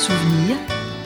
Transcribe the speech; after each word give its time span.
souvenirs, 0.00 0.56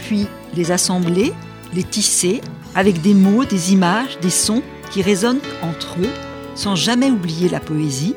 puis 0.06 0.26
les 0.54 0.70
assembler, 0.70 1.32
les 1.74 1.82
tisser, 1.82 2.40
avec 2.76 3.02
des 3.02 3.14
mots, 3.14 3.44
des 3.44 3.72
images, 3.72 4.18
des 4.20 4.30
sons 4.30 4.62
qui 4.90 5.02
résonnent 5.02 5.40
entre 5.62 5.96
eux, 6.00 6.10
sans 6.54 6.76
jamais 6.76 7.10
oublier 7.10 7.48
la 7.48 7.58
poésie, 7.58 8.14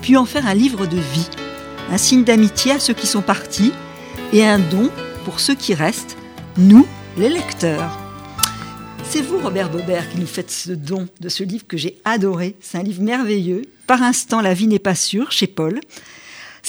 puis 0.00 0.16
en 0.16 0.24
faire 0.24 0.46
un 0.46 0.54
livre 0.54 0.86
de 0.86 0.96
vie, 0.96 1.28
un 1.90 1.98
signe 1.98 2.24
d'amitié 2.24 2.72
à 2.72 2.78
ceux 2.78 2.94
qui 2.94 3.06
sont 3.06 3.20
partis 3.20 3.72
et 4.32 4.46
un 4.46 4.58
don 4.58 4.90
pour 5.26 5.40
ceux 5.40 5.54
qui 5.54 5.74
restent, 5.74 6.16
nous, 6.56 6.86
les 7.18 7.28
lecteurs. 7.28 7.98
C'est 9.10 9.20
vous, 9.22 9.38
Robert 9.38 9.70
Bobert, 9.70 10.08
qui 10.10 10.18
nous 10.18 10.26
faites 10.26 10.50
ce 10.50 10.72
don 10.72 11.06
de 11.20 11.28
ce 11.28 11.44
livre 11.44 11.66
que 11.66 11.76
j'ai 11.76 11.98
adoré. 12.04 12.56
C'est 12.60 12.78
un 12.78 12.82
livre 12.82 13.02
merveilleux. 13.02 13.62
Par 13.86 14.02
instant, 14.02 14.40
la 14.40 14.54
vie 14.54 14.68
n'est 14.68 14.78
pas 14.78 14.94
sûre, 14.94 15.32
chez 15.32 15.46
Paul. 15.46 15.80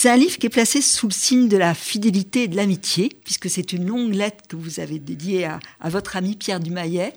C'est 0.02 0.10
un 0.10 0.16
livre 0.16 0.38
qui 0.38 0.46
est 0.46 0.50
placé 0.50 0.82
sous 0.82 1.10
le 1.10 1.14
signe 1.14 1.50
de 1.50 1.58
la 1.58 1.74
fidélité 1.74 2.44
et 2.44 2.48
de 2.48 2.56
l'amitié, 2.56 3.12
puisque 3.26 3.50
c'est 3.50 3.74
une 3.74 3.86
longue 3.86 4.14
lettre 4.14 4.48
que 4.48 4.56
vous 4.56 4.80
avez 4.80 4.98
dédiée 4.98 5.44
à, 5.44 5.60
votre 5.90 6.16
ami 6.16 6.38
Pierre 6.38 6.62
Dumayet, 6.62 7.12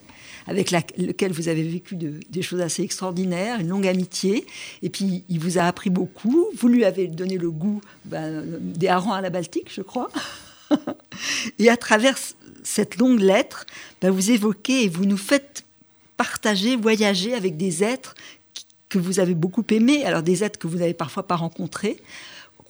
avec 0.49 0.73
lequel 0.73 1.31
vous 1.31 1.47
avez 1.47 1.63
vécu 1.63 1.95
des 1.95 2.43
choses 2.43 2.61
assez 2.61 2.83
extraordinaires, 2.83 3.61
une 3.61 3.69
longue 3.69 3.87
amitié. 3.87 4.49
Et 4.83 4.91
puis, 4.91 5.23
il 5.29 5.39
vous 5.39 5.59
a 5.59 5.63
appris 5.63 5.91
beaucoup. 5.91 6.49
Vous 6.57 6.67
lui 6.67 6.85
avez 6.85 7.07
donné 7.07 7.39
le 7.39 7.53
goût 7.53 7.81
ben, 8.05 8.43
des 8.61 8.89
harengs 8.89 9.15
à 9.15 9.21
la 9.21 9.31
Baltique, 9.31 9.73
je 9.73 9.83
crois. 9.83 10.11
et 11.61 11.71
à 11.71 11.77
travers 11.77 12.19
cette 12.65 12.97
longue 12.97 13.21
lettre, 13.21 13.65
ben, 14.01 14.11
vous 14.11 14.33
évoquez 14.33 14.83
et 14.83 14.89
vous 14.89 15.05
nous 15.05 15.17
faites 15.17 15.65
partager, 16.17 16.75
voyager 16.75 17.33
avec 17.33 17.57
des 17.57 17.85
êtres 17.85 18.17
que 18.89 18.99
vous 18.99 19.21
avez 19.21 19.35
beaucoup 19.35 19.65
aimés, 19.71 20.05
alors 20.05 20.25
des 20.25 20.43
êtres 20.43 20.59
que 20.59 20.67
vous 20.67 20.79
n'avez 20.79 20.95
parfois 20.95 21.29
pas 21.29 21.37
rencontrés, 21.37 21.99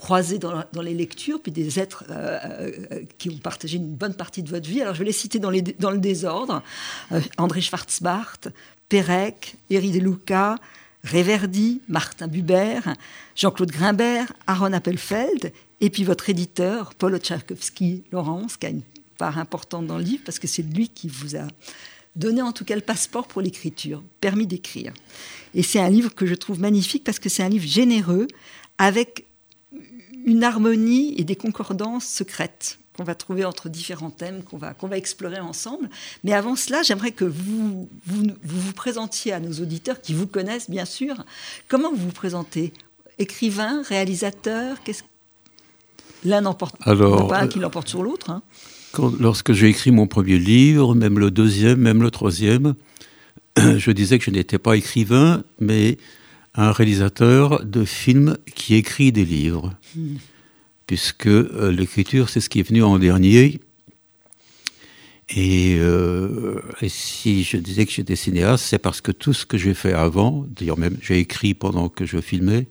croisés 0.03 0.41
dans, 0.41 0.83
les 0.83 0.95
lectures, 0.95 1.41
puis 1.41 1.53
des 1.53 1.79
êtres 1.79 2.03
euh, 2.11 2.73
euh, 2.91 3.03
qui 3.19 3.31
ont 3.31 3.39
partagé 3.39 3.77
une 3.77 3.95
bonne 3.95 4.15
partie 4.15 4.43
de 4.43 4.51
votre 4.51 4.69
vie. 4.69 4.81
Alors 4.83 4.95
je 4.95 4.99
vais 4.99 5.05
les 5.05 5.13
citer 5.13 5.39
dans, 5.39 5.49
le 5.49 5.99
désordre. 5.99 6.61
Euh, 7.13 7.21
André 7.39 7.61
Schwarzbart, 7.61 8.41
Pérec, 8.89 9.55
Eri 9.71 9.93
De 9.93 10.01
Luca, 10.01 10.57
Réverdi, 11.05 11.83
Martin 11.87 12.27
Buber, 12.27 12.81
Jean-Claude 13.37 13.71
Grimbert, 13.71 14.33
Aaron 14.49 14.73
Appelfeld, 14.73 15.53
et 15.81 15.89
puis 15.89 16.03
votre 16.03 16.29
éditeur, 16.29 16.95
Paul 16.95 17.17
Tchaikovsky 17.21 18.03
Laurence, 18.11 18.57
qui 18.57 18.67
a 18.67 18.71
une 18.71 18.83
part 19.19 19.39
importante 19.39 19.87
dans 19.87 19.99
le 19.99 20.05
livre, 20.05 20.25
parce 20.27 20.41
que 20.41 20.49
c'est 20.49 20.63
lui 20.63 20.89
qui 20.89 21.07
vous 21.07 21.37
a 21.37 21.47
donné 22.17 22.43
en 22.43 22.51
tout 22.51 22.65
cas 22.65 22.75
le 22.75 22.81
passeport 22.81 23.29
pour 23.29 23.41
l'écriture, 23.41 24.03
permis 24.21 24.49
d'écrire. 24.49 24.93
Et 25.55 25.63
c'est 25.63 25.79
un 25.79 25.91
livre 25.91 26.13
que 26.13 26.27
je 26.27 26.35
trouve 26.35 26.59
magnifique 26.59 27.05
parce 27.05 27.21
que 27.21 27.29
c'est 27.29 27.45
un 27.45 27.49
livre 27.49 27.69
généreux, 27.69 28.27
avec 28.79 29.27
une 30.25 30.45
harmonie 30.45 31.15
et 31.19 31.25
des 31.25 31.37
concordances 31.37 32.07
secrètes 32.07 32.79
qu'on 32.97 33.05
va 33.05 33.15
trouver 33.15 33.45
entre 33.45 33.69
différents 33.69 34.11
thèmes 34.11 34.43
qu'on 34.43 34.59
va, 34.59 34.75
qu'on 34.75 34.87
va 34.87 34.99
explorer 34.99 35.41
ensemble. 35.41 35.89
Mais 36.25 36.33
avant 36.33 36.57
cela, 36.57 36.83
j'aimerais 36.83 37.13
que 37.13 37.25
vous 37.25 37.89
vous, 38.07 38.27
vous 38.45 38.73
présentiez 38.73 39.33
à 39.33 39.41
nos 39.41 39.53
auditeurs 39.63 40.01
qui 40.01 40.13
vous 40.13 40.27
connaissent, 40.27 40.69
bien 40.69 40.85
sûr. 40.85 41.25
Comment 41.69 41.91
vous 41.91 41.97
vous 41.97 42.13
présentez? 42.13 42.73
Écrivain, 43.19 43.83
réalisateur 43.83 44.83
Qu'est-ce 44.83 45.03
L'un 46.25 46.43
n'emporte 46.43 46.77
pas 46.79 47.41
un 47.41 47.49
qui 47.49 47.59
l'emporte 47.59 47.89
sur 47.89 48.03
l'autre. 48.03 48.31
Hein. 48.31 48.43
lorsque 49.19 49.53
j'ai 49.53 49.69
écrit 49.69 49.91
mon 49.91 50.07
premier 50.07 50.39
livre, 50.39 50.95
même 50.95 51.19
le 51.19 51.33
deuxième, 51.33 51.81
même 51.81 52.03
le 52.03 52.13
troisième, 52.13 52.75
je 53.57 53.91
disais 53.91 54.19
que 54.19 54.25
je 54.25 54.31
n'étais 54.31 54.59
pas 54.59 54.77
écrivain, 54.77 55.43
mais 55.59 55.99
un 56.55 56.73
réalisateur 56.73 57.65
de 57.65 57.85
films 57.85 58.37
qui 58.55 58.75
écrit 58.75 59.13
des 59.13 59.25
livres. 59.25 59.75
Puisque 60.87 61.27
euh, 61.27 61.71
l'écriture, 61.71 62.29
c'est 62.29 62.41
ce 62.41 62.49
qui 62.49 62.61
est 62.61 62.69
venu 62.69 62.83
en 62.83 62.99
dernier. 62.99 63.61
Euh, 65.37 66.61
et, 66.83 66.89
si 66.89 67.43
je 67.43 67.57
disais 67.57 67.87
que 67.87 67.93
j'étais 67.93 68.17
cinéaste, 68.17 68.65
c'est 68.65 68.79
parce 68.79 69.01
que 69.01 69.13
tout 69.13 69.33
ce 69.33 69.47
que 69.47 69.57
j'ai 69.57 69.75
fait 69.75 69.95
avant, 69.95 70.45
d'ailleurs 70.49 70.79
même 70.79 70.99
j'ai 71.01 71.19
écrit 71.19 71.55
pendant 71.55 71.89
que 71.89 72.05
je 72.05 72.21
filmais, 72.21 72.67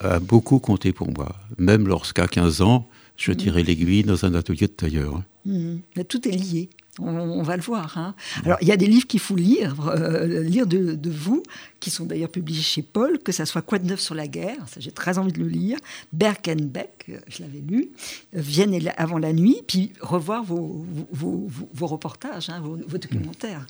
a 0.00 0.20
beaucoup 0.20 0.60
compté 0.60 0.92
pour 0.92 1.10
moi. 1.10 1.34
Même 1.56 1.88
lorsqu'à 1.88 2.28
15 2.28 2.60
ans, 2.62 2.88
je 3.16 3.32
hmm. 3.32 3.36
tirais 3.36 3.62
l'aiguille 3.64 4.04
dans 4.04 4.24
un 4.24 4.34
atelier 4.34 4.68
de 4.68 4.72
tailleur. 4.72 5.22
Mais 5.44 6.04
tout 6.06 6.28
est 6.28 6.32
lié. 6.32 6.68
On, 6.98 7.42
va 7.42 7.56
le 7.56 7.62
voir. 7.62 7.96
Hein. 7.96 8.14
Alors, 8.44 8.58
il 8.60 8.68
y 8.68 8.72
a 8.72 8.76
des 8.76 8.86
livres 8.86 9.06
qu'il 9.06 9.20
faut 9.20 9.36
lire, 9.36 9.74
euh, 9.88 10.42
lire 10.42 10.66
de, 10.66 11.10
vous, 11.10 11.42
qui 11.80 11.90
sont 11.90 12.04
d'ailleurs 12.04 12.30
publiés 12.30 12.62
chez 12.62 12.82
Paul, 12.82 13.18
que 13.18 13.32
ça 13.32 13.46
soit 13.46 13.62
Quoi 13.62 13.78
de 13.78 13.86
neuf 13.86 14.00
sur 14.00 14.14
la 14.14 14.26
guerre, 14.26 14.56
ça 14.66 14.80
j'ai 14.80 14.92
très 14.92 15.18
envie 15.18 15.32
de 15.32 15.40
le 15.40 15.48
lire, 15.48 15.78
Berkenbeck, 16.12 17.06
euh, 17.08 17.18
je 17.28 17.42
l'avais 17.42 17.60
lu, 17.60 17.90
euh, 18.34 18.40
Vienne 18.40 18.78
avant 18.96 19.18
la 19.18 19.32
nuit, 19.32 19.60
puis 19.66 19.92
revoir 20.00 20.42
vos, 20.42 20.84
vos, 21.12 21.86
reportages, 21.86 22.48
hein, 22.48 22.62
vos, 22.62 22.98
documentaires. 22.98 23.66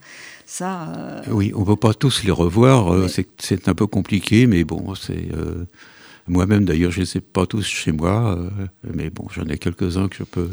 Ça, 0.46 1.22
Oui, 1.28 1.52
on 1.54 1.60
ne 1.60 1.64
peut 1.64 1.76
pas 1.76 1.94
tous 1.94 2.22
les 2.24 2.30
revoir, 2.30 3.08
c'est 3.08 3.68
un 3.68 3.74
peu 3.74 3.86
compliqué, 3.86 4.46
mais 4.46 4.64
bon, 4.64 4.94
c'est... 4.94 5.28
Moi-même, 6.30 6.66
d'ailleurs, 6.66 6.90
je 6.90 7.00
ne 7.00 7.04
les 7.06 7.16
ai 7.16 7.20
pas 7.22 7.46
tous 7.46 7.64
chez 7.64 7.90
moi, 7.90 8.38
mais 8.84 9.08
bon, 9.08 9.26
j'en 9.34 9.46
ai 9.46 9.56
quelques-uns 9.56 10.08
que 10.08 10.16
je 10.16 10.24
peux 10.24 10.50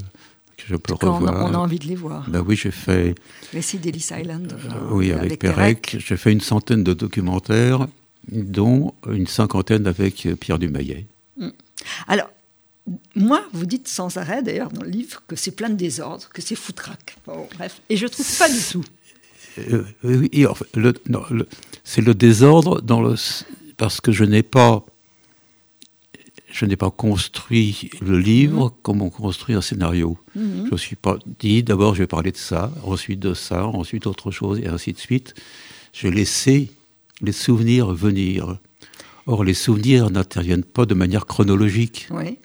je 0.58 0.76
peux 0.76 0.94
revoir. 0.94 1.46
On 1.50 1.54
a, 1.54 1.58
envie 1.58 1.80
de 1.80 1.86
les 1.86 1.96
voir. 1.96 2.30
Ben 2.30 2.44
oui, 2.46 2.56
j'ai 2.56 2.72
fait. 2.72 3.16
Récit 3.52 3.78
d'Ellis 3.78 4.10
Island. 4.12 4.54
Euh, 4.54 4.88
oui, 4.92 5.12
avec, 5.12 5.40
Pérec. 5.40 5.98
J'ai 6.00 6.18
fait 6.18 6.32
une 6.32 6.42
centaine 6.42 6.84
de 6.84 6.94
documentaires, 6.94 7.88
dont 8.32 8.94
une 9.12 9.28
cinquantaine 9.28 9.88
avec 9.88 10.28
Pierre 10.40 10.60
Dumayet. 10.60 11.06
Hmm. 11.38 11.50
Alors, 12.08 12.30
moi, 13.16 13.44
vous 13.54 13.66
dites 13.66 13.88
sans 13.88 14.18
arrêt, 14.18 14.44
d'ailleurs, 14.44 14.72
dans 14.72 14.84
le 14.84 14.90
livre, 14.90 15.24
que 15.28 15.36
c'est 15.36 15.52
plein 15.52 15.70
de 15.70 15.76
désordre, 15.76 16.30
que 16.34 16.42
c'est 16.42 16.56
foutraque. 16.56 17.18
bref. 17.26 17.82
Et 17.90 17.98
je 17.98 18.08
trouve 18.08 18.38
pas 18.38 18.50
du 18.50 18.62
tout. 18.72 18.84
Euh, 19.58 19.84
oui, 20.04 20.46
c'est 21.84 22.02
le 22.02 22.14
désordre 22.14 22.82
dans 22.82 23.02
le, 23.02 23.16
parce 23.78 24.02
que 24.02 24.12
je 24.12 24.24
n'ai 24.26 24.44
pas 24.44 24.86
je 26.56 26.66
n'ai 26.66 26.78
pas 26.78 26.90
construit 26.90 27.90
le 28.02 28.18
livre 28.18 28.66
mhm. 28.66 28.72
comme 28.82 29.02
on 29.02 29.10
construit 29.10 29.56
un 29.56 29.62
scénario. 29.62 30.18
Mhm. 30.36 30.68
Je 30.68 30.72
ne 30.72 30.78
suis 30.78 30.96
pas 30.96 31.18
dit, 31.40 31.64
d'abord 31.64 31.96
je 31.96 32.04
vais 32.04 32.08
parler 32.08 32.32
de 32.32 32.38
ça, 32.38 32.72
ensuite 32.84 33.20
de 33.20 33.34
ça, 33.34 33.68
ensuite 33.68 34.08
autre 34.08 34.32
chose, 34.32 34.60
et 34.60 34.68
ainsi 34.68 34.94
de 34.94 34.98
suite. 34.98 35.34
Je 35.92 36.08
laissé 36.08 36.72
les 37.22 37.34
souvenirs 37.34 37.92
venir. 37.94 38.58
Or, 39.28 39.44
les 39.44 39.54
souvenirs 39.54 40.10
n'interviennent 40.12 40.64
pas 40.64 40.86
de 40.86 40.94
manière 40.94 41.26
chronologique. 41.26 42.08
Oui 42.12 42.38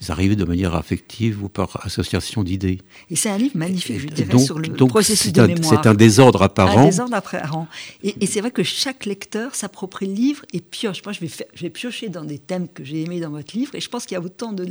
ils 0.00 0.10
arrivent 0.10 0.36
de 0.36 0.44
manière 0.44 0.74
affective 0.74 1.42
ou 1.42 1.48
par 1.48 1.84
association 1.84 2.42
d'idées. 2.42 2.80
Et 3.10 3.16
c'est 3.16 3.30
un 3.30 3.38
livre 3.38 3.56
magnifique, 3.56 3.98
je 4.00 4.06
dirais, 4.08 4.38
sur 4.38 4.58
le 4.58 4.72
processus 4.74 5.32
de 5.32 5.42
mémoire. 5.46 5.82
C'est 5.82 5.88
un 5.88 5.94
désordre 5.94 6.42
apparent. 6.42 6.82
Un 6.82 6.86
désordre 6.86 7.14
apparent. 7.14 7.66
Et, 8.02 8.14
et 8.20 8.26
c'est 8.26 8.40
vrai 8.40 8.50
que 8.50 8.62
chaque 8.62 9.06
lecteur 9.06 9.54
s'approprie 9.54 10.06
le 10.06 10.14
livre 10.14 10.44
et 10.52 10.60
pioche. 10.60 11.02
Moi, 11.04 11.12
je 11.12 11.20
vais, 11.20 11.30
je 11.54 11.62
vais 11.62 11.70
piocher 11.70 12.08
dans 12.08 12.24
des 12.24 12.38
thèmes 12.38 12.68
que 12.68 12.84
j'ai 12.84 13.02
aimés 13.02 13.20
dans 13.20 13.30
votre 13.30 13.56
livre, 13.56 13.74
et 13.74 13.80
je 13.80 13.88
pense 13.88 14.04
qu'il 14.04 14.16
y 14.16 14.20
a 14.20 14.22
autant 14.22 14.52
de, 14.52 14.64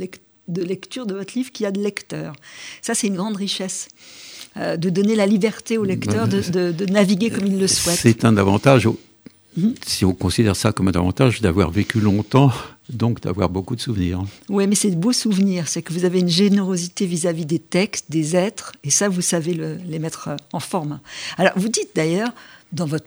de 0.48 0.62
lecture 0.62 1.06
de 1.06 1.14
votre 1.14 1.34
livre 1.34 1.50
qu'il 1.50 1.64
y 1.64 1.66
a 1.66 1.72
de 1.72 1.80
lecteurs. 1.80 2.34
Ça, 2.80 2.94
c'est 2.94 3.08
une 3.08 3.16
grande 3.16 3.36
richesse. 3.36 3.88
Euh, 4.58 4.78
de 4.78 4.88
donner 4.88 5.16
la 5.16 5.26
liberté 5.26 5.76
au 5.76 5.84
lecteur 5.84 6.28
de, 6.28 6.40
de, 6.40 6.72
de 6.72 6.86
naviguer 6.86 7.28
comme 7.28 7.46
il 7.46 7.58
le 7.58 7.66
souhaite. 7.66 7.98
C'est 7.98 8.24
un 8.24 8.38
avantage 8.38 8.88
si 9.84 10.04
on 10.06 10.14
considère 10.14 10.56
ça 10.56 10.72
comme 10.72 10.88
un 10.88 10.92
avantage 10.92 11.42
d'avoir 11.42 11.70
vécu 11.70 12.00
longtemps, 12.00 12.52
donc 12.88 13.20
d'avoir 13.20 13.48
beaucoup 13.48 13.76
de 13.76 13.80
souvenirs. 13.80 14.24
Oui, 14.48 14.66
mais 14.66 14.74
c'est 14.74 14.90
de 14.90 14.96
beaux 14.96 15.12
souvenirs. 15.12 15.68
C'est 15.68 15.82
que 15.82 15.92
vous 15.92 16.04
avez 16.04 16.20
une 16.20 16.28
générosité 16.28 17.06
vis-à-vis 17.06 17.46
des 17.46 17.58
textes, 17.58 18.06
des 18.10 18.36
êtres, 18.36 18.72
et 18.84 18.90
ça, 18.90 19.08
vous 19.08 19.22
savez 19.22 19.54
les 19.54 19.98
mettre 19.98 20.30
en 20.52 20.60
forme. 20.60 21.00
Alors, 21.36 21.52
vous 21.56 21.68
dites 21.68 21.90
d'ailleurs, 21.94 22.32
dans 22.72 22.86
votre 22.86 23.06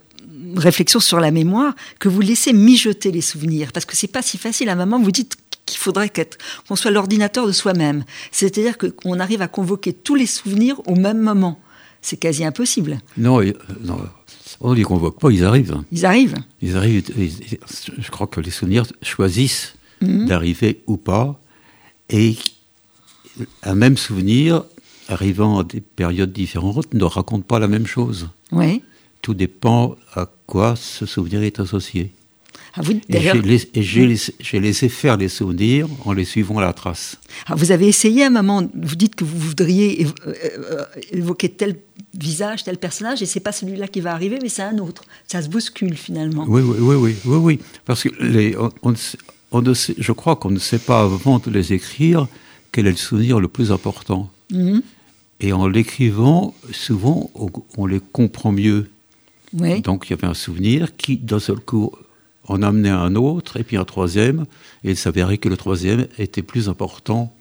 réflexion 0.56 1.00
sur 1.00 1.20
la 1.20 1.32
mémoire, 1.32 1.74
que 2.00 2.10
vous 2.10 2.22
laissez 2.22 2.54
mijoter 2.54 3.12
les 3.12 3.22
souvenirs, 3.22 3.72
parce 3.72 3.86
que 3.86 3.96
c'est 3.96 4.08
pas 4.08 4.22
si 4.22 4.38
facile. 4.38 4.70
À 4.70 4.74
un 4.74 4.76
moment, 4.76 5.00
vous 5.00 5.12
dites 5.12 5.38
qu'il 5.66 5.78
faudrait 5.78 6.12
qu'on 6.68 6.76
soit 6.76 6.92
l'ordinateur 6.92 7.48
de 7.48 7.52
soi-même. 7.52 8.04
C'est-à-dire 8.32 8.78
qu'on 8.78 9.20
arrive 9.20 9.42
à 9.42 9.48
convoquer 9.48 9.94
tous 9.94 10.16
les 10.16 10.26
souvenirs 10.26 10.82
au 10.88 10.96
même 10.96 11.20
moment. 11.20 11.60
C'est 12.02 12.18
quasi 12.18 12.44
impossible. 12.46 13.00
Non, 13.18 13.42
non 13.82 14.00
on 14.62 14.72
ne 14.72 14.76
les 14.76 14.84
convoque 14.84 15.20
pas, 15.20 15.30
ils 15.30 15.46
arrivent. 15.46 15.78
Ils 15.92 16.06
arrivent. 16.06 16.36
Ils 16.62 16.76
arrivent. 16.76 17.04
Je 17.98 18.12
crois 18.12 18.28
que 18.28 18.42
les 18.42 18.52
souvenirs 18.52 18.86
choisissent 19.02 19.76
mhm. 20.02 20.26
d'arriver 20.26 20.82
ou 20.88 20.98
pas. 20.98 21.40
Et 22.10 22.36
un 23.64 23.76
même 23.76 23.98
souvenir, 23.98 24.64
arrivant 25.08 25.60
à 25.60 25.64
des 25.64 25.82
périodes 25.82 26.34
différentes, 26.34 26.94
ne 26.94 27.04
raconte 27.04 27.46
pas 27.46 27.60
la 27.60 27.68
même 27.68 27.88
chose. 27.88 28.30
Oui. 28.52 28.82
Tout 29.22 29.34
dépend 29.34 29.96
à 30.14 30.28
quoi 30.46 30.76
ce 30.76 31.06
souvenir 31.06 31.44
est 31.44 31.60
associé. 31.60 32.12
Ah, 32.76 32.82
vous, 32.82 32.94
et 33.10 33.82
j'ai 33.82 34.60
laissé, 34.60 34.90
faire 34.90 35.18
les 35.18 35.30
souvenirs 35.30 35.88
en 36.06 36.14
les 36.14 36.26
suivant 36.26 36.60
à 36.60 36.62
la 36.62 36.74
trace. 36.74 37.18
Ah, 37.48 37.56
vous 37.56 37.72
avez 37.72 37.88
essayé 37.88 38.24
à 38.24 38.28
un 38.28 38.30
moment, 38.30 38.68
vous 38.74 38.96
dites 38.96 39.16
que 39.16 39.24
vous 39.24 39.38
voudriez 39.38 40.06
euh, 40.06 40.34
euh, 40.72 40.86
évoquer 41.12 41.50
tel 41.50 41.78
visage, 42.14 42.64
tel 42.64 42.78
personnage, 42.78 43.22
et 43.22 43.26
c'est 43.26 43.40
pas 43.40 43.52
celui-là 43.52 43.88
qui 43.88 44.02
va 44.02 44.14
arriver, 44.14 44.40
mais 44.42 44.50
c'est 44.50 44.64
un 44.64 44.78
autre. 44.78 45.04
Ça 45.28 45.42
se 45.42 45.50
bouscule 45.50 45.96
finalement. 45.96 46.46
Oui, 46.48 46.62
oui, 46.62 46.78
oui, 46.80 46.96
oui, 46.96 47.16
oui, 47.26 47.38
oui. 47.38 47.60
parce 47.86 48.04
que 48.04 48.10
les, 48.24 48.56
on, 48.84 48.94
je 48.94 50.12
crois 50.12 50.36
qu'on 50.36 50.52
ne 50.52 50.60
sait 50.60 50.80
pas 50.80 51.02
avant 51.02 51.40
de 51.40 51.50
les 51.50 51.74
écrire 51.74 52.28
quel 52.72 52.88
est 52.88 52.92
le 52.92 52.98
souvenir 52.98 53.40
le 53.40 53.48
plus 53.48 53.72
important. 53.72 54.30
Mhm. 54.52 54.82
Et 55.42 55.54
en 55.54 55.68
l'écrivant, 55.68 56.54
souvent, 56.72 57.32
on, 57.34 57.50
on 57.78 57.86
les 57.86 58.00
comprend 58.00 58.52
mieux. 58.52 58.90
Oui. 59.54 59.82
Donc 59.82 60.08
il 60.08 60.12
y 60.12 60.14
avait 60.14 60.28
un 60.28 60.34
souvenir 60.34 60.96
qui, 60.96 61.18
d'un 61.18 61.40
seul 61.40 61.60
coup, 61.60 61.92
en 62.50 62.62
amenait 62.62 62.90
un 62.90 63.16
autre, 63.16 63.58
et 63.58 63.64
puis 63.64 63.78
un 63.78 63.86
troisième, 63.86 64.46
et 64.84 64.90
il 64.92 64.98
s'avérait 64.98 65.38
que 65.38 65.48
le 65.50 65.56
troisième 65.56 66.08
était 66.18 66.42
plus 66.42 66.68
important 66.68 67.34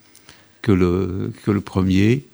que 0.62 0.70
le, 0.72 1.32
premier. 1.60 2.26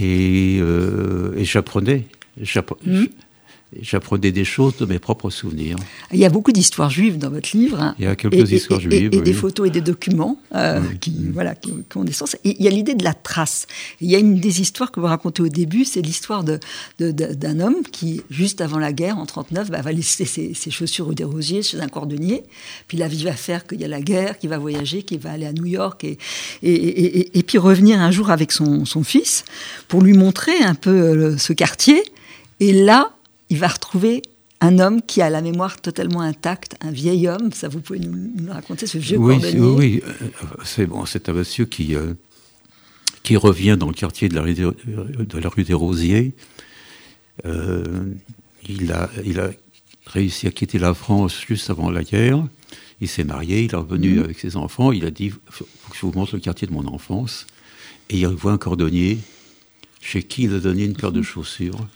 Et, 0.00 0.58
euh, 0.60 1.32
j'apprenais. 1.44 2.06
J'appre- 2.40 2.78
Mhm. 2.86 3.08
J'apprenais 3.80 4.32
des 4.32 4.44
choses 4.44 4.76
de 4.76 4.84
mes 4.84 4.98
propres 4.98 5.30
souvenirs. 5.30 5.76
Il 6.12 6.18
y 6.18 6.26
a 6.26 6.28
beaucoup 6.28 6.52
d'histoires 6.52 6.90
juives 6.90 7.16
dans 7.16 7.30
votre 7.30 7.56
livre. 7.56 7.80
hein. 7.80 7.94
Il 7.98 8.04
y 8.04 8.08
a 8.08 8.14
quelques 8.16 8.34
Et- 8.34 8.40
et- 8.52 8.56
histoires 8.56 8.80
et- 8.80 8.82
juives. 8.82 9.14
Et, 9.14 9.20
des 9.20 9.30
oui. 9.30 9.32
photos 9.32 9.66
et 9.66 9.70
des 9.70 9.80
documents 9.80 10.38
euh, 10.54 10.80
Oui. 10.80 10.98
qui, 10.98 11.16
voilà, 11.32 11.54
qui, 11.54 11.72
qui 11.88 11.96
ont 11.96 12.04
des 12.04 12.12
sens. 12.12 12.34
Et 12.44 12.56
il 12.58 12.62
y 12.64 12.68
a 12.68 12.70
l'idée 12.70 12.94
de 12.94 13.02
la 13.04 13.14
trace. 13.14 13.66
Et 14.00 14.04
il 14.04 14.10
y 14.10 14.14
a 14.16 14.18
une 14.18 14.38
des 14.38 14.60
histoires 14.60 14.92
que 14.92 15.00
vous 15.00 15.06
racontez 15.06 15.42
au 15.42 15.48
début, 15.48 15.84
c'est 15.86 16.02
l'histoire 16.02 16.44
de, 16.44 16.60
de- 16.98 17.12
de- 17.12 17.32
d'un 17.32 17.60
homme 17.60 17.76
qui, 17.90 18.20
juste 18.30 18.60
avant 18.60 18.78
la 18.78 18.92
guerre, 18.92 19.16
en 19.18 19.24
39, 19.26 19.70
bah, 19.70 19.80
va 19.80 19.92
laisser 19.92 20.26
ses, 20.26 20.52
ses 20.52 20.70
chaussures 20.70 21.06
rue 21.06 21.14
des 21.14 21.24
Rosiers 21.24 21.62
chez 21.62 21.80
un 21.80 21.88
cordonnier. 21.88 22.42
Puis 22.88 22.98
la 22.98 23.08
vie 23.08 23.24
va 23.24 23.32
faire 23.32 23.66
qu'il 23.66 23.80
y 23.80 23.84
a 23.84 23.88
la 23.88 24.02
guerre, 24.02 24.38
qu'il 24.38 24.50
va 24.50 24.58
voyager, 24.58 25.02
qu'il 25.02 25.18
va 25.18 25.30
aller 25.32 25.46
à 25.46 25.52
New 25.54 25.66
York 25.66 26.04
et, 26.04 26.18
et, 26.62 26.72
et- 26.74 27.18
et- 27.20 27.38
et 27.38 27.42
puis 27.42 27.56
revenir 27.58 28.00
un 28.00 28.10
jour 28.10 28.30
avec 28.30 28.52
son, 28.52 28.84
son 28.84 29.02
fils 29.02 29.44
pour 29.88 30.02
lui 30.02 30.12
montrer 30.12 30.58
un 30.62 30.74
peu 30.74 30.90
euh, 30.90 31.38
ce 31.38 31.52
quartier. 31.54 32.02
Et 32.60 32.72
là, 32.72 33.12
il 33.52 33.58
va 33.58 33.68
retrouver 33.68 34.22
un 34.62 34.78
homme 34.78 35.02
qui 35.02 35.20
a 35.20 35.28
la 35.28 35.42
mémoire 35.42 35.78
totalement 35.78 36.22
intacte, 36.22 36.76
un 36.80 36.90
vieil 36.90 37.28
homme, 37.28 37.52
ça 37.52 37.68
vous 37.68 37.80
pouvez 37.80 37.98
nous, 37.98 38.32
nous 38.34 38.50
raconter, 38.50 38.86
ce 38.86 38.96
vieux 38.96 39.18
Oui, 39.18 39.34
cordonnier. 39.38 39.60
oui, 39.60 40.02
euh, 40.06 40.12
c'est 40.64 40.86
bon, 40.86 41.04
c'est 41.04 41.28
un 41.28 41.34
monsieur 41.34 41.66
qui, 41.66 41.94
euh, 41.94 42.14
qui 43.22 43.36
revient 43.36 43.76
dans 43.78 43.88
le 43.88 43.92
quartier 43.92 44.30
de 44.30 44.34
la 44.34 44.40
rue 44.40 44.54
des, 44.54 44.62
de 44.62 45.38
la 45.38 45.48
rue 45.50 45.64
des 45.64 45.74
Rosiers. 45.74 46.32
Euh, 47.44 48.14
il, 48.66 48.90
a, 48.92 49.10
il 49.22 49.38
a 49.38 49.50
réussi 50.06 50.46
à 50.46 50.50
quitter 50.50 50.78
la 50.78 50.94
France 50.94 51.38
juste 51.46 51.68
avant 51.68 51.90
la 51.90 52.04
guerre. 52.04 52.42
Il 53.02 53.08
s'est 53.08 53.24
marié, 53.24 53.64
il 53.64 53.72
est 53.72 53.76
revenu 53.76 54.20
avec 54.20 54.38
ses 54.38 54.56
enfants. 54.56 54.92
Il 54.92 55.04
a 55.04 55.10
dit 55.10 55.30
faut 55.50 55.66
que 55.90 55.96
je 55.96 56.06
vous 56.06 56.12
montre 56.12 56.36
le 56.36 56.40
quartier 56.40 56.66
de 56.68 56.72
mon 56.72 56.86
enfance. 56.86 57.46
Et 58.08 58.20
il 58.20 58.26
voit 58.28 58.52
un 58.52 58.58
cordonnier 58.58 59.18
chez 60.00 60.22
qui 60.22 60.44
il 60.44 60.54
a 60.54 60.60
donné 60.60 60.84
une 60.84 60.94
paire 60.96 61.12
de 61.12 61.20
chaussures 61.22 61.86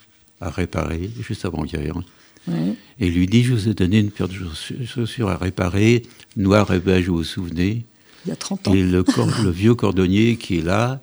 à 0.41 0.49
réparer 0.49 1.09
juste 1.21 1.45
avant 1.45 1.63
guerre 1.65 2.01
Ouais. 2.47 2.75
et 3.01 3.09
lui 3.09 3.25
dit 3.27 3.43
Je 3.43 3.53
vous 3.53 3.67
ai 3.67 3.73
donné 3.73 3.99
une 3.99 4.09
paire 4.11 4.29
de 4.29 4.33
chaussu- 4.33 4.85
chaussures 4.85 5.27
à 5.29 5.35
réparer, 5.35 6.03
noir 6.37 6.71
et 6.73 6.79
beige, 6.79 7.09
vous 7.09 7.17
vous 7.17 7.23
souvenez 7.25 7.83
Il 8.25 8.29
y 8.29 8.31
a 8.31 8.37
30 8.37 8.69
ans. 8.69 8.73
Et 8.73 8.83
le, 8.83 9.03
cor- 9.03 9.41
le 9.43 9.49
vieux 9.49 9.75
cordonnier 9.75 10.37
qui 10.37 10.59
est 10.59 10.61
là, 10.61 11.01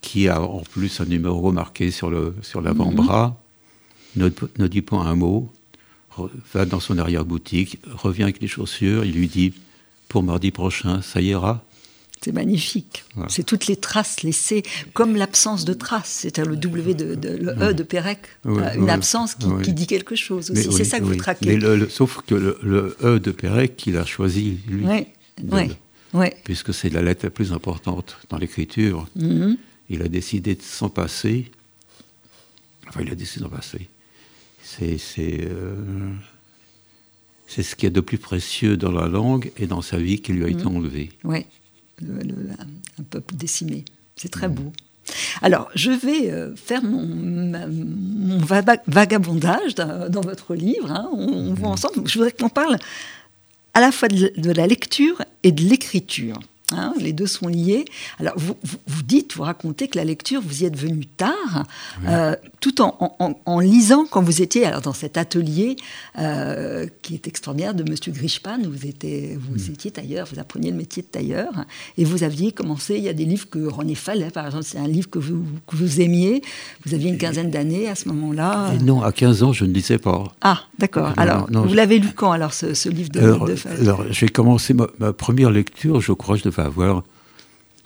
qui 0.00 0.28
a 0.28 0.40
en 0.40 0.60
plus 0.60 1.00
un 1.00 1.06
numéro 1.06 1.50
marqué 1.50 1.90
sur 1.90 2.08
le 2.08 2.34
sur 2.42 2.60
l'avant-bras, 2.60 3.36
ne, 4.14 4.28
ne 4.58 4.66
dit 4.68 4.82
pas 4.82 4.98
un 4.98 5.16
mot, 5.16 5.50
va 6.54 6.66
dans 6.66 6.80
son 6.80 6.98
arrière-boutique, 6.98 7.78
revient 7.92 8.22
avec 8.24 8.40
les 8.40 8.46
chaussures, 8.48 9.04
il 9.04 9.14
lui 9.14 9.26
dit 9.26 9.54
Pour 10.08 10.22
mardi 10.22 10.52
prochain, 10.52 11.02
ça 11.02 11.20
ira 11.20 11.64
C'est 12.22 12.32
magnifique. 12.32 13.04
C'est 13.28 13.44
toutes 13.44 13.66
les 13.66 13.76
traces 13.76 14.22
laissées, 14.22 14.62
comme 14.92 15.16
l'absence 15.16 15.64
de 15.64 15.72
traces. 15.72 16.18
C'est 16.22 16.36
le 16.38 16.54
W 16.56 16.92
de, 16.94 17.14
de- 17.14 17.36
le 17.36 17.52
E 17.70 17.72
de 17.72 17.82
Pérec, 17.82 18.18
euh, 18.44 18.74
une 18.74 18.90
absence 18.90 19.36
qui, 19.62 19.72
dit 19.72 19.86
quelque 19.86 20.14
chose 20.16 20.50
aussi. 20.50 20.70
C'est 20.70 20.84
ça 20.84 20.98
que 21.00 21.04
vous 21.04 21.14
traquez. 21.16 21.46
Mais 21.46 21.56
le- 21.56 21.76
le- 21.76 21.88
sauf 21.88 22.20
que 22.26 22.34
le, 22.34 22.58
le 22.62 22.96
E 23.02 23.18
de 23.18 23.30
Pérec 23.30 23.74
qu'il 23.76 23.96
a 23.96 24.04
choisi, 24.04 24.58
lui, 24.68 24.84
Oui, 24.86 25.06
de- 25.42 26.30
puisque 26.44 26.74
c'est 26.74 26.90
la 26.90 27.00
lettre 27.00 27.24
la 27.24 27.30
plus 27.30 27.52
importante 27.54 28.18
dans 28.28 28.36
l'écriture, 28.36 29.08
Mhm. 29.16 29.56
il 29.88 30.02
a 30.02 30.08
décidé 30.08 30.54
de 30.54 30.62
s'en 30.62 30.90
passer. 30.90 31.50
Enfin, 32.88 33.00
il 33.02 33.10
a 33.10 33.14
décidé 33.14 33.44
de 33.44 33.50
s'en 33.50 33.56
passer. 33.56 33.88
C'est 34.62 34.98
euh, 35.48 35.74
c'est 37.46 37.62
ce 37.62 37.74
qu'il 37.74 37.84
y 37.84 37.86
a 37.86 37.90
de 37.90 38.00
plus 38.00 38.18
précieux 38.18 38.76
dans 38.76 38.92
la 38.92 39.08
langue 39.08 39.50
et 39.56 39.66
dans 39.66 39.82
sa 39.82 39.96
vie 39.96 40.20
qui 40.20 40.32
lui 40.32 40.44
a 40.44 40.48
été 40.48 40.66
enlevé. 40.66 41.10
Oui, 41.24 41.46
le- 42.00 42.22
le- 42.22 42.50
un 42.98 43.02
peuple 43.08 43.34
décimé. 43.36 43.84
C'est 44.16 44.28
très 44.30 44.48
beau. 44.48 44.72
Alors, 45.42 45.70
je 45.74 45.90
vais 45.90 46.30
euh, 46.30 46.54
faire 46.54 46.84
mon, 46.84 47.04
ma- 47.06 47.66
mon 47.66 48.38
va- 48.38 48.62
vagabondage 48.86 49.74
dans, 49.74 50.08
dans 50.10 50.20
votre 50.20 50.54
livre. 50.54 50.90
hein. 50.90 51.08
On, 51.12 51.26
on 51.50 51.54
voit 51.54 51.70
ensemble. 51.70 52.06
Je 52.06 52.14
voudrais 52.14 52.32
qu'on 52.32 52.48
parle 52.48 52.76
à 53.74 53.80
la 53.80 53.90
fois 53.92 54.08
de, 54.08 54.32
de 54.36 54.50
la 54.52 54.66
lecture 54.66 55.22
et 55.42 55.52
de 55.52 55.62
l'écriture. 55.62 56.38
Hein. 56.72 56.94
les 56.98 57.12
deux 57.12 57.26
sont 57.26 57.48
liés. 57.48 57.84
Alors, 58.18 58.34
vous, 58.36 58.54
vous, 58.62 58.78
vous 58.86 59.02
dites, 59.02 59.34
vous 59.36 59.42
racontez 59.42 59.88
que 59.88 59.96
la 59.98 60.04
lecture, 60.04 60.40
vous 60.44 60.62
y 60.62 60.66
êtes 60.66 60.76
venu 60.78 61.06
tard, 61.06 61.64
euh, 62.08 62.34
tout 62.60 62.80
en, 62.82 62.96
en- 63.00 63.16
en- 63.18 63.34
en 63.46 63.58
lisant 63.60 64.06
quand 64.10 64.22
vous 64.22 64.42
étiez 64.42 64.64
alors, 64.66 64.80
dans 64.80 64.92
cet 64.92 65.16
atelier 65.16 65.76
euh, 66.18 66.86
qui 67.02 67.14
est 67.14 67.26
extraordinaire 67.26 67.74
de 67.74 67.88
Monsieur 67.88 68.12
Grishpan, 68.12 68.58
où 68.66 68.70
vous, 68.70 68.86
étiez, 68.86 69.38
vous 69.40 69.70
étiez 69.70 69.90
tailleur, 69.90 70.26
vous 70.32 70.38
appreniez 70.38 70.70
le 70.70 70.76
métier 70.76 71.02
de 71.02 71.08
tailleur, 71.08 71.50
et 71.98 72.04
vous 72.04 72.22
aviez 72.24 72.52
commencé, 72.52 72.96
il 72.96 73.04
y 73.04 73.08
a 73.08 73.12
des 73.12 73.24
livres 73.24 73.48
que 73.50 73.58
René 73.66 73.94
Fallet, 73.94 74.30
par 74.30 74.46
exemple, 74.46 74.64
c'est 74.64 74.78
un 74.78 74.88
livre 74.88 75.08
que 75.10 75.18
vous, 75.18 75.44
que 75.66 75.76
vous 75.76 76.00
aimiez, 76.00 76.42
vous 76.86 76.94
aviez 76.94 77.08
une 77.10 77.18
quinzaine 77.18 77.50
d'années 77.50 77.88
à 77.88 77.94
ce 77.94 78.08
moment-là. 78.08 78.72
Non, 78.82 79.02
à 79.02 79.12
15 79.12 79.42
ans, 79.42 79.52
je 79.52 79.64
ne 79.64 79.72
lisais 79.72 79.98
pas. 79.98 80.24
Ah, 80.40 80.60
d'accord. 80.78 81.12
Alors, 81.16 81.50
non, 81.50 81.62
vous 81.62 81.70
je- 81.70 81.74
l'avez 81.76 81.98
lu 81.98 82.08
quand, 82.14 82.32
alors, 82.32 82.52
ce, 82.54 82.74
ce 82.74 82.88
livre 82.88 83.10
de, 83.10 83.20
Alors, 83.20 83.44
de 83.46 83.54
Fallet 83.54 83.80
alors, 83.80 84.04
j'ai 84.10 84.28
commencé 84.28 84.74
ma, 84.74 84.86
ma 84.98 85.12
première 85.12 85.50
lecture, 85.50 86.00
je 86.00 86.12
crois 86.12 86.36
je 86.36 86.42
devais 86.44 86.59
avoir. 86.64 87.02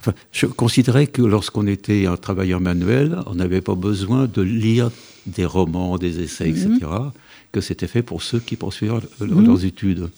Enfin, 0.01 0.13
je 0.33 0.47
considérais 0.47 1.07
que 1.07 1.23
lorsqu'on 1.23 1.67
était 1.67 2.07
un 2.07 2.17
travailleur 2.17 2.61
manuel, 2.61 3.19
on 3.27 3.35
n'avait 3.37 3.63
pas 3.63 3.75
besoin 3.75 4.27
de 4.27 4.43
lire 4.43 4.91
des 5.27 5.47
romans, 5.47 5.97
des 5.97 6.21
essais, 6.21 6.51
etc., 6.51 6.71
que 7.53 7.61
c'était 7.61 7.87
fait 7.87 8.03
pour 8.03 8.23
ceux 8.23 8.41
qui 8.41 8.57
poursuivaient 8.57 8.93
leur- 9.21 9.41
leurs 9.41 9.65
études. 9.65 10.11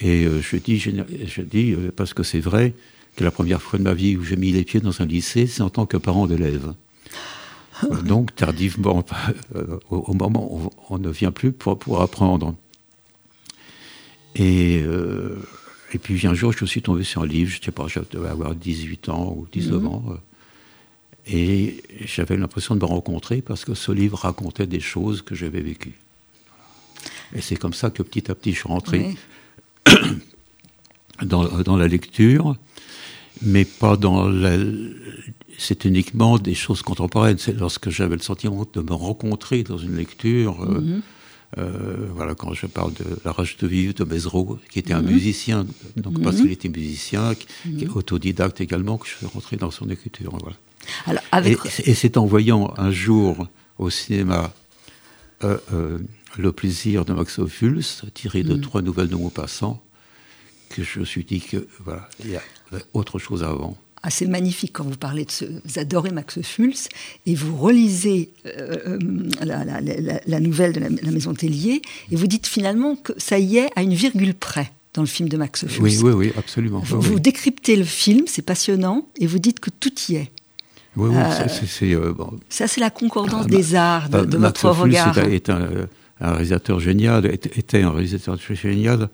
Et 0.00 0.24
euh, 0.26 0.40
je 0.42 0.56
dis, 0.56 0.78
je 0.78 1.42
dis 1.42 1.72
euh, 1.72 1.92
parce 1.94 2.14
que 2.14 2.22
c'est 2.22 2.40
vrai 2.40 2.74
que 3.14 3.22
la 3.24 3.30
première 3.30 3.62
fois 3.62 3.78
de 3.78 3.84
ma 3.84 3.94
vie 3.94 4.16
où 4.16 4.24
j'ai 4.24 4.36
mis 4.36 4.50
les 4.52 4.64
pieds 4.64 4.80
dans 4.80 5.00
un 5.00 5.06
lycée, 5.06 5.46
c'est 5.46 5.62
en 5.62 5.70
tant 5.70 5.86
que 5.86 5.96
parent 5.96 6.26
d'élève. 6.26 6.72
Euh, 7.84 8.02
Donc, 8.02 8.34
tardivement, 8.34 9.04
euh, 9.54 9.78
au, 9.90 9.96
au 9.98 10.14
moment 10.14 10.48
où 10.52 10.70
on 10.90 10.98
ne 10.98 11.10
vient 11.10 11.30
plus 11.30 11.52
pour, 11.52 11.78
pour 11.78 12.00
apprendre. 12.02 12.54
Et, 14.34 14.82
euh, 14.84 15.36
et 15.92 15.98
puis 15.98 16.26
un 16.26 16.34
jour, 16.34 16.52
je 16.52 16.64
suis 16.64 16.82
tombé 16.82 17.04
sur 17.04 17.22
un 17.22 17.26
livre, 17.26 17.50
je 17.50 17.58
ne 17.60 17.64
sais 17.64 17.70
pas, 17.72 17.86
je 17.88 18.00
devais 18.10 18.28
avoir 18.28 18.54
18 18.54 19.08
ans 19.08 19.32
ou 19.36 19.46
19 19.52 19.86
ans. 19.86 20.04
euh, 20.10 20.14
et 21.28 21.82
j'avais 22.04 22.36
l'impression 22.36 22.74
de 22.76 22.80
me 22.80 22.86
rencontrer 22.86 23.42
parce 23.42 23.64
que 23.64 23.74
ce 23.74 23.90
livre 23.92 24.18
racontait 24.18 24.66
des 24.66 24.80
choses 24.80 25.22
que 25.22 25.34
j'avais 25.34 25.60
vécues. 25.60 25.98
Et 27.34 27.40
c'est 27.40 27.56
comme 27.56 27.72
ça 27.74 27.90
que 27.90 28.02
petit 28.04 28.30
à 28.30 28.34
petit, 28.36 28.52
je 28.52 28.58
suis 28.60 28.68
rentré 28.68 29.16
Oui. 29.88 29.96
dans, 31.22 31.44
dans 31.62 31.76
la 31.76 31.88
lecture, 31.88 32.56
mais 33.42 33.64
pas 33.64 33.96
dans 33.96 34.28
la. 34.28 34.56
C'est 35.58 35.84
uniquement 35.86 36.38
des 36.38 36.54
choses 36.54 36.82
contemporaines. 36.82 37.38
C'est 37.38 37.58
lorsque 37.58 37.88
j'avais 37.90 38.16
le 38.16 38.22
sentiment 38.22 38.66
de 38.72 38.80
me 38.82 38.92
rencontrer 38.92 39.62
dans 39.62 39.78
une 39.78 39.96
lecture. 39.96 40.62
euh, 40.62 40.80
Mhm. 40.80 41.02
Euh, 41.58 42.08
voilà, 42.14 42.34
quand 42.34 42.52
je 42.52 42.66
parle 42.66 42.92
de 42.94 43.04
La 43.24 43.32
rage 43.32 43.56
de 43.56 43.66
vivre 43.66 43.94
de 43.94 44.04
Mézereau, 44.04 44.58
qui 44.70 44.78
était 44.78 44.92
un 44.92 45.02
musicien, 45.02 45.66
donc 45.96 46.22
parce 46.22 46.36
qu'il 46.36 46.52
était 46.52 46.68
musicien, 46.68 47.34
qui, 47.34 47.46
qui 47.76 47.84
est 47.84 47.88
autodidacte 47.88 48.60
également, 48.60 48.98
que 48.98 49.06
je 49.06 49.14
suis 49.16 49.26
rentré 49.26 49.56
dans 49.56 49.70
son 49.70 49.88
écriture. 49.88 50.36
Voilà. 50.40 50.56
Alors, 51.06 51.22
avec... 51.32 51.58
Et, 51.80 51.90
et 51.90 51.94
c'est 51.94 52.16
en 52.16 52.26
voyant 52.26 52.74
un 52.76 52.90
jour 52.90 53.48
au 53.78 53.90
cinéma 53.90 54.52
euh, 55.44 55.58
euh, 55.72 55.98
Le 56.36 56.52
plaisir 56.52 57.04
de 57.04 57.12
Max 57.14 57.38
Ophuls, 57.38 57.82
tiré 58.12 58.42
de 58.42 58.56
trois 58.56 58.82
nouvelles 58.82 59.08
de 59.08 59.16
Maupassant, 59.16 59.82
que 60.68 60.82
je 60.82 61.00
me 61.00 61.04
suis 61.04 61.24
dit 61.24 61.40
que 61.40 61.66
voilà, 61.84 62.08
il 62.22 62.30
y 62.30 62.36
a 62.36 62.42
autre 62.92 63.18
chose 63.18 63.42
avant. 63.42 63.76
Ah, 64.02 64.10
c'est 64.10 64.26
magnifique 64.26 64.72
quand 64.74 64.84
vous 64.84 64.96
parlez 64.96 65.24
de 65.24 65.30
ce. 65.30 65.44
Vous 65.44 65.78
adorez 65.78 66.10
Max 66.10 66.40
Fulz 66.42 66.88
et 67.26 67.34
vous 67.34 67.56
relisez 67.56 68.30
euh, 68.46 68.76
euh, 68.86 68.98
la, 69.44 69.64
la- 69.64 69.80
la- 69.80 70.20
la 70.24 70.40
nouvelle 70.40 70.72
de 70.72 70.80
la, 70.80 71.10
Maison 71.10 71.34
Tellier 71.34 71.82
et 72.12 72.16
vous 72.16 72.26
dites 72.28 72.46
finalement 72.46 72.94
que 72.96 73.12
ça 73.16 73.38
y 73.38 73.56
est 73.56 73.68
à 73.74 73.82
une 73.82 73.94
virgule 73.94 74.34
près 74.34 74.70
dans 74.94 75.02
le 75.02 75.08
film 75.08 75.28
de 75.28 75.36
Max 75.36 75.66
Fulz. 75.66 75.80
Oui, 75.82 75.98
oui, 76.02 76.12
oui, 76.12 76.32
absolument. 76.38 76.78
Vous, 76.80 76.96
Oui, 76.98 77.06
vous 77.06 77.14
oui. 77.14 77.20
décryptez 77.20 77.74
le 77.76 77.84
film, 77.84 78.24
c'est 78.26 78.42
passionnant, 78.42 79.06
et 79.18 79.26
vous 79.26 79.38
dites 79.38 79.60
que 79.60 79.70
tout 79.70 79.92
y 80.08 80.14
est. 80.16 80.30
Oui, 80.96 81.10
oui, 81.10 81.16
Euh, 81.16 81.48
c'est- 81.66 81.92
euh, 81.94 82.12
bon, 82.12 82.38
Ça, 82.48 82.68
c'est 82.68 82.80
la 82.80 82.90
concordance 82.90 83.44
Ah, 83.46 83.50
des 83.50 83.74
arts, 83.74 84.08
de, 84.08 84.12
Bah, 84.12 84.24
de 84.24 84.38
Max 84.38 84.62
votre 84.62 84.80
regard. 84.82 85.18
est, 85.18 85.50
un, 85.50 85.68
un 86.20 86.30
réalisateur 86.32 86.80
génial, 86.80 87.26
était, 87.26 87.58
était 87.58 87.82
un 87.82 87.90
réalisateur 87.90 88.38
génial. 88.54 89.08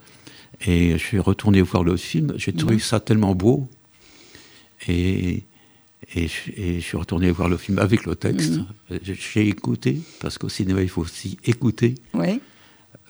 Et 0.66 0.92
je 0.92 0.98
suis 0.98 1.18
retourné 1.18 1.60
voir 1.62 1.82
le 1.82 1.96
film. 1.96 2.34
J'ai 2.36 2.52
trouvé 2.52 2.78
ça 2.78 3.00
tellement 3.00 3.34
beau. 3.34 3.66
Et, 4.88 5.44
et, 6.14 6.28
je, 6.28 6.50
et 6.56 6.80
je 6.80 6.84
suis 6.84 6.96
retourné 6.96 7.30
voir 7.30 7.48
le 7.48 7.56
film 7.56 7.78
avec 7.78 8.04
le 8.06 8.16
texte. 8.16 8.54
J'ai- 9.02 9.14
J'ai 9.14 9.48
écouté, 9.48 10.00
parce 10.20 10.38
qu'au 10.38 10.48
cinéma, 10.48 10.82
il 10.82 10.88
faut 10.88 11.02
aussi 11.02 11.38
écouter. 11.44 11.94
Oui. 12.14 12.40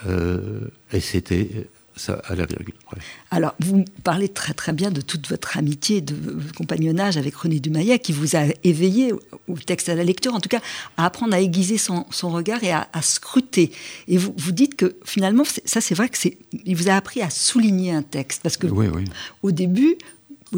Euh, 0.07 0.61
et 0.93 1.01
c'était 1.01 1.49
ça 1.95 2.15
à 2.25 2.35
la 2.35 2.47
virgule 2.47 2.75
près. 2.87 2.99
Alors, 3.31 3.55
vous 3.61 3.85
parlez 4.03 4.29
très 4.29 4.55
très 4.55 4.73
bien 4.73 4.91
de 4.91 5.03
toute 5.03 5.29
votre 5.29 5.59
amitié, 5.59 6.01
de 6.01 6.15
votre 6.15 6.55
compagnonnage 6.55 7.19
avec 7.19 7.37
René 7.37 7.61
Dumayet, 7.61 7.99
qui 7.99 8.13
vous 8.13 8.35
a 8.35 8.45
éveillé 8.65 9.13
au 9.13 9.59
texte 9.59 9.89
à 9.91 9.95
la 9.95 10.03
lecture, 10.03 10.35
en 10.35 10.41
tout 10.41 10.49
cas 10.49 10.61
à 10.97 11.05
apprendre 11.05 11.35
à 11.35 11.41
aiguiser 11.41 11.77
son, 11.79 12.05
regard 12.31 12.65
et 12.65 12.73
à, 12.73 12.89
scruter. 13.03 13.71
Et 14.09 14.17
vous, 14.17 14.35
vous 14.37 14.53
dites 14.53 14.75
que 14.75 14.97
finalement, 15.05 15.45
ça 15.65 15.81
c'est 15.83 15.95
vrai 15.95 16.09
que 16.09 16.17
c'est, 16.17 16.39
il 16.65 16.77
vous 16.77 16.89
a 16.89 16.95
appris 16.95 17.21
à 17.21 17.29
souligner 17.31 17.93
un 17.93 18.03
texte, 18.03 18.43
parce 18.43 18.57
que 18.57 18.67
oui, 18.69 18.87
oui. 18.93 19.05
au 19.43 19.51
début, 19.53 19.97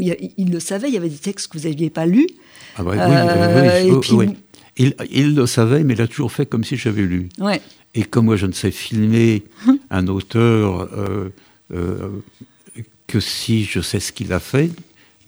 il 0.00 0.50
le 0.50 0.60
savait, 0.60 0.88
il 0.88 0.94
y 0.94 0.96
avait 0.96 1.08
des 1.08 1.16
textes 1.16 1.48
que 1.48 1.58
vous 1.58 1.68
n'aviez 1.68 1.90
pas 1.90 2.06
lus. 2.06 2.28
Ah 2.76 2.82
bah, 2.82 2.92
oui, 2.92 3.90
oui, 3.90 4.26
oui, 4.26 4.28
il, 4.76 4.94
il, 5.10 5.34
le 5.34 5.46
savait, 5.46 5.84
mais 5.84 5.94
il 5.94 6.02
a 6.02 6.08
toujours 6.08 6.32
fait 6.32 6.46
comme 6.46 6.64
si 6.64 6.76
j'avais 6.76 7.02
lu. 7.02 7.28
Ouais. 7.38 7.60
Et 7.94 8.02
comme 8.02 8.26
moi, 8.26 8.36
je 8.36 8.46
ne 8.46 8.52
sais 8.52 8.70
filmer 8.70 9.44
un 9.90 10.08
auteur 10.08 10.88
euh, 10.92 11.28
euh, 11.72 12.08
que 13.06 13.20
si 13.20 13.64
je 13.64 13.80
sais 13.80 14.00
ce 14.00 14.12
qu'il 14.12 14.32
a 14.32 14.40
fait, 14.40 14.70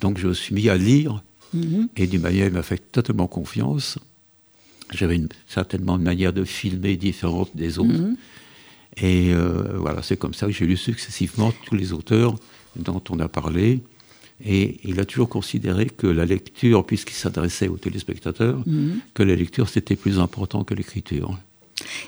donc 0.00 0.18
je 0.18 0.28
me 0.28 0.35
suis 0.35 0.54
mis 0.54 0.68
à 0.68 0.76
lire. 0.76 1.23
Mhm. 1.54 1.88
Et 1.96 2.06
du 2.06 2.16
Et 2.16 2.50
m'a 2.50 2.62
fait 2.62 2.82
totalement 2.90 3.28
confiance. 3.28 3.99
J'avais 4.92 5.20
certainement 5.49 5.96
une 5.96 6.02
manière 6.02 6.32
de 6.32 6.44
filmer 6.44 6.96
différente 6.96 7.50
des 7.54 7.78
autres. 7.78 7.92
Mhm. 7.92 8.16
Et 8.99 9.32
euh, 9.32 9.76
voilà, 9.76 10.02
c'est 10.02 10.16
comme 10.16 10.35
ça 10.35 10.46
que 10.46 10.52
j'ai 10.52 10.66
lu 10.66 10.76
successivement 10.76 11.52
tous 11.66 11.75
les 11.75 11.92
auteurs 11.92 12.35
dont 12.76 13.02
on 13.11 13.20
a 13.20 13.28
parlé. 13.28 13.80
Et 14.44 14.80
il 14.84 15.00
a 15.00 15.04
toujours 15.04 15.28
considéré 15.28 15.86
que 15.86 16.06
la 16.06 16.26
lecture, 16.26 16.84
puisqu'il 16.84 17.14
s'adressait 17.14 17.68
aux 17.68 17.78
téléspectateurs, 17.78 18.62
mhm. 18.66 19.00
que 19.14 19.22
la 19.22 19.34
lecture 19.34 19.68
c'était 19.68 19.96
plus 19.96 20.18
important 20.18 20.62
que 20.64 20.74
l'écriture. 20.74 21.38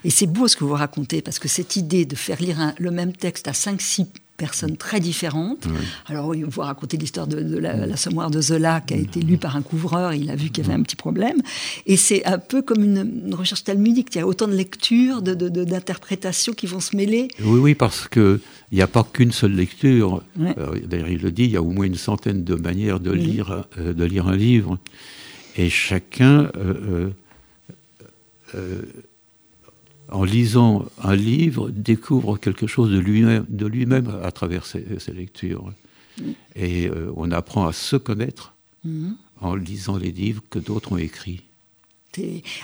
Et 0.05 0.11
c'est 0.11 0.27
beau 0.27 0.49
ce 0.49 0.57
que 0.57 0.65
vous 0.65 0.75
racontez, 0.75 1.23
parce 1.23 1.39
que 1.39 1.49
cette 1.49 1.77
idée 1.77 2.05
de 2.05 2.17
faire 2.17 2.41
lire 2.41 2.75
le 2.79 2.91
même 2.91 3.13
texte 3.13 3.49
à 3.49 3.53
5-6 3.53 4.07
personnes 4.39 4.77
très 4.77 5.01
différentes. 5.01 5.67
Alors, 6.07 6.29
oui, 6.29 6.45
vous 6.47 6.63
racontez 6.63 6.97
l'histoire 6.97 7.27
de, 7.27 7.59
la, 7.59 7.87
la, 7.87 8.31
de 8.31 8.41
Zola, 8.41 8.81
qui 8.81 8.95
a 8.95 8.97
été 8.97 9.21
lue 9.21 9.37
par 9.37 9.57
un 9.57 9.63
couvreur, 9.63 10.15
il 10.15 10.31
a 10.31 10.37
vu 10.37 10.49
qu'il 10.49 10.65
y 10.65 10.67
avait 10.67 10.79
un 10.79 10.83
petit 10.83 10.97
problème. 10.97 11.43
Et 11.85 11.99
c'est 11.99 12.25
un 12.25 12.39
peu 12.39 12.63
comme 12.63 12.83
une, 12.83 13.35
recherche 13.35 13.65
talmudique, 13.65 14.15
il 14.15 14.19
y 14.19 14.21
a 14.21 14.27
autant 14.27 14.49
de 14.49 14.55
lectures, 14.55 15.21
d'interprétations 15.21 16.53
de, 16.53 16.57
qui 16.57 16.67
vont 16.67 16.81
se 16.81 16.97
mêler. 16.97 17.29
Oui, 17.43 17.59
oui, 17.59 17.75
parce 17.75 18.09
qu'il 18.09 18.41
n'y 18.73 18.81
a 18.81 18.87
pas 18.87 19.05
qu'une 19.05 19.33
seule 19.33 19.55
lecture. 19.55 20.23
Euh, 20.41 20.79
d'ailleurs, 20.87 21.11
il 21.11 21.21
le 21.21 21.33
dit, 21.33 21.45
il 21.45 21.51
y 21.51 21.57
a 21.57 21.63
au 21.63 21.71
moins 21.71 21.87
une 21.87 21.97
centaine 21.97 22.45
de 22.45 22.55
manières 22.55 23.01
de, 23.01 23.11
lire, 23.11 23.65
euh, 23.79 23.93
de 23.93 24.05
lire 24.05 24.29
un 24.29 24.37
livre. 24.37 24.79
Et 25.57 25.69
chacun... 25.69 26.51
Euh, 26.57 27.11
en 30.11 30.25
lisant 30.25 30.87
un 31.03 31.15
livre, 31.15 31.71
découvre 31.71 32.39
quelque 32.39 32.67
chose 32.67 32.91
de 32.91 32.99
lui-même, 32.99 33.45
de 33.49 33.67
lui-même 33.67 34.13
à 34.23 34.33
travers 34.33 34.67
ses, 34.67 34.85
lectures. 35.13 35.73
Mm. 36.19 36.23
Et 36.57 36.89
euh, 36.89 37.13
on 37.17 37.31
apprend 37.31 37.67
à 37.67 37.73
se 37.73 37.97
connaître 37.97 38.55
mm. 38.85 39.11
en 39.41 39.55
lisant 39.55 39.97
les 39.97 40.11
livres 40.11 40.43
que 40.51 40.59
d'autres 40.59 40.93
ont 40.93 40.99
écrits. 40.99 41.43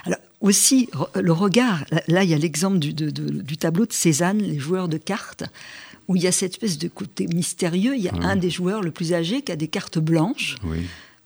Alors 0.05 0.19
aussi, 0.41 0.89
le 1.15 1.33
regard, 1.33 1.85
là 2.09 2.25
il 2.25 2.31
y 2.31 2.35
a 2.35 2.39
l'exemple 2.39 2.79
du, 2.79 2.93
du, 2.93 3.57
tableau 3.57 3.87
de 3.87 3.93
Cézanne, 3.93 4.39
les 4.39 4.59
joueurs 4.59 4.89
de 4.89 4.99
cartes, 4.99 5.45
où 6.09 6.17
il 6.17 6.23
y 6.23 6.27
a 6.27 6.33
cette 6.33 6.53
espèce 6.53 6.79
de 6.79 6.89
côté 6.89 7.27
mystérieux. 7.29 7.95
Il 7.97 8.03
y 8.03 8.09
a 8.09 8.15
un 8.15 8.37
des 8.37 8.51
joueurs 8.51 8.83
le 8.83 8.91
plus 8.91 9.13
âgé 9.13 9.43
qui 9.43 9.53
a 9.53 9.57
des 9.57 9.69
cartes 9.69 9.99
blanches. 9.99 10.57
Oui. 10.65 10.81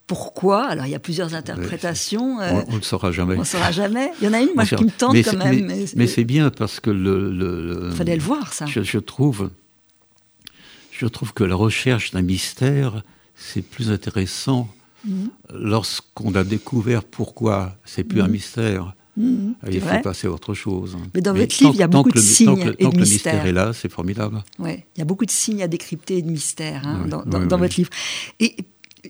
Pourquoi 0.08 0.64
Alors, 0.64 0.86
il 0.86 0.90
y 0.90 0.94
a 0.94 0.98
plusieurs 0.98 1.34
interprétations. 1.34 2.40
Euh, 2.40 2.62
on 2.68 2.72
ne 2.72 2.76
le 2.78 2.82
saura 2.82 3.12
jamais. 3.12 3.36
On 3.36 3.40
ne 3.40 3.44
saura 3.44 3.70
jamais. 3.70 4.10
Il 4.20 4.24
y 4.24 4.28
en 4.28 4.32
a 4.32 4.40
une, 4.40 4.48
moi, 4.54 4.64
qui 4.64 4.82
me 4.82 4.90
tente 4.90 5.14
quand 5.22 5.36
même. 5.36 5.70
Mais, 5.94 6.06
c'est 6.06 6.24
bien 6.24 6.50
parce 6.50 6.80
que 6.80 6.90
le. 6.90 7.90
Il 7.90 7.96
fallait 7.96 8.16
le 8.16 8.22
voir, 8.22 8.54
ça. 8.54 8.64
Je, 8.64 8.98
trouve, 8.98 9.50
je 10.90 11.06
trouve 11.06 11.34
que 11.34 11.44
la 11.44 11.54
recherche 11.54 12.12
d'un 12.12 12.22
mystère, 12.22 13.02
c'est 13.36 13.60
plus 13.60 13.90
intéressant 13.90 14.66
mhm. 15.04 15.28
lorsqu'on 15.52 16.34
a 16.34 16.42
découvert 16.42 17.04
pourquoi 17.04 17.76
c'est 17.84 18.02
plus 18.02 18.22
un 18.22 18.28
mhm. 18.28 18.32
mystère. 18.32 18.94
Mhm, 19.18 19.56
il 19.70 19.80
faut 19.82 20.00
passer 20.02 20.26
à 20.26 20.30
autre 20.30 20.54
chose. 20.54 20.96
Mais 21.14 21.20
dans 21.20 21.34
votre 21.34 21.54
livre, 21.60 21.74
il 21.74 21.80
y 21.80 21.82
a 21.82 21.86
beaucoup 21.86 22.12
de 22.12 22.18
signes 22.18 22.60
et 22.60 22.64
de 22.64 22.72
tant 22.72 22.90
que 22.92 22.96
le 22.96 23.02
mystère 23.02 23.44
est 23.44 23.52
là, 23.52 23.74
c'est 23.74 23.90
formidable. 23.90 24.42
Ouais, 24.58 24.86
il 24.96 25.00
y 25.00 25.02
a 25.02 25.04
beaucoup 25.04 25.26
de 25.26 25.30
signes 25.30 25.62
à 25.62 25.68
décrypter 25.68 26.16
et 26.16 26.22
de 26.22 26.30
mystères 26.30 26.86
hein, 26.86 27.04
dans, 27.06 27.24
dans 27.26 27.58
votre 27.58 27.76
livre. 27.76 27.90
Et, 28.40 28.56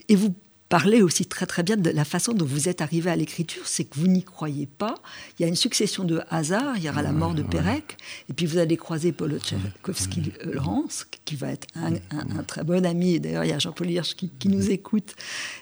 et 0.09 0.15
vous 0.17 0.33
parlez 0.69 1.01
aussi 1.01 1.25
très 1.25 1.47
très 1.47 1.63
bien 1.63 1.75
de 1.75 1.89
la 1.89 2.05
façon 2.05 2.33
dont 2.33 2.45
vous 2.45 2.69
êtes 2.69 2.81
arrivé 2.81 3.09
à 3.09 3.15
l'écriture, 3.15 3.63
c'est 3.65 3.83
que 3.83 3.99
vous 3.99 4.07
n'y 4.07 4.23
croyez 4.23 4.67
pas. 4.67 4.95
Il 5.37 5.41
y 5.41 5.45
a 5.45 5.47
une 5.47 5.55
succession 5.55 6.03
de 6.03 6.21
hasards. 6.29 6.77
Il 6.77 6.83
y 6.83 6.89
aura 6.89 7.01
la 7.01 7.11
mort 7.11 7.33
de 7.33 7.41
Pérec, 7.41 7.97
et 8.29 8.33
puis 8.33 8.45
vous 8.45 8.59
allez 8.59 8.77
croiser 8.77 9.11
Paul 9.11 9.39
Tchaikovsky-Lawrence, 9.39 11.07
qui 11.25 11.35
va 11.35 11.51
être 11.51 11.67
un, 11.75 12.43
très 12.43 12.63
bon 12.63 12.85
ami. 12.85 13.19
D'ailleurs, 13.19 13.43
il 13.43 13.49
y 13.49 13.53
a 13.53 13.59
Jean-Paul 13.59 13.89
Hirsch 13.89 14.15
qui, 14.15 14.47
nous 14.47 14.69
écoute 14.69 15.15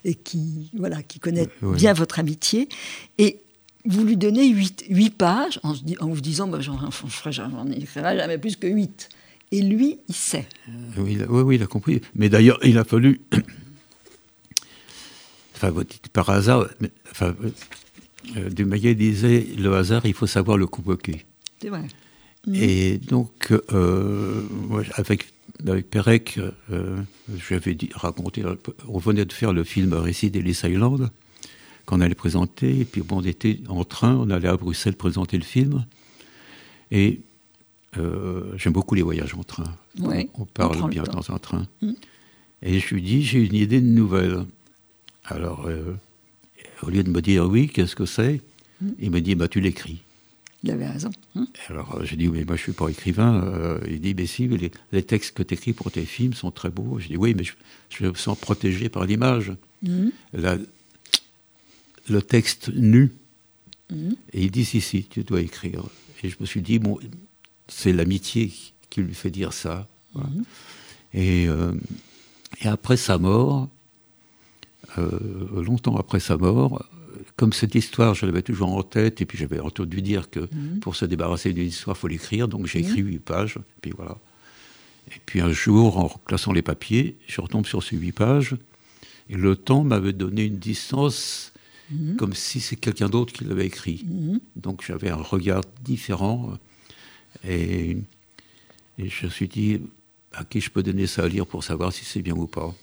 et 0.04 0.14
qui, 0.14 0.70
voilà, 0.78 1.02
qui 1.02 1.20
connaît 1.20 1.50
bien 1.62 1.94
votre 1.94 2.20
amitié. 2.20 2.68
Et 3.18 3.40
vous 3.86 4.04
lui 4.04 4.18
donnez 4.18 4.50
huit, 4.50 5.18
pages 5.18 5.60
en, 5.64 5.74
vous 5.74 6.22
disant 6.22 6.48
bah, 6.48 6.60
j'en 6.60 6.78
écrirai 7.72 8.18
jamais 8.18 8.38
plus 8.38 8.58
que 8.58 8.68
huit. 8.68 9.10
Et 9.54 9.62
lui, 9.62 10.00
il 10.10 10.16
sait. 10.16 10.46
Oui, 10.98 11.18
oui, 11.30 11.42
oui, 11.42 11.56
il 11.56 11.64
a 11.64 11.68
compris. 11.68 12.02
Mais 12.16 12.28
d'ailleurs, 12.28 12.60
il 12.64 12.78
a 12.78 12.84
fallu 12.84 13.22
enfin, 15.58 15.74
par 16.14 16.30
hasard, 16.30 16.68
enfin, 17.12 17.36
euh, 18.36 18.50
Dumayet 18.50 18.96
disait 18.96 19.46
le 19.58 19.76
hasard, 19.76 20.06
il 20.06 20.14
faut 20.14 20.28
savoir 20.28 20.58
le 20.58 20.68
convoquer. 20.68 21.26
C'est 21.62 21.70
vrai. 21.70 21.88
Et 22.54 22.98
donc, 22.98 23.52
euh, 23.74 24.42
avec, 24.94 25.34
avec 25.68 25.90
Perec, 25.90 26.40
euh, 26.72 26.98
je 27.36 27.48
lui 27.48 27.56
avais 27.56 27.76
dit, 27.76 27.90
raconté, 27.94 28.44
on 28.88 29.00
venait 29.00 29.26
de 29.26 29.34
faire 29.34 29.52
le 29.52 29.66
film 29.66 29.94
Récit 29.94 30.32
d'Ellis 30.32 30.62
Island, 30.64 31.10
qu'on 31.86 32.00
allait 32.00 32.16
présenter, 32.16 32.80
et 32.80 32.86
puis 32.86 33.02
bon, 33.02 33.18
on 33.18 33.24
était 33.24 33.60
en 33.68 33.84
train, 33.84 34.16
on 34.16 34.30
allait 34.30 34.48
à 34.48 34.56
Bruxelles 34.56 34.96
présenter 34.96 35.38
le 35.38 35.44
film, 35.44 35.86
et 36.92 37.20
j'aime 38.56 38.74
beaucoup 38.74 38.96
les 38.96 39.02
voyages 39.02 39.34
en 39.34 39.44
train. 39.44 39.76
on, 40.00 40.46
parle 40.46 40.90
bien 40.90 41.04
dans 41.04 41.34
un 41.34 41.40
train. 41.40 41.66
Mm. 41.82 41.94
Et 42.62 42.80
je 42.80 42.94
lui 42.94 43.02
dis, 43.02 43.24
j'ai 43.24 43.44
une 43.44 43.56
idée 43.56 43.82
de 43.82 43.88
nouvelle. 43.88 44.46
Alors, 45.27 45.65
euh, 45.67 45.96
au 46.84 46.89
lieu 46.89 47.03
de 47.03 47.10
me 47.10 47.22
dire 47.22 47.46
oui, 47.46 47.67
qu'est-ce 47.67 47.96
que 47.96 48.05
c'est 48.05 48.41
hmm. 48.81 48.91
Il 49.00 49.12
me 49.12 49.22
dit, 49.22 49.36
bah, 49.36 49.48
tu 49.48 49.62
l'écris. 49.62 50.01
Il 50.63 50.72
avait 50.72 50.88
raison. 50.88 51.12
Hmm. 51.36 51.46
Alors, 51.69 52.03
j'ai 52.03 52.15
dit, 52.15 52.27
mais 52.27 52.43
moi, 52.46 52.55
je 52.55 52.62
ne 52.62 52.63
suis 52.63 52.72
pas 52.72 52.88
écrivain. 52.89 53.43
Euh, 53.43 53.79
il 53.88 54.01
dit, 54.01 54.15
mais 54.15 54.25
si, 54.25 54.48
les, 54.91 55.03
textes 55.03 55.36
que 55.36 55.43
tu 55.43 55.53
écris 55.53 55.74
pour 55.74 55.91
tes 55.91 56.05
films 56.05 56.34
sont 56.34 56.51
très 56.51 56.69
beaux. 56.69 56.98
Je 57.00 57.07
dis, 57.07 57.17
oui, 57.17 57.36
mais 57.36 57.43
je, 57.43 58.05
me 58.05 58.13
sens 58.13 58.38
protégé 58.38 58.89
par 58.89 59.05
l'image. 59.05 59.53
Hmm. 59.84 60.10
Le 60.34 62.22
texte 62.22 62.69
nu. 62.69 63.12
Et 64.34 64.43
il 64.43 64.51
dit, 64.51 64.65
si, 64.65 64.81
si, 64.81 65.03
tu 65.03 65.24
dois 65.24 65.41
écrire. 65.41 65.84
Et 66.24 66.29
je 66.29 66.38
me 66.39 66.46
suis 66.46 66.62
dit, 66.62 66.79
bon, 66.79 67.00
c'est 67.67 67.93
l'amitié 67.93 68.51
qui 68.89 69.01
lui 69.01 69.13
fait 69.13 69.29
dire 69.29 69.53
ça. 69.53 69.88
Et, 71.13 71.48
euh, 71.48 71.74
et 72.62 72.67
après 72.67 72.98
sa 72.98 73.17
mort, 73.17 73.63
euh, 73.63 73.67
longtemps 74.98 75.98
après 75.98 76.20
sa 76.20 76.38
mort, 76.38 76.84
comme 77.36 77.53
cette 77.53 77.75
histoire, 77.75 78.15
je 78.15 78.25
l'avais 78.25 78.41
toujours 78.41 78.74
en 78.74 78.84
tête, 78.84 79.22
et 79.22 79.25
puis 79.25 79.38
j'avais 79.38 79.60
entendu 79.60 80.01
dire 80.01 80.29
que 80.29 80.39
mhm. 80.39 80.79
pour 80.82 80.96
se 80.96 81.06
débarrasser 81.06 81.53
d'une 81.53 81.67
histoire, 81.67 81.96
il 81.96 82.00
faut 82.00 82.08
l'écrire, 82.08 82.48
donc 82.48 82.65
j'ai 82.67 82.79
écrit 82.79 83.03
mhm. 83.03 83.10
huit 83.10 83.20
pages, 83.20 83.58
et 83.58 83.79
puis 83.82 83.91
voilà. 83.96 84.17
Et 85.15 85.22
puis 85.25 85.39
un 85.39 85.51
jour, 85.51 85.98
en 85.98 86.10
classant 86.25 86.51
les 86.51 86.62
papiers, 86.62 87.15
je 87.27 87.39
retombe 87.39 87.65
sur 87.65 87.84
ces 87.84 87.96
huit 87.96 88.12
pages, 88.12 88.56
et 89.29 89.36
le 89.36 89.56
temps 89.56 89.84
m'avait 89.84 90.13
donné 90.13 90.46
une 90.46 90.58
distance, 90.58 91.53
mhm. 91.91 92.15
comme 92.15 92.34
si 92.34 92.60
c'est 92.60 92.75
quelqu'un 92.75 93.10
d'autre 93.10 93.34
qui 93.34 93.44
l'avait 93.44 93.67
écrit. 93.67 94.06
Donc 94.56 94.84
j'avais 94.86 95.10
un 95.10 95.15
regard 95.15 95.62
différent, 95.84 96.53
et, 97.48 97.98
et 98.98 99.10
je 99.10 99.25
me 99.25 99.32
suis 99.32 99.48
dit, 99.48 99.79
à 100.34 100.44
qui 100.44 100.60
je 100.60 100.70
peux 100.70 100.84
donner 100.84 101.08
ça 101.08 101.24
à 101.24 101.27
lire 101.27 101.46
pour 101.46 101.63
savoir 101.63 101.94
si 101.94 102.03
c'est 102.03 102.22
bien 102.22 102.36
ou 102.36 102.48
pas 102.48 102.74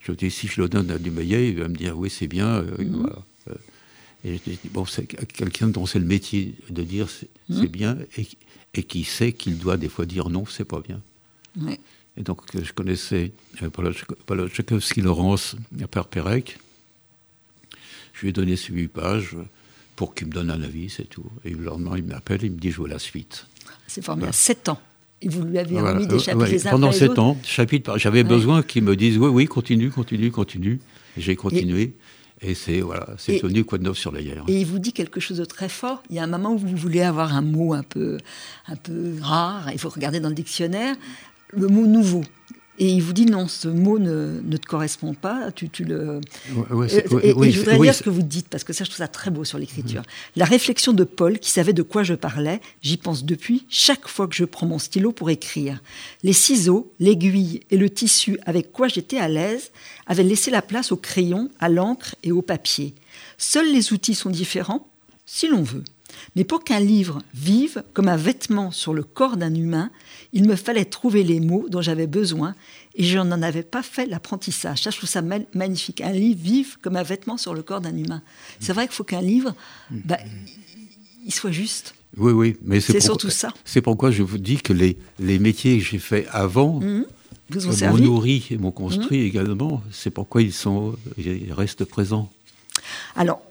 je 0.00 0.12
dis, 0.12 0.30
si 0.30 0.48
je 0.48 0.60
le 0.60 0.68
donne 0.68 0.90
à 0.90 0.98
Dumayet, 0.98 1.50
il 1.50 1.58
va 1.58 1.68
me 1.68 1.76
dire, 1.76 1.98
oui, 1.98 2.10
c'est 2.10 2.26
bien. 2.26 2.48
Euh, 2.48 2.76
mhm. 2.78 3.10
euh, 3.48 3.54
et 4.24 4.36
je 4.36 4.50
dis, 4.50 4.58
bon, 4.70 4.84
c'est 4.84 5.06
quelqu'un 5.06 5.68
dont 5.68 5.86
c'est 5.86 5.98
le 5.98 6.06
métier 6.06 6.54
de 6.70 6.82
dire 6.82 7.08
c'est 7.10 7.28
mhm. 7.48 7.66
bien 7.66 7.98
et, 8.16 8.26
et, 8.74 8.82
qui 8.82 9.04
sait 9.04 9.32
qu'il 9.32 9.58
doit 9.58 9.76
des 9.76 9.88
fois 9.88 10.06
dire 10.06 10.28
non, 10.28 10.44
c'est 10.46 10.64
pas 10.64 10.80
bien. 10.80 11.00
Et 12.16 12.22
donc, 12.22 12.42
euh, 12.54 12.64
je 12.64 12.72
connaissais 12.72 13.32
Paolo 13.72 14.48
Tchaikovsky-Laurence, 14.48 15.56
Père 15.90 16.06
Pérec. 16.06 16.58
Je 18.12 18.22
lui 18.22 18.28
ai 18.28 18.32
donné 18.32 18.56
ces 18.56 18.72
huit 18.72 18.88
pages 18.88 19.36
pour 19.94 20.14
qu'il 20.14 20.28
me 20.28 20.32
donne 20.32 20.50
un 20.50 20.62
avis, 20.62 20.90
c'est 20.90 21.08
tout. 21.08 21.30
Et 21.44 21.50
le 21.50 21.62
lendemain, 21.64 21.96
il 21.96 22.04
m'appelle, 22.04 22.42
il 22.42 22.52
me 22.52 22.58
dit, 22.58 22.70
je 22.70 22.82
veux 22.82 22.88
la 22.88 22.98
suite. 22.98 23.46
C'est 23.86 24.02
formidable. 24.02 24.34
Sept 24.34 24.68
ans. 24.68 24.80
Et 25.20 25.28
vous 25.28 25.42
lui 25.42 25.58
avez 25.58 25.80
remis 25.80 26.06
des 26.06 26.18
chapitres 26.18 26.50
les 26.50 26.66
uns 26.66 26.70
Pendant 26.70 26.92
sept 26.92 27.18
ans, 27.18 27.36
chapitre, 27.42 27.98
j'avais 27.98 28.24
besoin 28.24 28.62
qu'il 28.62 28.84
me 28.84 28.94
dise 28.96 29.18
oui, 29.18 29.28
oui, 29.28 29.46
continue, 29.46 29.90
continue, 29.90 30.30
continue. 30.30 30.80
J'ai 31.16 31.36
continué. 31.36 31.94
Et, 32.40 32.54
c'est 32.54 32.80
voilà, 32.80 33.08
c'est 33.18 33.42
devenu 33.42 33.64
quoi 33.64 33.78
de 33.78 33.82
neuf 33.82 33.98
sur 33.98 34.12
la 34.12 34.22
guerre. 34.22 34.44
Et 34.46 34.60
il 34.60 34.66
vous 34.66 34.78
dit 34.78 34.92
quelque 34.92 35.18
chose 35.18 35.38
de 35.38 35.44
très 35.44 35.68
fort. 35.68 36.04
Il 36.08 36.14
y 36.14 36.20
a 36.20 36.22
un 36.22 36.28
moment 36.28 36.52
où 36.52 36.58
vous 36.58 36.76
voulez 36.76 37.02
avoir 37.02 37.34
un 37.34 37.42
mot 37.42 37.74
un 37.74 37.82
peu, 37.82 38.18
un 38.68 38.76
peu 38.76 39.14
rare. 39.20 39.70
Il 39.72 39.78
faut 39.80 39.88
regarder 39.88 40.20
dans 40.20 40.28
le 40.28 40.36
dictionnaire. 40.36 40.94
le 41.52 41.66
mot 41.66 41.86
nouveau. 41.86 42.22
Et 42.80 42.88
il 42.88 43.02
vous 43.02 43.12
dit 43.12 43.26
non, 43.26 43.48
ce 43.48 43.66
mot 43.66 43.98
ne, 43.98 44.40
ne 44.42 44.56
te 44.56 44.66
correspond 44.66 45.12
pas. 45.12 45.50
Tu, 45.52 45.68
tu 45.68 45.84
le. 45.84 46.20
Ouais, 46.70 46.86
et, 47.22 47.30
et 47.30 47.50
je 47.50 47.58
voudrais 47.58 47.78
lire 47.78 47.94
ce 47.94 48.02
que 48.04 48.10
vous 48.10 48.22
dites 48.22 48.48
parce 48.48 48.62
que 48.62 48.72
ça, 48.72 48.84
je 48.84 48.90
trouve 48.90 48.98
ça 48.98 49.08
très 49.08 49.30
beau 49.30 49.44
sur 49.44 49.58
l'écriture. 49.58 50.02
La 50.36 50.44
réflexion 50.44 50.92
de 50.92 51.04
Paul, 51.04 51.38
qui 51.40 51.50
savait 51.50 51.72
de 51.72 51.82
quoi 51.82 52.04
je 52.04 52.14
parlais, 52.14 52.60
j'y 52.80 52.96
pense 52.96 53.24
depuis 53.24 53.66
chaque 53.68 54.06
fois 54.06 54.28
que 54.28 54.36
je 54.36 54.44
prends 54.44 54.66
mon 54.66 54.78
stylo 54.78 55.10
pour 55.10 55.28
écrire. 55.30 55.82
Les 56.22 56.32
ciseaux, 56.32 56.92
l'aiguille 57.00 57.60
et 57.70 57.76
le 57.76 57.90
tissu 57.90 58.38
avec 58.46 58.70
quoi 58.72 58.86
j'étais 58.88 59.18
à 59.18 59.28
l'aise 59.28 59.72
avaient 60.06 60.22
laissé 60.22 60.50
la 60.50 60.62
place 60.62 60.92
au 60.92 60.96
crayon, 60.96 61.50
à 61.58 61.68
l'encre 61.68 62.14
et 62.22 62.32
au 62.32 62.42
papier. 62.42 62.94
Seuls 63.38 63.72
les 63.72 63.92
outils 63.92 64.14
sont 64.14 64.30
différents, 64.30 64.88
si 65.26 65.48
l'on 65.48 65.62
veut. 65.62 65.84
Mais 66.36 66.44
pour 66.44 66.64
qu'un 66.64 66.80
livre 66.80 67.20
vive 67.34 67.82
comme 67.94 68.08
un 68.08 68.16
vêtement 68.16 68.70
sur 68.70 68.94
le 68.94 69.02
corps 69.02 69.36
d'un 69.36 69.54
humain, 69.54 69.90
il 70.32 70.46
me 70.46 70.56
fallait 70.56 70.84
trouver 70.84 71.22
les 71.22 71.40
mots 71.40 71.66
dont 71.68 71.82
j'avais 71.82 72.06
besoin 72.06 72.54
et 72.94 73.04
je 73.04 73.18
n'en 73.18 73.42
avais 73.42 73.62
pas 73.62 73.82
fait 73.82 74.06
l'apprentissage. 74.06 74.82
Ça, 74.82 74.90
je 74.90 74.96
trouve 74.96 75.08
ça 75.08 75.22
magnifique. 75.54 76.00
Un 76.00 76.12
livre 76.12 76.40
vive 76.42 76.78
comme 76.82 76.96
un 76.96 77.02
vêtement 77.02 77.36
sur 77.36 77.54
le 77.54 77.62
corps 77.62 77.80
d'un 77.80 77.96
humain. 77.96 78.22
C'est 78.60 78.72
vrai 78.72 78.86
qu'il 78.86 78.94
faut 78.94 79.04
qu'un 79.04 79.22
livre, 79.22 79.54
bah, 79.90 80.18
il 81.24 81.32
soit 81.32 81.52
juste. 81.52 81.94
Oui, 82.16 82.32
oui, 82.32 82.56
mais 82.62 82.80
c'est 82.80 83.00
surtout 83.00 83.30
ça. 83.30 83.52
C'est 83.64 83.82
pourquoi 83.82 84.10
je 84.10 84.22
vous 84.22 84.38
dis 84.38 84.56
que 84.56 84.72
les, 84.72 84.96
les 85.20 85.38
métiers 85.38 85.78
que 85.78 85.84
j'ai 85.84 85.98
faits 85.98 86.26
avant 86.32 86.80
mmh. 86.80 87.04
vous 87.50 87.86
m'ont 87.86 87.98
nourri 87.98 88.46
et 88.50 88.56
m'ont 88.56 88.72
construit 88.72 89.20
également. 89.20 89.82
C'est 89.92 90.10
pourquoi 90.10 90.42
ils, 90.42 90.52
sont, 90.52 90.96
ils 91.18 91.52
restent 91.52 91.84
présents. 91.84 92.30
Alors, 93.14 93.42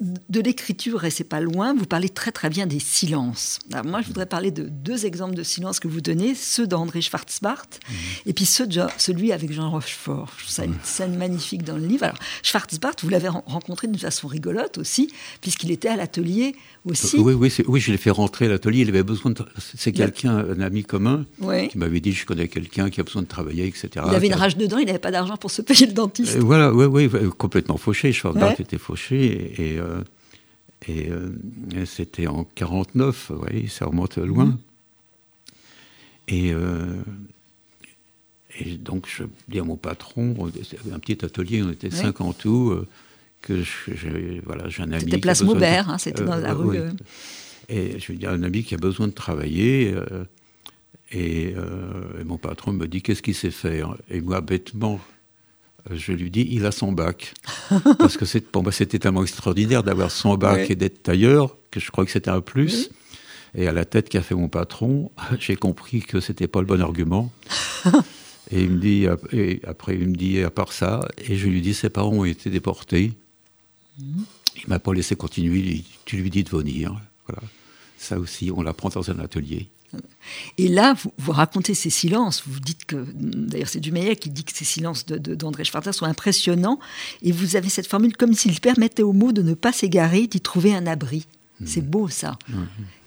de 0.00 0.40
l'écriture, 0.40 1.04
et 1.04 1.10
c'est 1.10 1.24
pas 1.24 1.40
loin, 1.40 1.74
vous 1.74 1.86
parlez 1.86 2.08
très 2.08 2.32
très 2.32 2.50
bien 2.50 2.66
des 2.66 2.80
silences. 2.80 3.58
Alors 3.72 3.86
moi, 3.86 4.00
je 4.02 4.08
voudrais 4.08 4.26
parler 4.26 4.50
de 4.50 4.64
deux 4.68 5.06
exemples 5.06 5.34
de 5.34 5.42
silences 5.42 5.78
que 5.80 5.88
vous 5.88 6.00
donnez, 6.00 6.34
ceux 6.34 6.66
d'André 6.66 7.00
Schwarzbart 7.00 7.66
et 8.26 8.32
puis 8.32 8.44
ceux 8.44 8.66
de 8.66 8.82
celui 8.98 9.32
avec 9.32 9.52
Jean 9.52 9.70
Rochefort. 9.70 10.32
Je 10.38 10.42
trouve 10.44 10.52
ça 10.54 10.64
une 10.64 10.74
scène 10.82 11.16
magnifique 11.16 11.62
dans 11.64 11.76
le 11.76 11.86
livre. 11.86 12.04
Alors, 12.04 12.18
Schwarzbart, 12.42 12.94
vous 13.02 13.08
l'avez 13.08 13.28
ren- 13.28 13.42
rencontré 13.46 13.86
d'une 13.86 13.98
façon 13.98 14.26
rigolote 14.28 14.78
aussi, 14.78 15.10
puisqu'il 15.40 15.70
était 15.70 15.88
à 15.88 15.96
l'atelier 15.96 16.54
aussi. 16.84 17.16
Oui, 17.18 17.32
oui, 17.34 17.50
c'est- 17.50 17.66
oui, 17.66 17.80
je 17.80 17.92
l'ai 17.92 17.98
fait 17.98 18.10
rentrer 18.10 18.46
à 18.46 18.48
l'atelier. 18.48 18.82
Il 18.82 18.88
avait 18.88 19.02
besoin 19.02 19.30
de. 19.32 19.44
C'est 19.76 19.92
quelqu'un, 19.92 20.36
un 20.38 20.60
ami 20.60 20.82
commun, 20.84 21.24
qui 21.70 21.78
m'avait 21.78 22.00
dit 22.00 22.12
je 22.12 22.26
connais 22.26 22.48
quelqu'un 22.48 22.90
qui 22.90 23.00
a 23.00 23.04
besoin 23.04 23.22
de 23.22 23.28
travailler, 23.28 23.66
etc. 23.66 23.88
Il 24.08 24.14
avait 24.14 24.26
une 24.26 24.34
rage 24.34 24.56
dedans, 24.56 24.78
il 24.78 24.86
n'avait 24.86 24.98
pas 24.98 25.10
d'argent 25.10 25.36
pour 25.36 25.50
se 25.50 25.62
payer 25.62 25.86
le 25.86 25.92
dentiste. 25.92 26.36
Euh, 26.36 26.40
voilà, 26.40 26.72
oui, 26.72 26.84
oui, 26.86 27.08
euh, 27.14 27.30
complètement 27.30 27.76
fauché. 27.76 28.12
Schwarzbart 28.12 28.50
Ouais. 28.50 28.56
était 28.58 28.78
fauché 28.78 29.24
et, 29.24 29.74
et, 29.74 29.78
euh, 29.78 29.93
et, 30.88 31.10
euh, 31.10 31.30
et 31.76 31.86
c'était 31.86 32.26
en 32.26 32.44
49, 32.44 33.32
oui, 33.52 33.68
ça 33.68 33.86
remonte 33.86 34.18
loin. 34.18 34.46
Mhm. 34.46 34.58
Et, 36.28 36.52
euh, 36.52 37.02
et 38.58 38.76
donc 38.76 39.06
je 39.08 39.24
dis 39.48 39.58
à 39.58 39.64
mon 39.64 39.76
patron, 39.76 40.34
un 40.92 40.98
petit 40.98 41.24
atelier, 41.24 41.62
on 41.62 41.70
était 41.70 41.90
cinq 41.90 42.20
en 42.20 42.32
tout, 42.32 42.70
euh, 42.70 42.86
que 43.42 43.62
j'ai 43.62 44.40
voilà, 44.44 44.64
un 44.78 44.92
ami. 44.92 45.00
C'était 45.04 45.18
place 45.18 45.40
de- 45.40 45.44
Maubert, 45.44 45.90
hein, 45.90 45.98
c'était 45.98 46.24
dans 46.24 46.36
la 46.36 46.52
Euh, 46.52 46.54
rue. 46.54 46.68
oui. 46.68 46.76
euh, 46.78 46.92
Et 47.68 47.98
je 47.98 48.12
lui 48.12 48.18
dis 48.18 48.26
à 48.26 48.32
un 48.32 48.42
ami 48.42 48.62
qui 48.62 48.74
a 48.74 48.78
besoin 48.78 49.06
de 49.08 49.12
travailler. 49.12 49.92
euh, 49.94 50.24
et, 51.12 51.52
euh, 51.56 52.20
et 52.20 52.24
mon 52.24 52.38
patron 52.38 52.72
me 52.72 52.86
dit 52.86 53.00
Qu'est-ce 53.02 53.22
qu'il 53.22 53.34
sait 53.34 53.50
faire? 53.50 53.96
Et 54.10 54.20
moi, 54.20 54.40
bêtement, 54.40 54.94
euh, 54.94 55.13
je 55.90 56.12
lui 56.12 56.30
dis 56.30 56.46
Il 56.50 56.66
a 56.66 56.72
son 56.72 56.92
bac. 56.92 57.34
Parce 57.98 58.16
que 58.16 58.38
pour 58.38 58.62
moi, 58.62 58.72
c'était 58.72 58.98
tellement 58.98 59.22
extraordinaire 59.22 59.82
d'avoir 59.82 60.10
son 60.10 60.36
bac 60.36 60.56
Ouais. 60.56 60.66
et 60.72 60.74
d'être 60.76 61.02
tailleur 61.02 61.56
que 61.70 61.80
je 61.80 61.90
crois 61.90 62.04
que 62.04 62.10
c'était 62.10 62.30
un 62.30 62.40
plus. 62.40 62.90
Et 63.56 63.68
à 63.68 63.72
la 63.72 63.84
tête 63.84 64.08
qu'a 64.08 64.22
fait 64.22 64.34
mon 64.34 64.48
patron, 64.48 65.10
j'ai 65.38 65.56
compris 65.56 66.00
que 66.00 66.20
c'était 66.20 66.48
pas 66.48 66.60
le 66.60 66.66
bon 66.66 66.80
argument. 66.80 67.30
et 68.50 68.62
il 68.62 68.70
me 68.70 68.80
dit, 68.80 69.06
et 69.32 69.60
après, 69.66 69.96
il 69.96 70.08
me 70.08 70.16
dit, 70.16 70.40
à 70.42 70.50
part 70.50 70.72
ça, 70.72 71.00
et 71.18 71.36
je 71.36 71.46
lui 71.48 71.60
dis, 71.60 71.74
ses 71.74 71.90
parents 71.90 72.12
ont 72.12 72.24
été 72.24 72.50
déportés. 72.50 73.12
Il 73.98 74.68
m'a 74.68 74.78
pas 74.78 74.92
laissé 74.92 75.14
continuer. 75.16 75.84
Tu 76.04 76.16
lui 76.16 76.30
dis 76.30 76.42
de 76.42 76.50
venir. 76.50 77.00
Voilà. 77.28 77.42
Ça 77.96 78.18
aussi, 78.18 78.50
on 78.54 78.62
l'apprend 78.62 78.88
dans 78.88 79.10
un 79.10 79.18
atelier. 79.20 79.68
Et 80.58 80.68
là, 80.68 80.94
vous, 81.02 81.12
vous 81.18 81.32
racontez 81.32 81.74
ces 81.74 81.90
silences. 81.90 82.42
Vous 82.46 82.60
dites 82.60 82.84
que, 82.84 83.04
d'ailleurs, 83.14 83.68
c'est 83.68 83.80
Dumeillet 83.80 84.16
qui 84.16 84.30
dit 84.30 84.44
que 84.44 84.52
ces 84.56 84.64
silences 84.64 85.04
de- 85.06 85.18
de- 85.18 85.34
d'André 85.34 85.64
Schwarzer 85.64 85.92
sont 85.94 86.06
impressionnants. 86.06 86.78
Et 87.22 87.32
vous 87.32 87.56
avez 87.56 87.68
cette 87.68 87.86
formule 87.86 88.16
comme 88.16 88.32
s'il 88.34 88.58
permettait 88.60 89.02
aux 89.02 89.12
mots 89.12 89.32
de 89.32 89.42
ne 89.42 89.54
pas 89.54 89.72
s'égarer, 89.72 90.26
d'y 90.26 90.40
trouver 90.40 90.74
un 90.74 90.86
abri. 90.86 91.26
C'est 91.66 91.82
beau, 91.88 92.08
ça. 92.08 92.36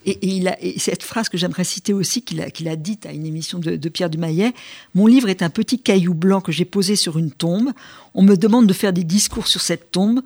Et, 0.05 0.11
et 0.11 0.27
il 0.37 0.47
a, 0.47 0.57
et 0.63 0.79
cette 0.79 1.03
phrase 1.03 1.27
que 1.27 1.37
j'aimerais 1.37 1.65
citer 1.65 1.93
aussi, 1.93 2.21
qu'il 2.21 2.39
a, 2.41 2.45
a 2.45 2.75
dite 2.77 3.05
à 3.05 3.11
une 3.11 3.25
émission 3.25 3.59
de, 3.59 3.75
de 3.75 3.89
Pierre 3.89 4.09
Dumaillet 4.09 4.53
Mon 4.95 5.05
livre 5.05 5.27
est 5.27 5.41
un 5.43 5.49
petit 5.49 5.79
caillou 5.79 6.13
blanc 6.13 6.39
que 6.39 6.51
j'ai 6.53 6.63
posé 6.65 6.95
sur 6.95 7.17
une 7.17 7.29
tombe. 7.31 7.71
On 8.13 8.23
me 8.23 8.35
demande 8.37 8.65
de 8.65 8.73
faire 8.73 8.93
des 8.93 9.03
discours 9.03 9.47
sur 9.47 9.59
cette 9.61 9.91
tombe. 9.91 10.21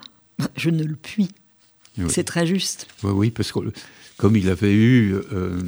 Je 0.56 0.70
ne 0.70 0.84
le 0.84 0.96
puis. 0.96 1.30
Oui. 1.98 2.06
C'est 2.10 2.24
très 2.24 2.46
juste. 2.46 2.86
Oui, 3.04 3.12
oui, 3.12 3.32
parce 3.32 3.52
que 3.52 3.60
comme 4.22 4.36
il 4.36 4.50
avait 4.50 4.74
eu 4.74 5.16
euh, 5.16 5.24
euh, 5.34 5.60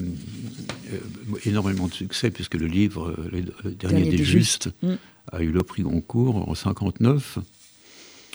énormément 1.46 1.88
de 1.88 1.94
succès, 1.94 2.30
puisque 2.32 2.54
le 2.54 2.68
livre 2.68 3.10
euh, 3.18 3.30
Le, 3.32 3.42
Dernier, 3.72 3.76
Dernier 4.04 4.10
des, 4.12 4.18
des 4.18 4.24
Justes 4.24 4.70
Mm. 4.84 4.94
a 5.32 5.42
eu 5.42 5.52
le 5.52 5.64
prix 5.64 5.82
Goncourt 5.84 6.48
en 6.48 6.54
59, 6.56 7.40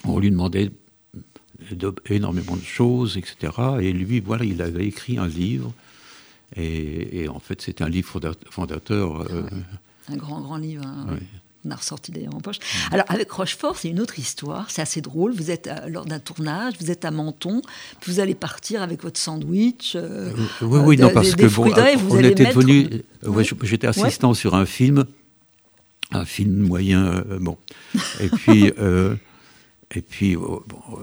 on 0.04 0.18
lui 0.18 0.31
demandait 0.31 0.70
de- 1.70 1.94
énormément 2.07 2.57
de 2.57 2.62
choses, 2.64 3.16
etc. 3.16 3.52
Et 3.81 3.92
lui, 3.92 4.20
voilà, 4.20 4.44
il 4.44 4.61
avait 4.62 4.87
écrit 4.87 5.18
un 5.18 5.28
livre. 5.28 5.72
Et, 6.57 7.20
et 7.22 7.28
en 7.28 7.38
fait, 7.40 7.61
c'est 7.62 7.81
un 7.83 7.88
livre 7.88 8.09
fonda- 8.09 8.35
fondateur. 8.50 9.20
euh, 9.31 9.42
Un 10.09 10.16
grand, 10.16 10.40
grand 10.40 10.57
livre. 10.57 10.85
hein, 10.87 11.07
Ouais. 11.12 11.22
On 11.64 11.71
a 11.73 11.75
ressorti 11.75 12.12
d'ailleurs 12.12 12.35
en 12.37 12.40
poche. 12.40 12.59
Alors, 12.92 13.05
avec 13.09 13.31
Rochefort, 13.31 13.77
c'est 13.77 13.88
une 13.88 14.01
autre 14.01 14.18
histoire. 14.18 14.71
C'est 14.71 14.81
assez 14.81 15.01
drôle. 15.01 15.33
Vous 15.35 15.51
êtes 15.51 15.66
à- 15.66 15.88
lors 15.88 16.05
d'un 16.07 16.21
tournage, 16.21 16.75
vous 16.81 16.90
êtes 16.90 17.05
à 17.05 17.11
Menton, 17.11 17.62
puis 18.01 18.12
vous 18.12 18.21
allez 18.21 18.35
partir 18.37 18.81
avec 18.81 19.03
votre 19.03 19.18
sandwich. 19.18 19.94
euh, 19.97 20.33
Oui, 20.62 20.79
euh, 20.79 20.83
oui, 20.85 20.97
non, 20.97 21.09
de- 21.09 21.12
parce 21.12 21.35
des- 21.35 21.42
que 21.49 21.55
bon, 21.55 21.64
on 22.11 22.18
était 22.21 22.44
mettre- 22.44 22.57
devenu. 22.59 23.03
euh, 23.25 23.29
ouais, 23.29 23.44
J'étais 23.62 23.88
assistant 23.88 24.35
sur 24.35 24.55
un 24.55 24.66
film, 24.66 25.05
un 26.12 26.25
film 26.25 26.53
moyen, 26.66 27.07
euh, 27.29 27.38
bon. 27.40 27.59
Et 28.21 28.29
puis, 28.29 28.73
euh, 28.79 29.16
et 29.94 30.01
puis, 30.03 30.37
euh, 30.37 30.38
bon, 30.38 30.62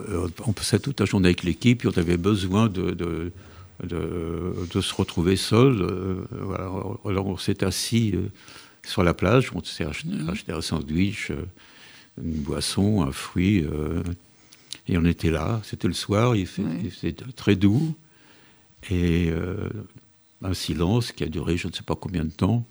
euh, 0.10 0.28
on 0.46 0.54
passait 0.54 0.80
toute 0.80 1.00
la 1.00 1.06
journée 1.06 1.28
avec 1.30 1.44
l'équipe, 1.44 1.80
puis 1.80 1.90
on 1.94 2.00
avait 2.00 2.18
besoin 2.18 2.68
de, 2.70 2.92
de, 2.92 3.32
de, 3.84 4.54
de 4.74 4.82
se 4.82 4.94
retrouver 4.96 5.36
seul. 5.36 5.82
euh, 5.82 6.16
voilà. 6.32 6.70
Alors 7.06 7.28
on 7.28 7.38
s'est 7.38 7.64
assis 7.64 8.12
euh, 8.16 8.30
sur 8.86 9.04
la 9.04 9.14
plage, 9.14 9.52
on 9.54 9.64
s'est 9.64 9.86
acheté, 9.86 10.10
Mhm. 10.10 10.30
acheté 10.30 10.52
un 10.52 10.62
sandwich, 10.62 11.32
euh, 11.32 11.46
une 12.24 12.34
boisson, 12.42 13.02
un 13.04 13.12
fruit. 13.12 13.64
euh, 13.64 14.02
et 14.88 14.98
on 14.98 15.06
était 15.06 15.32
là, 15.32 15.62
c'était 15.64 15.88
le 15.88 15.94
soir, 15.96 16.36
il, 16.36 16.46
fait- 16.48 16.62
Ouais. 16.64 16.82
il 16.84 16.92
faisait 16.92 17.16
très 17.36 17.56
doux. 17.56 17.96
Et 18.92 19.30
euh, 19.32 19.70
un 20.44 20.54
silence 20.54 21.12
qui 21.12 21.24
a 21.24 21.28
duré 21.28 21.58
je 21.58 21.68
ne 21.68 21.74
sais 21.74 21.82
pas 21.84 21.96
combien 21.96 22.24
de 22.24 22.30
temps. 22.30 22.64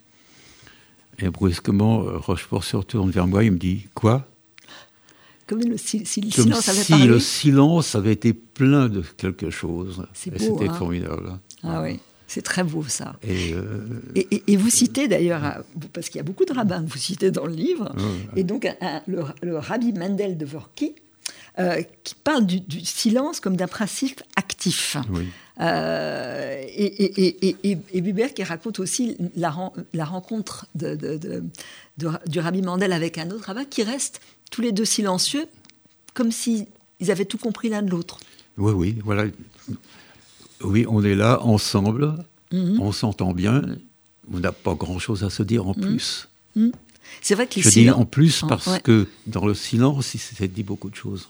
Et 1.19 1.29
brusquement, 1.29 1.99
Rochefort 2.05 2.63
se 2.65 2.77
retourne 2.77 3.11
vers 3.11 3.27
moi, 3.27 3.43
il 3.45 3.53
me 3.53 3.59
dit 3.59 3.87
Quoi? 3.95 4.29
Comme 5.47 5.61
le, 5.61 5.77
si, 5.77 6.07
si 6.07 6.21
le 6.23 6.31
Comme 6.31 6.45
silence 6.45 6.69
avait 6.69 6.83
si 6.83 6.93
parlé. 6.93 7.07
le 7.07 7.21
silence 7.21 7.95
avait 7.97 8.13
été 8.13 8.33
plein 8.33 8.89
de 8.89 9.03
quelque 9.17 9.51
chose. 9.51 10.07
C'est 10.15 10.31
Et 10.35 10.39
beau, 10.49 10.57
C'était 10.59 10.71
hein. 10.71 10.75
formidable. 10.75 11.39
Ah 11.63 11.83
oui, 11.83 12.01
c'est 12.27 12.43
très 12.43 12.65
beau 12.65 12.83
ça. 12.85 13.17
Et, 13.23 13.53
euh, 13.55 13.87
Et, 14.15 14.27
et- 14.37 14.43
et 14.49 14.57
vous 14.57 14.71
citez 14.71 15.09
d'ailleurs, 15.09 15.63
parce 15.93 16.09
qu'il 16.09 16.17
y 16.17 16.21
a 16.21 16.25
beaucoup 16.25 16.45
de 16.45 16.53
rabbins 16.53 16.83
que 16.85 16.91
vous 16.91 16.99
citez 16.99 17.31
dans 17.31 17.47
le 17.47 17.55
livre, 17.55 17.93
Ouais. 17.97 18.41
et 18.41 18.45
donc 18.45 18.67
un- 18.81 19.03
le, 19.07 19.23
le 19.43 19.59
rabbi 19.59 19.93
Mendel 19.93 20.37
de 20.39 20.45
Vorki, 20.47 20.95
euh, 21.59 21.83
qui 22.03 22.15
parle 22.17 22.47
du, 22.47 22.61
du 22.61 22.81
silence 22.85 23.41
comme 23.41 23.57
d'un 23.57 23.69
principe 23.69 24.23
actif. 24.37 24.97
oui. 25.11 25.27
Euh, 25.61 26.65
et, 26.77 28.01
Buber 28.01 28.29
qui 28.35 28.43
raconte 28.43 28.81
aussi 28.81 29.17
la, 29.37 29.51
ren- 29.51 29.73
la 29.93 30.05
rencontre 30.05 30.67
de, 30.75 30.97
de- 30.97 31.17
de- 31.17 31.45
de- 31.99 32.11
du 32.27 32.41
rabbi 32.41 32.61
Mandel 32.61 32.93
avec 32.93 33.19
un 33.19 33.31
autre 33.31 33.45
rabbin 33.47 33.65
qui 33.65 33.85
restent 33.85 34.21
tous 34.51 34.63
les 34.63 34.73
deux 34.73 34.85
silencieux, 34.85 35.47
comme 36.13 36.33
s'ils 36.33 36.67
avaient 37.09 37.25
tout 37.25 37.39
compris 37.39 37.69
l'un 37.69 37.83
de 37.83 37.91
l'autre. 37.91 38.19
oui, 38.59 38.73
oui, 38.73 38.97
voilà. 39.05 39.25
Oui, 40.65 40.87
on 40.89 41.03
est 41.05 41.15
là 41.15 41.43
ensemble, 41.43 42.15
Mhm. 42.53 42.81
on 42.81 42.93
s'entend 42.93 43.33
bien, 43.33 43.63
on 44.33 44.39
n'a 44.41 44.53
pas 44.53 44.75
grand-chose 44.75 45.25
à 45.25 45.31
se 45.31 45.43
dire 45.43 45.67
en 45.67 45.75
plus. 45.75 46.29
C'est 47.21 47.35
vrai 47.35 47.47
que 47.47 47.57
les 47.57 47.63
Je 47.63 47.71
dis 47.71 47.91
en 47.91 48.05
plus 48.05 48.41
Ah, 48.45 48.47
parce 48.49 48.67
ouais. 48.67 48.81
que 48.81 49.07
dans 49.27 49.45
le 49.47 49.55
silence, 49.55 50.15
il 50.15 50.19
s'est 50.21 50.49
dit 50.49 50.63
beaucoup 50.63 50.91
de 50.91 50.95
choses. 50.95 51.29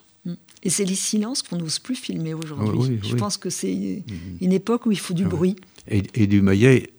Et 0.63 0.71
c'est 0.71 0.85
les 0.87 0.95
silences 0.95 1.43
qu'on 1.43 1.59
n'ose 1.59 1.79
plus 1.79 1.95
filmer 1.95 2.33
aujourd'hui. 2.33 2.69
Oui, 2.79 2.89
oui, 2.93 2.99
Je 3.03 3.13
oui. 3.13 3.19
pense 3.19 3.37
que 3.37 3.51
c'est 3.51 4.03
une 4.41 4.53
époque 4.53 4.87
où 4.87 4.93
il 4.93 4.99
faut 4.99 5.13
du 5.13 5.25
bruit. 5.27 5.57
Et, 5.89 6.03
et 6.15 6.27
Dumaillet, 6.27 6.91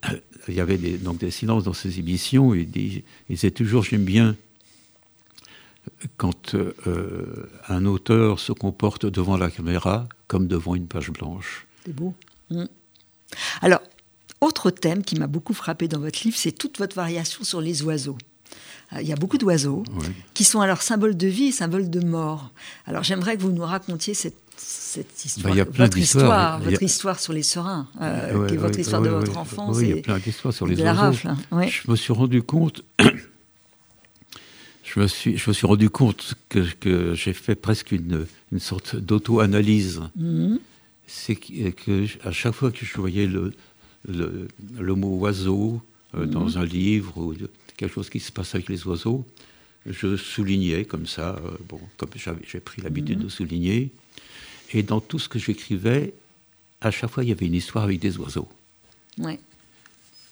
il 0.47 0.53
y 0.53 0.59
avait 0.59 0.77
des, 0.77 0.97
donc 0.99 1.17
des 1.17 1.31
silences 1.31 1.63
dans 1.63 1.73
ses 1.73 1.97
émissions. 1.97 2.53
Il, 2.53 2.69
dit, 2.69 3.03
il 3.29 3.35
disait 3.35 3.49
toujours 3.49 3.83
J'aime 3.83 4.03
bien 4.05 4.35
quand 6.17 6.53
euh, 6.55 7.49
un 7.67 7.85
auteur 7.85 8.39
se 8.39 8.51
comporte 8.51 9.05
devant 9.07 9.37
la 9.37 9.49
caméra 9.49 10.07
comme 10.27 10.47
devant 10.47 10.75
une 10.75 10.85
page 10.87 11.09
blanche. 11.11 11.65
C'est 11.85 11.93
beau. 11.93 12.13
Mm. 12.49 12.65
Alors, 13.61 13.81
Autre 14.41 14.69
thème 14.69 15.03
qui 15.03 15.15
m'a 15.15 15.27
beaucoup 15.27 15.53
frappé 15.53 15.87
dans 15.87 15.99
votre 15.99 16.19
livre, 16.23 16.37
c'est 16.37 16.51
toute 16.51 16.77
votre 16.77 16.95
variation 16.95 17.43
sur 17.43 17.61
les 17.61 17.81
oiseaux. 17.83 18.17
Euh, 18.93 19.01
il 19.01 19.07
y 19.07 19.13
a 19.13 19.15
beaucoup 19.15 19.37
d'oiseaux 19.37 19.83
qui 20.33 20.43
sont 20.43 20.61
alors 20.61 20.81
symboles 20.81 21.17
de 21.17 21.27
vie 21.27 21.45
et 21.45 21.51
symboles 21.51 21.89
de 21.89 21.99
mort. 22.01 22.51
Alors 22.85 23.03
j'aimerais 23.03 23.37
que 23.37 23.41
vous 23.41 23.51
nous 23.51 23.63
racontiez 23.63 24.13
cette, 24.13 24.35
histoire, 25.25 25.55
bah, 25.55 25.63
votre 25.73 25.97
histoire, 25.97 26.59
votre 26.59 26.83
histoire 26.83 27.19
sur 27.19 27.33
les 27.33 27.43
serins, 27.43 27.87
euh, 28.01 28.47
qui 28.47 28.53
est 28.53 28.57
votre 28.57 28.77
histoire 28.77 29.01
de 29.01 29.09
votre 29.09 29.37
enfance. 29.37 29.77
Oui, 29.77 29.89
il 29.89 29.95
y 29.95 29.99
a 29.99 30.01
plein 30.03 30.19
d'histoires 30.19 30.53
sur 30.53 30.67
les 30.67 30.79
oiseaux. 30.79 31.27
Hein. 31.27 31.67
Je 31.67 31.89
me 31.89 31.95
suis 31.95 32.13
rendu 32.13 32.43
compte. 32.43 32.83
je 34.83 34.99
me 34.99 35.07
suis, 35.07 35.37
je 35.37 35.49
me 35.49 35.53
suis 35.53 35.65
rendu 35.65 35.89
compte 35.89 36.35
que, 36.49 36.59
que 36.79 37.15
j'ai 37.15 37.33
fait 37.33 37.55
presque 37.55 37.93
une, 37.93 38.27
une 38.51 38.59
sorte 38.59 38.95
d'auto-analyse. 38.95 40.01
Mhm. 40.15 40.59
C'est 41.07 41.35
que, 41.35 42.05
à 42.27 42.31
chaque 42.31 42.53
fois 42.53 42.71
que 42.71 42.85
je 42.85 42.97
voyais 42.97 43.27
le, 43.27 43.53
le, 44.07 44.47
le 44.77 44.95
mot 44.95 45.17
oiseau 45.17 45.81
euh, 46.15 46.25
dans 46.25 46.49
mhm. 46.49 46.57
un 46.57 46.65
livre 46.65 47.17
ou 47.17 47.33
quelque 47.77 47.93
chose 47.93 48.09
qui 48.09 48.19
se 48.19 48.31
passe 48.31 48.55
avec 48.55 48.69
les 48.69 48.85
oiseaux, 48.87 49.25
je 49.85 50.17
soulignais 50.17 50.85
comme 50.85 51.05
ça, 51.05 51.35
euh, 51.35 51.51
bon, 51.69 51.79
comme 51.97 52.09
j'ai 52.47 52.59
pris 52.59 52.81
l'habitude 52.81 53.19
de 53.19 53.25
mhm. 53.25 53.29
souligner. 53.29 53.91
Et 54.73 54.83
dans 54.83 54.99
tout 54.99 55.19
ce 55.19 55.29
que 55.29 55.37
j'écrivais, 55.37 56.13
à 56.81 56.91
chaque 56.91 57.11
fois, 57.11 57.23
il 57.23 57.29
y 57.29 57.31
avait 57.31 57.45
une 57.45 57.53
histoire 57.53 57.83
avec 57.83 57.99
des 57.99 58.17
oiseaux. 58.17 58.47
Ouais. 59.17 59.39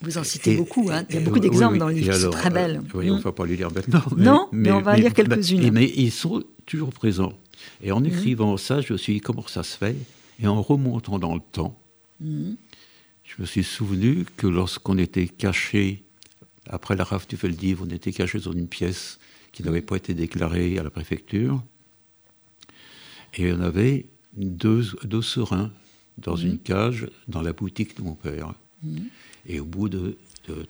Vous 0.01 0.17
en 0.17 0.23
citez 0.23 0.57
beaucoup, 0.57 0.89
hein. 0.91 1.05
il 1.09 1.15
y 1.15 1.17
a 1.17 1.21
beaucoup 1.21 1.39
d'exemples 1.39 1.77
dans 1.77 1.87
le 1.87 1.93
livre, 1.93 2.13
c'est 2.13 2.29
très 2.29 2.49
belle. 2.49 2.81
Euh, 2.93 2.97
oui, 2.97 3.09
on 3.09 3.17
ne 3.17 3.21
va 3.21 3.31
pas 3.31 3.45
les 3.45 3.55
lire 3.55 3.71
maintenant. 3.71 4.03
non, 4.17 4.49
mais, 4.51 4.71
on 4.71 4.81
va 4.81 4.97
lire 4.97 5.13
quelques-unes. 5.13 5.71
Mais, 5.71 5.89
ils 5.95 6.11
sont 6.11 6.43
toujours 6.65 6.91
présents. 6.91 7.33
Et 7.81 7.91
en 7.93 8.01
mhm. 8.01 8.07
écrivant 8.07 8.57
ça, 8.57 8.81
je 8.81 8.91
me 8.91 8.97
suis 8.97 9.13
dit 9.13 9.21
comment 9.21 9.47
ça 9.47 9.63
se 9.63 9.77
fait? 9.77 9.95
Et 10.39 10.47
en 10.47 10.61
remontant 10.61 11.19
dans 11.19 11.35
le 11.35 11.41
temps, 11.51 11.79
je 12.19 13.41
me 13.41 13.45
suis 13.45 13.63
souvenu 13.63 14.25
que 14.37 14.47
lorsqu'on 14.47 14.97
était 14.97 15.27
caché 15.27 16.03
après 16.67 16.95
la 16.95 17.03
rafle 17.03 17.27
du 17.27 17.35
Veldiv, 17.35 17.81
on 17.81 17.89
était 17.89 18.11
caché 18.11 18.39
dans 18.39 18.51
une 18.51 18.67
pièce 18.67 19.19
qui 19.51 19.63
n'avait 19.63 19.81
pas 19.81 19.97
été 19.97 20.13
déclarée 20.13 20.77
à 20.79 20.83
la 20.83 20.89
préfecture. 20.89 21.63
Et 23.35 23.51
on 23.51 23.61
avait 23.61 24.05
deux, 24.35 24.83
deux 25.03 25.21
serins 25.21 25.71
dans 26.17 26.35
une 26.35 26.59
cage 26.59 27.07
dans 27.27 27.41
la 27.41 27.53
boutique 27.53 27.97
de 27.97 28.03
mon 28.03 28.15
père. 28.15 28.53
Et 29.45 29.59
au 29.59 29.65
bout 29.65 29.89
de, 29.89 30.17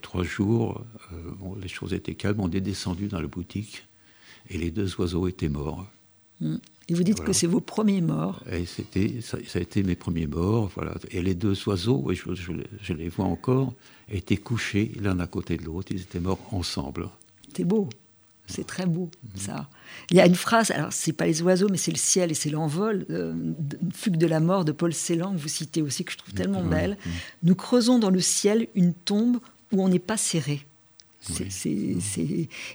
trois 0.02 0.24
jours, 0.24 0.86
euh, 1.12 1.32
les 1.62 1.68
choses 1.68 1.94
étaient 1.94 2.16
calmes, 2.16 2.40
on 2.40 2.52
est 2.52 2.62
descendu 2.62 3.08
dans 3.08 3.20
la 3.20 3.28
boutique 3.28 3.86
et 4.50 4.58
les 4.58 4.72
deux 4.72 4.96
oiseaux 5.00 5.28
étaient 5.28 5.50
morts. 5.50 5.88
Et 6.90 6.94
vous 6.94 7.04
dites 7.04 7.22
que 7.22 7.32
c'est 7.32 7.48
vos 7.48 7.62
premiers 7.62 8.02
morts 8.02 8.44
Et 8.52 8.66
c'était, 8.66 9.22
ça, 9.22 9.38
a 9.38 9.60
été 9.60 9.84
mes 9.84 9.96
premiers 9.96 10.28
morts, 10.28 10.70
voilà. 10.76 10.96
Et 11.12 11.22
les 11.22 11.34
deux 11.34 11.56
oiseaux, 11.68 12.06
je, 12.12 12.56
je 12.82 12.94
les 12.94 13.10
vois 13.10 13.26
encore, 13.26 13.74
étaient 14.10 14.38
couchés 14.38 14.92
l'un 15.00 15.20
à 15.20 15.28
côté 15.28 15.58
de 15.58 15.64
l'autre. 15.64 15.92
Ils 15.92 16.02
étaient 16.02 16.20
morts 16.20 16.40
ensemble. 16.52 17.08
C'est 17.56 17.64
beau. 17.64 17.88
C'est 18.46 18.68
très 18.68 18.86
beau, 18.86 19.10
ça. 19.36 19.70
Il 20.12 20.18
y 20.18 20.20
a 20.20 20.26
une 20.26 20.36
phrase, 20.36 20.72
alors 20.72 20.92
c'est 20.92 21.14
pas 21.14 21.26
les 21.26 21.42
oiseaux, 21.42 21.70
mais 21.72 21.78
c'est 21.78 21.92
le 21.92 21.98
ciel 21.98 22.30
et 22.30 22.34
c'est 22.34 22.50
l'envol, 22.50 23.06
euh, 23.10 23.34
Fugue 23.94 24.18
de 24.18 24.28
la 24.28 24.42
mort 24.42 24.66
de 24.66 24.74
Paul 24.74 24.94
Celan, 24.94 25.34
que 25.34 25.38
vous 25.38 25.48
citez 25.48 25.82
aussi, 25.82 26.04
que 26.04 26.12
je 26.12 26.18
trouve 26.18 26.34
tellement 26.34 26.64
belle. 26.64 26.98
Nous 27.44 27.56
creusons 27.56 28.00
dans 28.00 28.10
le 28.10 28.20
ciel 28.20 28.68
une 28.76 28.94
tombe 28.94 29.38
où 29.72 29.82
on 29.82 29.88
n'est 29.88 29.98
pas 29.98 30.18
serré. 30.18 30.66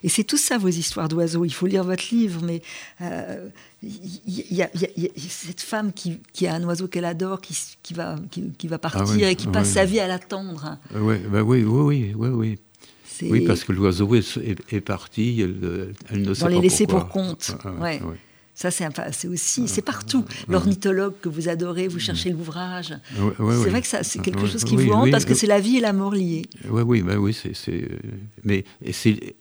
Et 0.03 0.09
c'est 0.09 0.25
tout 0.25 0.37
ça, 0.37 0.59
vos 0.59 0.69
histoires 0.69 1.09
d'oiseaux. 1.09 1.45
Il 1.45 1.53
faut 1.53 1.67
lire 1.67 1.85
votre 1.85 2.05
livre, 2.13 2.41
mais 2.43 2.63
euh, 3.01 3.49
il 3.83 4.23
y, 4.51 4.63
a 4.63 4.69
cette 5.29 5.61
femme 5.61 5.93
qui, 5.93 6.47
a 6.47 6.55
un 6.55 6.65
oiseau 6.65 6.89
qu'elle 6.89 7.05
adore, 7.05 7.41
qui, 7.41 7.95
va, 7.95 8.17
qui, 8.31 8.69
va 8.69 8.77
ah 8.77 8.79
partir 8.79 9.29
et 9.29 9.37
qui 9.37 9.47
passe 9.49 9.73
sa 9.73 9.85
vie 9.85 10.01
à 10.01 10.07
l'attendre. 10.07 10.79
Ouais, 10.95 11.19
bah 11.31 11.43
oui, 11.43 11.65
oui, 11.65 12.13
oui, 12.17 12.29
oui. 12.29 12.59
Oui, 13.23 13.41
parce 13.47 13.65
que 13.65 13.73
l'oiseau 13.73 14.15
est, 14.15 14.81
parti, 14.81 15.41
elle, 15.41 15.95
elle, 16.09 16.23
ne 16.23 16.35
sait 16.35 16.45
pas 16.45 16.51
les 16.51 16.61
laisser 16.61 16.87
pour 16.87 17.09
compte. 17.09 17.57
ouais. 17.81 18.01
Ça, 18.59 18.73
c'est 18.73 19.29
aussi, 19.29 19.69
c'est 19.69 19.83
partout. 19.83 20.25
L'ornithologue 20.49 21.15
que 21.23 21.29
vous 21.29 21.49
adorez, 21.49 21.87
vous 21.87 22.01
cherchez 22.01 22.31
l'ouvrage. 22.31 22.93
c'est 23.15 23.71
vrai 23.71 23.81
que 23.81 23.87
c'est 23.87 24.21
quelque 24.21 24.49
chose 24.49 24.65
qui 24.65 24.75
vous 24.75 24.91
hante 24.91 25.13
parce 25.13 25.25
que 25.25 25.35
c'est 25.35 25.47
la 25.47 25.61
vie 25.61 25.77
et 25.77 25.81
la 25.81 25.93
mort 25.93 26.13
liées. 26.13 26.43
Oui, 26.69 26.83
oui, 26.83 27.03
bah 27.03 27.19
oui, 27.19 27.33
c'est. 27.33 27.89
Mais 28.43 28.65
c'est 28.91 29.37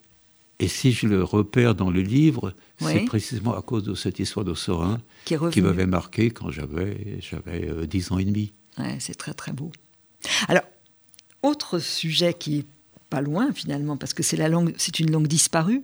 et 0.60 0.68
si 0.68 0.92
je 0.92 1.08
le 1.08 1.24
repère 1.24 1.74
dans 1.74 1.90
le 1.90 2.02
livre, 2.02 2.54
c'est 2.80 3.06
précisément 3.06 3.58
à 3.58 3.64
cause 3.64 3.84
de 3.84 3.96
cette 3.96 4.20
histoire 4.20 4.46
de 4.46 4.54
Sorin 4.54 5.00
qui, 5.26 5.62
m'avait 5.62 5.88
marqué 5.88 6.30
quand 6.30 6.52
j'avais, 6.52 7.20
j'avais 7.20 7.88
10 7.88 8.12
euh, 8.12 8.14
ans 8.14 8.18
et 8.20 8.26
demi. 8.26 8.54
Ouais, 8.78 8.98
c'est 9.00 9.16
très 9.16 9.34
très 9.34 9.52
beau. 9.52 9.72
Alors, 10.48 10.64
autre 11.42 11.80
sujet 11.80 12.36
qui 12.36 12.60
est 12.60 12.66
pas 13.10 13.22
loin 13.22 13.52
finalement, 13.54 13.98
parce 13.98 14.14
que 14.14 14.24
c'est 14.24 14.38
la 14.38 14.50
langue, 14.50 14.74
c'est 14.78 15.00
une 15.00 15.12
langue 15.12 15.28
disparue, 15.28 15.82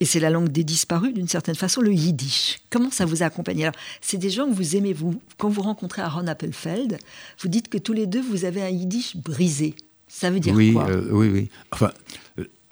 et 0.00 0.04
c'est 0.04 0.20
la 0.20 0.30
langue 0.30 0.48
des 0.48 0.64
disparus 0.64 1.14
d'une 1.14 1.28
certaine 1.28 1.54
façon, 1.54 1.80
le 1.80 1.92
yiddish. 1.92 2.58
Comment 2.70 2.90
ça 2.90 3.04
vous 3.04 3.22
a 3.22 3.26
accompagné? 3.26 3.64
Alors, 3.64 3.74
c'est 4.00 4.16
des 4.16 4.30
gens 4.30 4.48
que 4.48 4.54
vous 4.54 4.76
aimez, 4.76 4.92
vous. 4.92 5.20
Quand 5.36 5.48
vous 5.48 5.62
rencontrez 5.62 6.02
Aaron 6.02 6.26
Appelfeld, 6.26 6.98
vous 7.40 7.48
dites 7.48 7.68
que 7.68 7.78
tous 7.78 7.92
les 7.92 8.06
deux, 8.06 8.22
vous 8.22 8.44
avez 8.44 8.62
un 8.62 8.70
yiddish 8.70 9.16
brisé. 9.16 9.74
Ça 10.08 10.30
veut 10.30 10.40
dire 10.40 10.54
quoi? 10.72 10.88
euh, 10.88 11.08
Oui, 11.10 11.28
oui. 11.28 11.48
Enfin, 11.70 11.92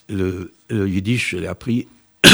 le, 0.09 0.53
yiddish, 0.71 1.31
je 1.31 1.37
l'ai 1.39 1.47
appris 1.47 1.87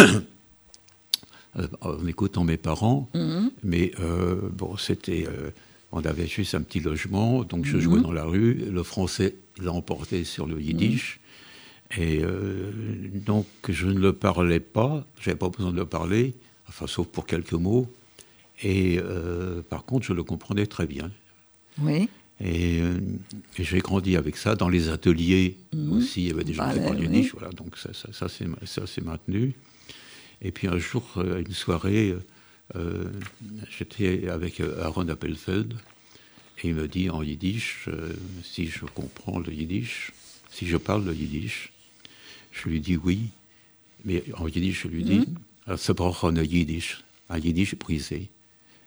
en 1.80 2.06
écoutant 2.06 2.44
mes 2.44 2.56
parents, 2.56 3.08
mhm. 3.14 3.50
mais 3.62 3.92
euh, 4.00 4.48
bon, 4.52 4.76
c'était. 4.76 5.26
Euh, 5.26 5.50
on 5.94 6.00
avait 6.06 6.26
juste 6.26 6.54
un 6.54 6.62
petit 6.62 6.80
logement, 6.80 7.44
donc 7.44 7.66
je 7.66 7.78
jouais 7.78 7.98
mhm. 7.98 8.02
dans 8.02 8.12
la 8.12 8.24
rue. 8.24 8.54
Le 8.54 8.82
français 8.82 9.34
l'a 9.62 9.72
emporté 9.72 10.24
sur 10.24 10.46
le 10.46 10.58
yiddish. 10.58 11.20
Et 11.96 12.20
euh, 12.22 12.70
donc, 13.14 13.46
je 13.68 13.86
ne 13.86 13.98
le 13.98 14.12
parlais 14.12 14.60
pas, 14.60 15.04
j'avais 15.20 15.36
pas 15.36 15.48
besoin 15.48 15.72
de 15.72 15.76
le 15.76 15.86
parler, 15.86 16.34
enfin, 16.68 16.86
sauf 16.86 17.06
pour 17.06 17.26
quelques 17.26 17.52
mots. 17.52 17.90
Et 18.62 19.00
par 19.68 19.84
contre, 19.84 20.06
je 20.06 20.12
le 20.12 20.22
comprenais 20.22 20.66
très 20.66 20.86
bien. 20.86 21.10
Oui. 21.80 22.08
Euh, 22.44 22.98
et, 23.58 23.64
j'ai 23.64 23.78
grandi 23.78 24.16
avec 24.16 24.36
ça. 24.36 24.54
Dans 24.54 24.68
les 24.68 24.88
ateliers 24.88 25.56
mhm. 25.72 25.92
aussi, 25.92 26.22
il 26.22 26.28
y 26.28 26.30
avait 26.30 26.44
des 26.44 26.54
gens 26.54 26.72
qui 26.72 26.80
parlaient 26.80 27.08
niche. 27.08 27.32
Voilà, 27.32 27.50
donc 27.50 27.76
ça, 27.76 27.90
ça, 27.92 28.28
ça 28.28 28.86
s'est 28.86 29.00
maintenu. 29.00 29.54
Et 30.40 30.50
puis 30.50 30.66
un 30.66 30.78
jour, 30.78 31.04
à 31.16 31.20
euh, 31.20 31.42
une 31.46 31.52
soirée, 31.52 32.14
euh, 32.74 33.04
j'étais 33.70 34.28
avec 34.28 34.60
Aaron 34.60 35.08
Appelfeld. 35.08 35.74
Et 36.62 36.68
il 36.68 36.74
me 36.74 36.86
dit 36.86 37.10
en 37.10 37.22
yiddish, 37.22 37.88
si 38.44 38.66
je 38.66 38.84
comprends 38.84 39.40
le 39.40 39.52
yiddish, 39.52 40.12
si 40.50 40.66
je 40.66 40.76
parle 40.76 41.04
le 41.04 41.14
yiddish, 41.14 41.72
je 42.52 42.68
lui 42.68 42.80
dis 42.80 42.96
oui. 42.96 43.30
Mais 44.04 44.24
en 44.36 44.48
yiddish, 44.48 44.82
je 44.82 44.88
lui 44.88 45.04
dis, 45.04 45.28
ça 45.76 45.94
prend 45.94 46.12
un 46.22 46.42
yiddish, 46.42 47.04
un 47.30 47.38
yiddish 47.38 47.76
brisé. 47.76 48.30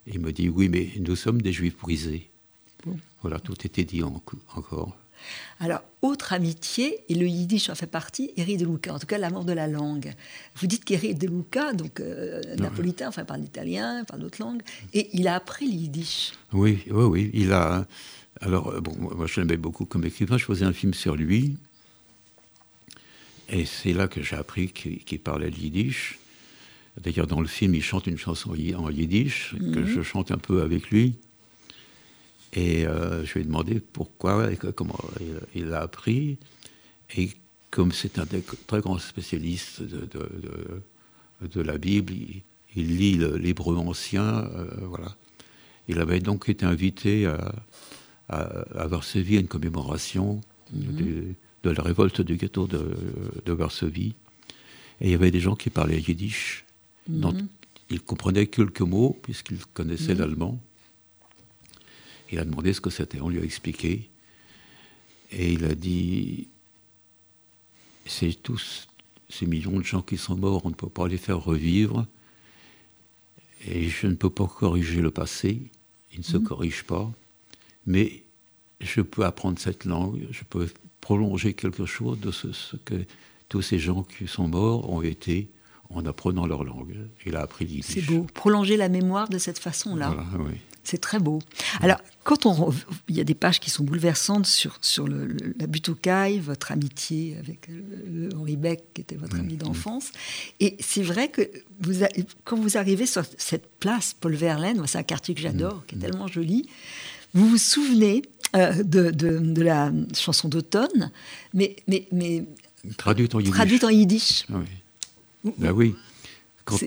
Et 0.08 0.14
il 0.14 0.20
me 0.20 0.32
dit, 0.32 0.50
oui, 0.50 0.70
mais 0.70 0.90
nous 1.00 1.16
sommes 1.16 1.42
des 1.42 1.54
juifs 1.54 1.78
brisés. 1.78 2.30
Voilà, 3.22 3.40
tout 3.40 3.56
était 3.66 3.86
dit 3.86 4.04
encore. 4.04 4.96
Alors, 5.60 5.82
autre 6.02 6.34
amitié, 6.34 7.00
et 7.10 7.16
le 7.16 7.26
yiddish 7.26 7.70
en 7.70 7.76
fait 7.76 7.88
partie, 7.88 8.32
Eri 8.38 8.58
de 8.58 8.66
Luca, 8.66 8.94
en 8.94 9.00
tout 9.00 9.08
cas 9.08 9.18
l'amour 9.18 9.46
de 9.46 9.54
la 9.54 9.68
langue. 9.68 10.14
Vous 10.58 10.68
dites 10.68 10.86
qu'Eri 10.86 11.16
de 11.16 11.28
Luca, 11.28 11.74
donc 11.74 12.00
euh, 12.00 12.42
napolitain, 12.58 13.08
enfin 13.08 13.26
parle 13.26 13.44
italien, 13.44 14.04
parle 14.04 14.22
d'autres 14.22 14.42
langues, 14.42 14.62
et 14.94 15.10
il 15.14 15.28
a 15.28 15.36
appris 15.36 15.66
le 15.66 15.74
yiddish. 15.74 16.34
Oui, 16.54 16.84
oui, 16.92 17.04
oui, 17.06 17.32
il 17.34 17.54
a... 17.54 17.88
Alors, 18.42 18.68
euh, 18.68 18.82
bon, 18.82 18.96
moi 19.00 19.26
je 19.26 19.40
l'aimais 19.40 19.58
beaucoup 19.58 19.86
comme 19.86 20.06
écrivain, 20.06 20.38
je 20.38 20.46
faisais 20.46 20.66
un 20.66 20.74
film 20.74 20.94
sur 20.94 21.16
lui, 21.16 21.58
et 23.50 23.66
c'est 23.66 23.94
là 23.94 24.08
que 24.08 24.22
j'ai 24.22 24.36
appris 24.36 24.70
qu'il 24.70 25.20
parlait 25.20 25.50
le 25.50 25.58
yiddish. 25.58 26.20
D'ailleurs, 27.00 27.28
dans 27.28 27.42
le 27.42 27.48
film, 27.48 27.76
il 27.76 27.84
chante 27.84 28.08
une 28.08 28.18
chanson 28.18 28.52
en 28.52 28.90
yiddish, 28.90 29.54
que 29.58 29.80
mhm. 29.80 29.88
je 29.88 30.02
chante 30.02 30.32
un 30.32 30.38
peu 30.38 30.62
avec 30.62 30.90
lui. 30.90 31.16
Et 32.54 32.88
euh, 32.88 33.26
je 33.26 33.34
lui 33.34 33.42
ai 33.42 33.44
demandé 33.44 33.82
pourquoi 33.82 34.52
et 34.52 34.58
comment 34.58 34.98
il, 35.54 35.66
l'a 35.66 35.82
appris. 35.82 36.38
Et 37.18 37.32
comme 37.70 37.92
c'est 37.92 38.18
un 38.18 38.26
très 38.68 38.80
grand 38.80 38.98
spécialiste 38.98 39.82
de, 39.82 40.08
de, 41.42 41.62
la 41.62 41.78
Bible, 41.78 42.14
il, 42.76 42.98
lit 42.98 43.20
l'hébreu 43.38 43.76
ancien. 43.76 44.46
Euh, 44.56 44.68
voilà. 44.84 45.16
Il 45.90 46.00
avait 46.00 46.22
donc 46.22 46.48
été 46.48 46.66
invité 46.66 47.26
à, 47.26 47.54
à, 48.30 48.40
à 48.80 48.88
Varsovie 48.88 49.36
à 49.36 49.42
une 49.42 49.48
commémoration 49.48 50.40
mhm. 50.74 51.36
De 51.70 51.76
la 51.76 51.84
révolte 51.84 52.22
du 52.22 52.38
ghetto 52.38 52.68
de, 52.68 53.52
Varsovie. 53.52 54.16
Et 55.02 55.08
il 55.08 55.12
y 55.12 55.14
avait 55.14 55.32
des 55.32 55.40
gens 55.40 55.56
qui 55.56 55.70
parlaient 55.70 56.00
yiddish. 56.00 56.66
Mhm. 57.08 57.48
il 57.92 58.02
comprenait 58.02 58.48
quelques 58.48 58.82
mots, 58.82 59.18
puisqu'il 59.22 59.64
connaissait 59.74 60.14
mhm. 60.14 60.20
l'allemand. 60.20 60.60
Il 62.32 62.40
a 62.40 62.46
demandé 62.46 62.74
ce 62.74 62.82
que 62.82 62.90
c'était. 62.90 63.22
On 63.22 63.30
lui 63.30 63.40
a 63.40 63.44
expliqué. 63.44 64.10
Et 65.32 65.54
il 65.54 65.66
a 65.66 65.76
dit 65.76 66.48
c'est 68.06 68.34
tous 68.42 68.88
ces 69.30 69.48
millions 69.48 69.80
de 69.80 69.84
gens 69.84 70.02
qui 70.02 70.18
sont 70.18 70.36
morts, 70.36 70.66
on 70.66 70.70
ne 70.70 70.76
peut 70.76 70.90
pas 70.90 71.08
les 71.08 71.18
faire 71.18 71.40
revivre. 71.40 72.06
Et 73.68 73.90
je 73.90 74.06
ne 74.08 74.14
peux 74.14 74.30
pas 74.30 74.48
corriger 74.48 75.02
le 75.02 75.10
passé. 75.10 75.72
Il 76.14 76.20
ne 76.20 76.24
se 76.24 76.38
mhm. 76.38 76.44
corrige 76.44 76.84
pas. 76.84 77.12
Mais 77.88 78.24
je 78.80 79.02
peux 79.02 79.26
apprendre 79.26 79.60
cette 79.60 79.86
langue, 79.86 80.28
je 80.32 80.44
peux 80.44 80.68
prolonger 81.06 81.54
quelque 81.54 81.86
chose 81.86 82.20
de 82.20 82.32
ce, 82.32 82.48
que 82.84 83.06
tous 83.48 83.62
ces 83.62 83.78
gens 83.78 84.02
qui 84.02 84.28
sont 84.28 84.48
morts 84.48 84.90
ont 84.92 85.04
été 85.04 85.50
en 85.92 86.04
apprenant 86.04 86.48
leur 86.48 86.64
langue. 86.64 86.96
Il 87.28 87.36
a 87.36 87.42
appris 87.42 87.66
l'idée. 87.66 87.86
C'est 87.88 88.02
beau. 88.02 88.26
Prolonger 88.34 88.76
la 88.76 88.90
mémoire 88.90 89.30
de 89.30 89.38
cette 89.38 89.60
façon-là. 89.60 90.08
Voilà, 90.08 90.50
oui. 90.50 90.58
C'est 90.84 90.98
très 90.98 91.20
beau. 91.20 91.44
Alors, 91.82 92.00
quand 92.24 92.48
on, 92.48 92.74
il 93.08 93.16
y 93.16 93.22
a 93.22 93.24
des 93.24 93.36
pages 93.36 93.60
qui 93.60 93.70
sont 93.70 93.84
bouleversantes 93.84 94.48
sur, 94.48 94.80
sur 94.82 95.08
le, 95.08 95.36
la 95.60 95.68
cailles, 96.02 96.40
votre 96.40 96.72
amitié 96.72 97.38
avec 97.38 97.70
euh, 97.70 98.30
Henri 98.36 98.56
Beck, 98.56 98.84
qui 98.96 99.02
était 99.02 99.16
votre 99.16 99.38
ami 99.38 99.58
d'enfance. 99.58 100.12
Et 100.60 100.76
c'est 100.80 101.04
vrai 101.04 101.30
que 101.30 101.42
vous 101.82 102.04
quand 102.46 102.58
vous 102.58 102.78
arrivez 102.78 103.06
sur 103.06 103.24
cette 103.38 103.68
place, 103.80 104.16
Paul 104.20 104.34
Verlaine, 104.34 104.82
c'est 104.88 104.98
un 104.98 105.04
quartier 105.04 105.36
que 105.36 105.42
j'adore, 105.42 105.84
qui 105.86 105.96
est 105.96 106.00
tellement 106.00 106.28
joli, 106.28 106.68
vous 107.36 107.50
vous 107.50 107.58
souvenez 107.58 108.24
euh, 108.56 108.82
de, 108.84 109.12
de, 109.12 109.62
la 109.62 109.92
chanson 110.14 110.48
d'automne, 110.48 111.12
mais, 111.54 111.76
mais, 111.88 112.08
mais 112.12 112.46
traduite 112.98 113.36
en 113.36 113.40
yiddish. 113.40 113.54
Traduite 113.54 113.84
en 113.84 113.90
yiddish. 113.90 114.46
Oui. 114.50 115.54
Ben 115.58 115.72
oui. 115.72 115.96
Quand, 116.64 116.80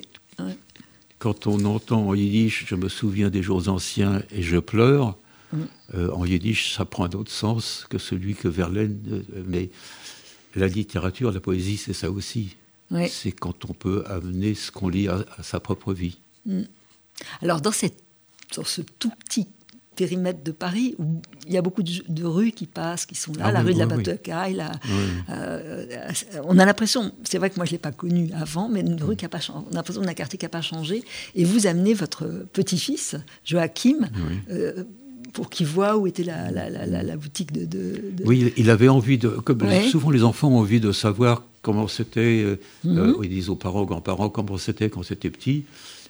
quand 1.18 1.46
on 1.46 1.64
entend 1.66 2.08
en 2.08 2.14
yiddish, 2.14 2.64
je 2.66 2.74
me 2.74 2.88
souviens 2.88 3.28
des 3.28 3.42
jours 3.42 3.68
anciens 3.68 4.22
et 4.30 4.42
je 4.42 4.56
pleure, 4.56 5.18
mm. 5.52 5.58
euh, 5.94 6.10
en 6.12 6.24
yiddish, 6.24 6.74
ça 6.74 6.86
prend 6.86 7.04
un 7.04 7.10
autre 7.10 7.30
sens 7.30 7.86
que 7.90 7.98
celui 7.98 8.34
que 8.34 8.48
Verlaine. 8.48 8.98
Euh, 9.12 9.44
mais 9.46 9.68
la 10.54 10.66
littérature, 10.66 11.30
la 11.30 11.40
poésie, 11.40 11.76
c'est 11.76 11.92
ça 11.92 12.10
aussi. 12.10 12.56
C'est 13.10 13.32
quand 13.32 13.66
on 13.66 13.74
peut 13.74 14.02
amener 14.06 14.54
ce 14.54 14.72
qu'on 14.72 14.88
lit 14.88 15.08
à, 15.08 15.26
sa 15.42 15.60
propre 15.60 15.92
vie. 15.92 16.16
Mm. 16.46 16.62
Alors, 17.42 17.60
dans, 17.60 17.72
cette, 17.72 18.02
dans 18.56 18.64
ce 18.64 18.80
tout 18.80 19.12
petit 19.26 19.46
périmètre 19.98 20.44
de 20.44 20.52
Paris 20.52 20.94
où 21.00 21.20
il 21.46 21.52
y 21.52 21.56
a 21.56 21.62
beaucoup 21.62 21.82
de, 21.82 22.24
rues 22.24 22.52
qui 22.52 22.66
passent, 22.66 23.04
qui 23.04 23.16
sont 23.16 23.32
là, 23.32 23.46
ah 23.46 23.52
la 23.52 23.62
rue 23.62 23.74
de 23.74 23.78
la 23.78 23.86
oui, 23.88 24.56
euh, 25.30 25.86
on 26.44 26.56
a 26.58 26.64
l'impression, 26.64 27.12
c'est 27.24 27.38
vrai 27.38 27.50
que 27.50 27.56
moi 27.56 27.64
je 27.64 27.70
ne 27.70 27.74
l'ai 27.74 27.78
pas 27.78 27.90
connue 27.90 28.30
avant, 28.32 28.68
mais 28.68 28.80
une 28.80 29.02
rue 29.02 29.16
qui 29.16 29.24
a 29.24 29.28
pas 29.28 29.40
changé, 29.40 29.66
on 29.68 29.72
a 29.72 29.76
l'impression 29.76 30.02
d'un 30.02 30.14
quartier 30.14 30.38
qui 30.38 30.44
n'a 30.44 30.50
pas 30.50 30.62
changé. 30.62 31.02
Et 31.34 31.44
vous 31.44 31.66
amenez 31.66 31.94
votre 31.94 32.46
petit-fils, 32.52 33.16
Joachim, 33.44 34.08
euh, 34.50 34.84
pour 35.32 35.50
qu'il 35.50 35.66
voit 35.66 35.96
où 35.96 36.06
était 36.06 36.22
la, 36.22 36.50
la, 36.52 37.16
boutique 37.16 37.52
de, 37.52 38.14
Oui, 38.24 38.52
il 38.56 38.70
avait 38.70 38.88
envie 38.88 39.18
de. 39.18 39.28
Comme 39.28 39.60
souvent 39.90 40.10
les 40.10 40.22
enfants 40.22 40.48
ont 40.48 40.58
envie 40.60 40.80
de 40.80 40.92
savoir 40.92 41.42
comment 41.62 41.88
c'était, 41.88 42.44
euh, 42.44 42.60
mhm. 42.84 43.16
ils 43.24 43.30
disent 43.30 43.48
aux 43.48 43.56
parents, 43.56 43.80
aux 43.80 43.86
grands-parents, 43.86 44.28
comment 44.28 44.58
c'était 44.58 44.90
quand 44.90 45.02
c'était 45.02 45.30
petit. 45.30 45.64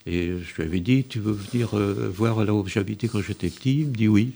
Et 0.09 0.39
je 0.41 0.55
lui 0.57 0.63
avais 0.63 0.81
dit, 0.81 1.05
tu 1.05 1.21
veux 1.21 1.33
venir 1.33 1.77
euh, 1.77 2.11
voir 2.15 2.43
là 2.43 2.55
où 2.55 2.67
j'habitais 2.67 3.09
quand 3.09 3.21
j'étais 3.21 3.51
petit? 3.51 3.81
Il 3.81 3.89
me 3.89 3.95
dit 3.95 4.09
oui. 4.09 4.33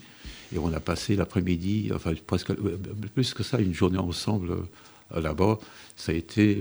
Et 0.54 0.58
on 0.58 0.70
a 0.74 0.80
passé 0.80 1.16
l'après-midi, 1.16 1.90
enfin 1.94 2.12
presque 2.26 2.50
euh, 2.50 2.78
plus 3.14 3.32
que 3.32 3.42
ça, 3.42 3.58
une 3.58 3.72
journée 3.72 3.98
ensemble 3.98 4.50
euh, 4.50 5.20
là-bas. 5.20 5.58
Ça 5.96 6.12
a 6.12 6.14
été 6.14 6.58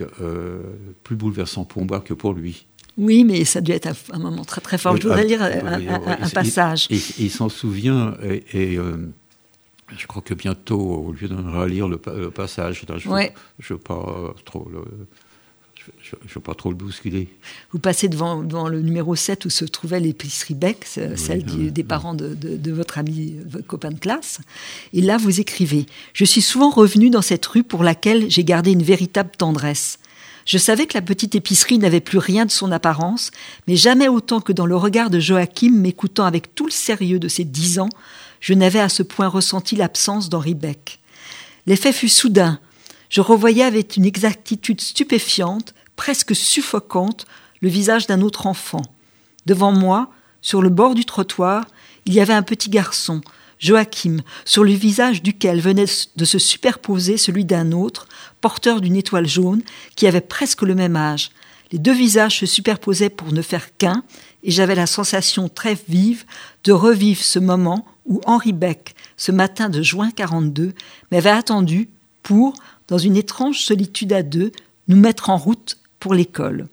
plus 1.04 1.16
bouleversant 1.16 1.66
pour 1.66 1.86
moi 1.86 2.00
que 2.00 2.14
pour 2.14 2.34
lui. 2.34 2.66
Oui, 2.98 3.24
mais 3.24 3.44
ça 3.44 3.60
a 3.60 3.62
dû 3.62 3.72
être 3.72 3.90
un, 4.12 4.20
moment 4.20 4.46
très 4.46 4.62
très 4.62 4.78
fort. 4.78 4.96
je 4.98 5.04
voudrais 5.04 5.26
lire 5.26 5.42
un, 5.42 6.30
passage. 6.30 6.88
Il, 6.90 7.32
s'en 7.32 7.50
souvient 7.50 8.16
et, 8.54 8.78
je 9.98 10.08
crois 10.08 10.22
que 10.22 10.34
bientôt, 10.34 10.80
au 10.80 11.12
lieu 11.14 11.28
de 11.30 11.66
lire 11.66 11.88
le, 11.88 11.98
passage, 11.98 12.86
je 12.86 13.10
ne 13.10 13.30
veux, 13.70 13.78
pas 13.78 14.36
trop 14.46 14.70
le, 14.72 14.84
je 16.02 16.16
ne 16.16 16.30
veux 16.34 16.42
pas 16.42 16.54
trop 16.54 16.70
le 16.70 16.76
bousculer. 16.76 17.28
Vous 17.72 17.80
passez 17.80 18.08
devant, 18.08 18.44
devant, 18.44 18.68
le 18.68 18.82
numéro 18.82 19.16
7 19.16 19.46
où 19.46 19.50
se 19.50 19.66
trouvait 19.66 20.00
l'épicerie 20.00 20.54
Beck, 20.54 20.86
celle 20.86 21.44
des 21.44 21.84
parents 21.84 22.14
de, 22.14 22.34
de, 22.36 22.72
votre 22.72 22.98
ami, 22.98 23.36
votre 23.46 23.66
copain 23.66 23.90
de 23.90 24.00
classe. 24.00 24.40
Et 24.94 25.02
là, 25.02 25.18
vous 25.18 25.40
écrivez 25.40 25.86
Je 26.14 26.26
suis 26.26 26.42
souvent 26.42 26.70
revenu 26.70 27.10
dans 27.10 27.22
cette 27.22 27.46
rue 27.46 27.64
pour 27.64 27.84
laquelle 27.84 28.30
j'ai 28.30 28.44
gardé 28.44 28.72
une 28.72 28.84
véritable 28.84 29.32
tendresse. 29.38 30.00
Je 30.46 30.58
savais 30.58 30.88
que 30.88 30.96
la 30.96 31.02
petite 31.02 31.36
épicerie 31.36 31.78
n'avait 31.78 32.00
plus 32.00 32.18
rien 32.18 32.46
de 32.46 32.52
son 32.52 32.72
apparence, 32.72 33.32
mais 33.68 33.76
jamais 33.76 34.08
autant 34.08 34.42
que 34.42 34.52
dans 34.52 34.66
le 34.66 34.76
regard 34.76 35.10
de 35.10 35.20
Joachim 35.20 35.72
m'écoutant 35.72 36.26
avec 36.26 36.56
tout 36.56 36.66
le 36.66 36.72
sérieux 36.72 37.20
de 37.20 37.28
ses 37.28 37.44
dix 37.44 37.80
ans, 37.80 37.90
je 38.40 38.54
n'avais 38.54 38.80
à 38.80 38.90
ce 38.90 39.04
point 39.04 39.28
ressenti 39.28 39.76
l'absence 39.76 40.30
d'Henri 40.30 40.56
Beck. 40.56 41.00
L'effet 41.68 41.94
fut 41.94 42.10
soudain, 42.10 42.60
je 43.12 43.22
revoyais 43.22 43.64
avec 43.64 43.98
une 43.98 44.06
exactitude 44.06 44.82
stupéfiante, 44.82 45.76
presque 45.96 46.36
suffocante, 46.36 47.28
le 47.60 47.70
visage 47.70 48.08
d'un 48.08 48.22
autre 48.22 48.48
enfant. 48.48 48.82
Devant 49.46 49.74
moi, 49.74 50.10
sur 50.42 50.62
le 50.62 50.70
bord 50.70 50.96
du 50.96 51.06
trottoir, 51.06 51.66
il 52.06 52.14
y 52.14 52.22
avait 52.22 52.34
un 52.34 52.42
petit 52.42 52.70
garçon, 52.70 53.22
Joachim, 53.60 54.22
sur 54.46 54.64
le 54.64 54.72
visage 54.72 55.22
duquel 55.22 55.60
venait 55.60 55.86
de 56.16 56.26
se 56.26 56.40
superposer 56.40 57.18
celui 57.18 57.44
d'un 57.44 57.74
autre, 57.74 58.08
porteur 58.40 58.80
d'une 58.80 58.96
étoile 58.96 59.28
jaune, 59.28 59.62
qui 59.96 60.08
avait 60.08 60.22
presque 60.22 60.64
le 60.64 60.74
même 60.74 60.96
âge. 60.96 61.32
Les 61.74 61.80
deux 61.80 61.94
visages 61.94 62.40
se 62.40 62.46
superposaient 62.46 63.10
pour 63.10 63.34
ne 63.34 63.42
faire 63.42 63.78
qu'un, 63.78 64.04
et 64.44 64.52
j'avais 64.52 64.74
la 64.74 64.88
sensation 64.88 65.50
très 65.50 65.78
vive 65.90 66.24
de 66.64 66.72
revivre 66.72 67.22
ce 67.22 67.40
moment 67.40 67.86
où 68.06 68.22
Henri 68.26 68.54
Beck, 68.54 68.96
ce 69.18 69.34
matin 69.34 69.68
de 69.70 69.82
juin 69.84 70.12
42, 70.12 70.74
m'avait 71.12 71.30
attendu 71.30 71.90
pour, 72.24 72.54
dans 72.92 72.98
une 72.98 73.16
étrange 73.16 73.64
solitude 73.64 74.12
à 74.12 74.22
deux, 74.22 74.52
nous 74.90 74.98
mettre 74.98 75.30
en 75.30 75.38
route 75.38 75.78
pour 76.02 76.14
l'école. 76.14 76.68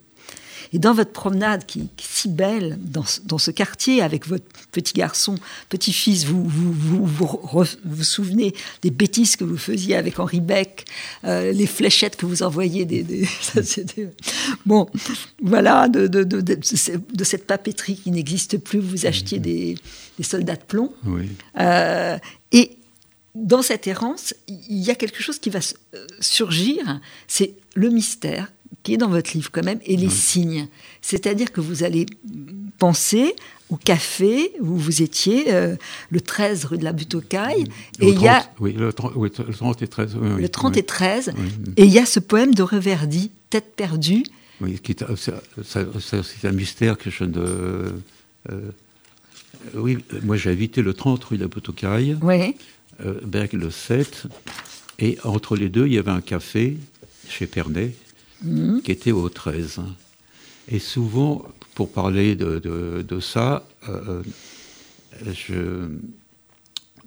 Et 0.73 0.81
dans 0.81 0.93
votre 0.93 1.13
promenade 1.13 1.65
qui, 1.65 1.81
est 1.81 2.03
si 2.03 2.29
belle 2.29 2.77
dans, 2.83 3.05
dans, 3.25 3.39
ce 3.39 3.53
quartier 3.53 4.03
avec 4.03 4.27
votre 4.27 4.45
petit 4.73 4.95
garçon, 4.95 5.37
petit-fils, 5.69 6.27
vous 6.27 6.43
vous, 6.45 6.73
vous, 6.73 7.07
vous 7.07 7.65
vous, 7.85 8.05
souvenez 8.05 8.53
des 8.83 8.91
bêtises 8.91 9.37
que 9.37 9.45
vous 9.45 9.57
faisiez 9.57 9.95
avec 9.95 10.19
Henri 10.19 10.41
Beck, 10.41 10.87
euh, 11.25 11.53
les 11.53 11.67
fléchettes 11.67 12.17
que 12.17 12.27
vous 12.27 12.43
envoyiez. 12.43 12.85
Des, 12.85 13.05
des 13.05 13.25
ça, 13.41 13.61
bon, 14.67 14.89
voilà, 15.41 15.89
de, 15.89 16.09
de, 16.09 16.25
de, 16.25 16.41
de, 16.41 17.25
cette 17.25 17.47
papeterie 17.47 17.97
qui 17.97 18.11
n'existe 18.11 18.59
plus, 18.59 18.81
vous 18.81 19.07
achetiez 19.07 19.39
des, 19.39 19.77
des 20.19 20.25
soldats 20.25 20.57
de 20.57 20.65
plomb. 20.67 20.93
Oui. 21.07 21.29
Euh, 21.61 22.19
et 22.51 22.78
dans 23.35 23.63
cette 23.63 23.87
errance, 23.87 24.35
il 24.49 24.79
y 24.79 24.91
a 24.91 24.95
quelque 24.95 25.23
chose 25.23 25.39
qui 25.39 25.51
va 25.51 25.61
euh, 25.95 26.07
surgir, 26.21 27.01
c'est 27.27 27.55
le 27.75 27.91
mystère 27.91 28.51
qui 28.83 28.95
est 28.95 28.97
dans 28.97 29.09
votre 29.09 29.33
livre 29.35 29.51
quand 29.53 29.65
même, 29.65 29.81
et 29.85 29.97
les 29.97 30.09
signes. 30.09 30.69
C'est-à-dire 31.03 31.53
que 31.53 31.61
vous 31.61 31.83
allez 31.83 32.07
penser 32.79 33.35
au 33.71 33.77
café 33.77 34.53
où 34.61 34.77
vous 34.77 35.03
étiez, 35.03 35.53
euh, 35.53 35.77
le 36.11 36.21
13 36.21 36.65
rue 36.65 36.79
de 36.79 36.85
la 36.85 36.93
Butte 36.93 37.15
aux 37.17 37.21
Cailles, 37.21 37.65
et 38.01 38.09
il 38.09 38.21
y 38.21 38.29
a... 38.29 38.49
Oui, 38.61 38.73
le 38.73 38.93
30, 38.93 39.13
et 39.83 39.89
13. 39.89 40.17
le 40.17 40.49
30 40.49 40.77
et 40.77 40.83
13, 40.83 41.33
et 41.77 41.85
il 41.85 41.93
y 41.93 41.99
a 41.99 42.07
ce 42.07 42.21
poème 42.21 42.55
de 42.55 42.63
Reverdy, 42.63 43.31
Tête 43.51 43.75
perdue. 43.77 44.25
Oui, 44.61 44.81
c'est 45.65 46.45
un 46.45 46.53
mystère 46.53 46.99
que 46.99 47.11
je 47.11 47.25
ne... 47.25 47.93
Euh, 48.51 48.71
oui, 49.75 49.99
moi 50.23 50.37
j'ai 50.37 50.51
habité 50.51 50.83
le 50.83 50.95
30 50.95 51.23
rue 51.25 51.37
de 51.37 51.43
la 51.43 51.49
Butte 51.49 51.69
aux 51.69 51.73
Cailles. 51.73 52.17
Oui. 52.23 52.55
Euh, 53.05 53.21
Berg 53.23 53.53
le 53.53 53.71
7. 53.71 54.27
Et 54.99 55.19
entre 55.25 55.57
les 55.57 55.69
deux, 55.69 55.87
il 55.87 55.95
y 55.95 55.99
avait 55.99 56.11
un 56.11 56.21
café 56.21 56.77
chez 57.29 57.47
Pernet 57.47 57.95
mhm. 58.43 58.83
qui 58.83 58.91
était 58.91 59.13
au 59.13 59.29
13. 59.29 59.81
Et 60.69 60.79
souvent, 60.79 61.47
pour 61.75 61.93
parler 61.93 62.35
de, 62.35 62.59
de, 62.59 63.21
ça, 63.21 63.67
euh, 63.89 64.23
je, 65.33 65.89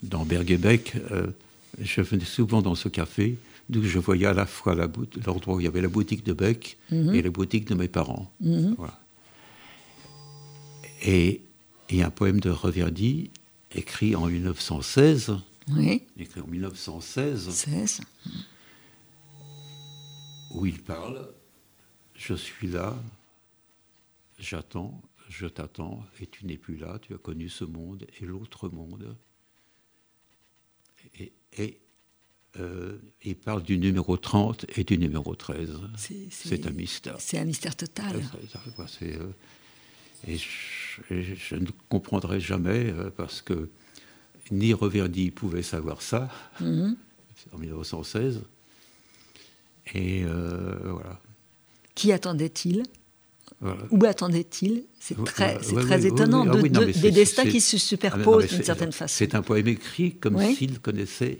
dans 0.01 0.25
Berg-et-Beck, 0.25 0.95
euh, 1.11 1.27
je 1.79 2.01
venais 2.01 2.25
souvent 2.25 2.61
dans 2.61 2.75
ce 2.75 2.87
café, 2.87 3.35
d'où 3.69 3.83
je 3.83 3.99
voyais 3.99 4.25
à 4.25 4.33
la 4.33 4.45
fois 4.45 4.75
l'endroit 4.75 5.55
où 5.55 5.59
il 5.59 5.65
y 5.65 5.67
avait 5.67 5.81
la 5.81 5.89
boutique 5.89 6.25
de 6.25 6.33
Beck 6.33 6.77
mhm. 6.89 7.13
et 7.13 7.21
la 7.21 7.29
boutique 7.29 7.67
de 7.67 7.75
mes 7.75 7.87
parents. 7.89 8.31
Mhm. 8.39 8.75
Et 11.03 11.41
il 11.89 11.97
y 11.97 12.01
a 12.01 12.07
un 12.07 12.11
poème 12.11 12.39
de 12.39 12.49
Reverdy 12.49 13.31
écrit 13.75 14.15
en 14.15 14.27
1916 14.27 15.35
oui. 15.69 16.03
écrit 16.17 16.41
en 16.41 16.47
1916, 16.47 18.01
où 20.51 20.65
il 20.65 20.81
parle 20.81 21.33
Je 22.15 22.33
suis 22.33 22.67
là, 22.67 22.95
j'attends, 24.39 25.01
je 25.29 25.47
t'attends, 25.47 26.03
et 26.19 26.27
tu 26.27 26.45
n'es 26.45 26.57
plus 26.57 26.77
là, 26.77 26.99
tu 26.99 27.13
as 27.13 27.17
connu 27.17 27.49
ce 27.49 27.63
monde 27.63 28.05
et 28.19 28.25
l'autre 28.25 28.69
monde. 28.69 29.15
Et, 31.17 31.79
euh, 32.59 32.97
il 33.23 33.37
parle 33.37 33.63
du 33.63 33.77
numéro 33.77 34.17
30 34.17 34.65
et 34.75 34.83
du 34.83 34.97
numéro 34.97 35.35
13. 35.35 35.79
C'est 36.29 36.67
un 36.67 36.71
mystère. 36.71 37.15
C'est 37.19 37.37
un 37.37 37.45
mystère 37.45 37.75
total. 37.75 38.21
Euh, 39.03 39.31
et 40.27 40.37
je, 40.37 41.55
ne 41.55 41.69
comprendrai 41.87 42.39
jamais 42.39 42.91
euh, 42.91 43.09
parce 43.09 43.41
que 43.41 43.69
ni 44.51 44.73
Reverdy 44.73 45.31
pouvait 45.31 45.63
savoir 45.63 46.01
ça, 46.01 46.29
mhm. 46.59 46.95
en 47.53 47.57
1916. 47.57 48.41
Et 49.93 50.23
euh, 50.23 50.77
voilà. 50.83 51.19
Qui 51.95 52.11
attendait-il? 52.11 52.83
Où 53.91 54.05
attendait-il? 54.05 54.85
C'est 54.99 55.23
très, 55.23 55.57
très 55.59 56.05
étonnant. 56.05 56.45
des 56.45 57.11
destins 57.11 57.45
qui 57.45 57.61
se 57.61 57.77
superposent 57.77 58.47
d'une 58.47 58.63
certaine 58.63 58.91
façon. 58.91 59.13
C'est 59.15 59.35
un 59.35 59.41
poème 59.41 59.67
écrit 59.67 60.15
comme 60.15 60.41
s'il 60.53 60.79
connaissait 60.79 61.39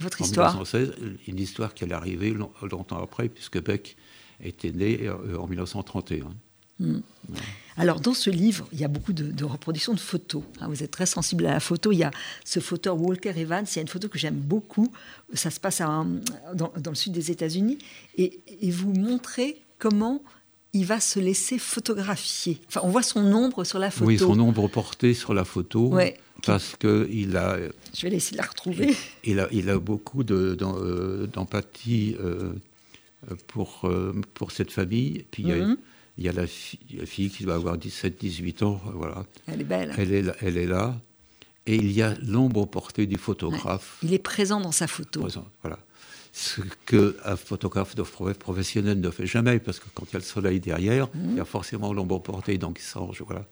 votre 0.00 0.20
histoire. 0.20 0.54
1916, 0.54 0.94
une 1.28 1.38
histoire 1.38 1.74
qui 1.74 1.84
allait 1.84 1.94
arriver 1.94 2.34
longtemps 2.70 3.02
après, 3.02 3.28
puisque 3.28 3.62
Beck 3.62 3.96
était 4.42 4.72
né 4.72 5.06
euh, 5.06 5.36
en 5.36 5.46
1931. 5.46 6.34
Hmm. 6.80 7.00
Alors, 7.80 8.00
dans 8.00 8.12
ce 8.12 8.28
livre, 8.28 8.68
il 8.72 8.80
y 8.80 8.84
a 8.84 8.88
beaucoup 8.88 9.14
de, 9.14 9.44
reproductions 9.44 9.94
de 9.94 10.00
photos. 10.00 10.42
Hein. 10.60 10.68
vous 10.68 10.82
êtes 10.82 10.90
très 10.90 11.06
sensible 11.06 11.46
à 11.46 11.54
la 11.54 11.60
photo. 11.60 11.92
Il 11.92 11.98
y 11.98 12.04
a 12.04 12.10
ce 12.44 12.60
photo 12.60 12.92
Walker 12.92 13.32
Evans. 13.34 13.64
Il 13.66 13.76
y 13.76 13.78
a 13.78 13.82
une 13.82 13.88
photo 13.88 14.08
que 14.08 14.18
j'aime 14.18 14.34
beaucoup. 14.34 14.92
Ça 15.32 15.50
se 15.50 15.58
passe 15.58 15.80
dans, 15.80 16.72
le 16.74 16.94
sud 16.94 17.12
des 17.12 17.30
États-Unis. 17.30 17.78
Et, 18.18 18.40
et, 18.60 18.70
vous 18.70 18.92
montrez 18.92 19.62
comment 19.78 20.22
il 20.74 20.84
va 20.84 21.00
se 21.00 21.18
laisser 21.18 21.58
photographier. 21.58 22.60
Enfin, 22.68 22.80
on 22.84 22.90
voit 22.90 23.02
son 23.02 23.24
ombre 23.32 23.64
sur 23.64 23.78
la 23.78 23.90
photo. 23.90 24.06
Oui, 24.06 24.18
son 24.18 24.38
ombre 24.38 24.68
portée 24.68 25.14
sur 25.14 25.32
la 25.32 25.44
photo. 25.44 25.88
Ouais. 25.88 26.18
Parce 26.44 26.76
qu'il 26.76 27.36
a. 27.36 27.56
Je 27.94 28.06
vais 28.06 28.14
essayer 28.14 28.36
de 28.36 28.42
la 28.42 28.48
retrouver. 28.48 28.94
Il 29.24 29.40
a, 29.40 29.48
il 29.52 29.70
a 29.70 29.78
beaucoup 29.78 30.22
euh, 30.30 31.26
d'empathie 31.26 32.16
euh, 32.20 32.52
pour, 33.46 33.82
euh, 33.84 34.14
pour 34.34 34.52
cette 34.52 34.70
famille. 34.70 35.24
Puis 35.30 35.44
il 35.44 35.48
y 35.48 35.52
a, 35.52 35.76
la, 36.20 36.46
fille, 36.46 37.30
qui 37.30 37.44
doit 37.44 37.54
avoir 37.54 37.76
17-18 37.76 38.64
ans. 38.64 38.80
Voilà. 38.94 39.24
Elle 39.46 39.60
est 39.60 39.64
belle. 39.64 39.94
Elle 39.96 40.12
est, 40.12 40.24
elle 40.40 40.56
est 40.56 40.66
là. 40.66 41.00
Et 41.66 41.76
il 41.76 41.92
y 41.92 42.02
a 42.02 42.14
l'ombre 42.22 42.66
portée 42.66 43.06
du 43.06 43.16
photographe. 43.16 43.98
Il 44.02 44.12
est 44.12 44.18
présent 44.18 44.60
dans 44.60 44.72
sa 44.72 44.86
photo. 44.86 45.26
voilà 45.62 45.78
ce 46.32 46.60
qu'un 46.86 47.36
photographe 47.36 47.96
professionnel 48.38 49.00
ne 49.00 49.10
fait 49.10 49.26
jamais, 49.26 49.58
parce 49.58 49.80
que 49.80 49.86
quand 49.94 50.04
il 50.10 50.12
y 50.12 50.16
a 50.16 50.18
le 50.20 50.24
soleil 50.24 50.60
derrière, 50.60 51.08
il 51.14 51.36
y 51.36 51.40
a 51.40 51.44
forcément 51.44 51.92
l'ombre 51.92 52.20
portée, 52.20 52.56
donc 52.58 52.78
il 52.78 52.84
change. 52.84 53.22
Voilà. 53.26 53.46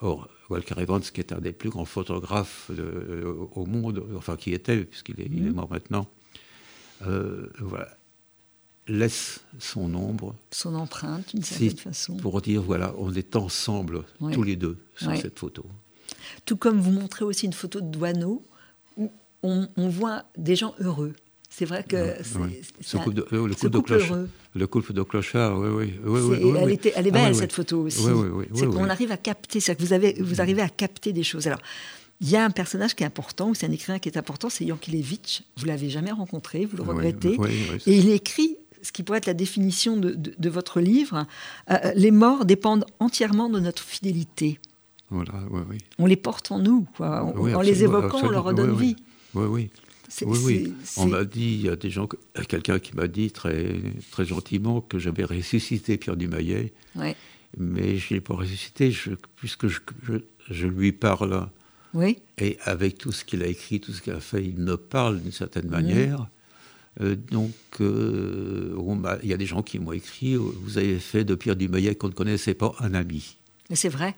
Or, 0.00 0.28
Walker 0.48 0.80
Evans, 0.80 1.00
qui 1.00 1.20
est 1.20 1.32
un 1.32 1.40
des 1.40 1.52
plus 1.52 1.70
grands 1.70 1.84
photographes 1.84 2.70
euh, 2.70 3.34
au 3.52 3.66
monde, 3.66 4.04
enfin 4.16 4.36
qui 4.36 4.54
était, 4.54 4.84
puisqu'il 4.84 5.20
est, 5.20 5.24
est, 5.24 5.28
mhm. 5.28 5.54
mort 5.54 5.68
maintenant, 5.70 6.06
euh, 7.06 7.48
voilà, 7.58 7.88
laisse 8.88 9.40
son 9.58 9.94
ombre. 9.94 10.34
Son 10.50 10.74
empreinte, 10.74 11.34
d'une 11.34 11.42
certaine 11.42 11.76
façon. 11.76 12.16
Pour 12.16 12.40
dire, 12.40 12.62
voilà, 12.62 12.94
on 12.98 13.12
est 13.14 13.36
ensemble, 13.36 14.04
tous 14.32 14.42
les 14.42 14.56
deux, 14.56 14.78
sur 14.96 15.16
cette 15.16 15.38
photo. 15.38 15.64
Tout 16.44 16.56
comme 16.56 16.80
vous 16.80 16.92
montrez 16.92 17.24
aussi 17.24 17.46
une 17.46 17.52
photo 17.52 17.80
de 17.80 17.86
Douaneau, 17.86 18.42
où 18.96 19.10
on 19.42 19.88
voit 19.88 20.24
des 20.36 20.56
gens 20.56 20.74
heureux. 20.80 21.14
C'est 21.50 21.64
vrai 21.64 21.82
que 21.82 22.14
c'est 22.80 22.98
couple 22.98 23.14
de, 23.14 23.26
le, 23.30 23.54
couple 23.54 23.70
de 23.70 23.78
cloche, 23.80 24.12
le 24.54 24.66
couple 24.66 24.92
de 24.92 25.02
clochard, 25.02 25.58
oui, 25.58 25.94
oui. 26.04 26.20
oui, 26.20 26.52
elle, 26.56 26.70
était, 26.70 26.92
elle 26.94 27.06
est 27.06 27.10
belle, 27.10 27.34
cette 27.34 27.52
photo 27.52 27.82
aussi. 27.82 28.04
c'est 28.54 28.66
qu'on 28.66 28.88
arrive 28.88 29.10
à 29.10 29.16
capter, 29.16 29.58
c'est 29.58 29.74
que 29.74 29.82
vous, 29.82 29.92
avez, 29.92 30.14
vous 30.20 30.40
arrivez 30.40 30.62
à 30.62 30.68
capter 30.68 31.12
des 31.12 31.24
choses. 31.24 31.46
Alors, 31.46 31.60
il 32.20 32.28
y 32.30 32.36
a 32.36 32.44
un 32.44 32.50
personnage 32.50 32.94
qui 32.94 33.02
est 33.02 33.06
important, 33.06 33.48
ou 33.48 33.54
c'est 33.54 33.66
un 33.66 33.72
écrivain 33.72 33.98
qui 33.98 34.08
est 34.08 34.18
important, 34.18 34.50
c'est 34.50 34.66
Yankelevitch. 34.66 35.42
Vous 35.56 35.64
l'avez 35.64 35.88
jamais 35.88 36.12
rencontré, 36.12 36.64
vous 36.64 36.76
le 36.76 36.82
regrettez. 36.82 37.36
et 37.86 37.96
il 37.96 38.10
écrit 38.10 38.56
ce 38.82 38.92
qui 38.92 39.02
pourrait 39.02 39.18
être 39.18 39.26
la 39.26 39.34
définition 39.34 39.96
de, 39.96 40.10
de, 40.12 40.50
votre 40.50 40.80
livre. 40.80 41.26
Euh, 41.70 41.76
les 41.94 42.10
morts 42.10 42.44
dépendent 42.44 42.86
entièrement 42.98 43.48
de 43.48 43.60
notre 43.60 43.82
fidélité. 43.82 44.58
Voilà, 45.10 45.32
oui, 45.50 45.78
On 45.98 46.06
les 46.06 46.16
porte 46.16 46.52
en 46.52 46.58
nous, 46.58 46.86
quoi. 46.96 47.22
en 47.22 47.60
les 47.60 47.84
évoquant, 47.84 48.20
on 48.24 48.28
leur 48.28 48.44
redonne 48.44 48.76
vie. 48.76 48.96
Oui, 49.34 49.46
oui. 49.46 49.70
Oui, 50.24 50.38
oui. 50.42 50.74
On 50.96 51.06
m'a 51.06 51.24
dit, 51.24 51.54
il 51.54 51.62
y 51.62 51.68
a 51.68 51.76
des 51.76 51.90
gens, 51.90 52.08
quelqu'un 52.48 52.78
qui 52.78 52.96
m'a 52.96 53.08
dit 53.08 53.30
très, 53.30 53.76
très 54.10 54.24
gentiment 54.24 54.80
que 54.80 54.98
j'avais 54.98 55.24
ressuscité 55.36 55.98
Pierre 55.98 56.16
Dumayet. 56.16 56.72
Mais 57.56 57.96
je 57.96 58.12
ne 58.12 58.18
l'ai 58.18 58.20
pas 58.20 58.34
ressuscité 58.34 58.94
puisque 59.36 59.68
je, 59.68 59.80
je, 60.50 60.66
lui 60.66 60.92
parle. 60.92 61.48
Oui. 61.94 62.18
Et 62.38 62.58
avec 62.64 62.98
tout 62.98 63.12
ce 63.12 63.24
qu'il 63.24 63.42
a 63.42 63.46
écrit, 63.46 63.80
tout 63.80 63.92
ce 63.92 64.02
qu'il 64.02 64.12
a 64.12 64.20
fait, 64.20 64.44
il 64.44 64.58
me 64.58 64.76
parle 64.76 65.20
d'une 65.20 65.32
certaine 65.32 65.68
manière. 65.68 66.28
Euh, 67.00 67.16
donc, 67.30 67.52
euh, 67.80 68.76
il 69.22 69.28
y 69.28 69.34
a 69.34 69.36
des 69.36 69.46
gens 69.46 69.62
qui 69.62 69.78
m'ont 69.78 69.92
écrit 69.92 70.34
Vous 70.36 70.78
avez 70.78 70.98
fait 70.98 71.24
de 71.24 71.34
Pierre 71.34 71.56
Dumayet 71.56 71.94
qu'on 71.94 72.08
ne 72.08 72.12
connaissait 72.12 72.54
pas 72.54 72.74
un 72.80 72.94
ami. 72.94 73.36
C'est 73.74 73.90
vrai, 73.90 74.14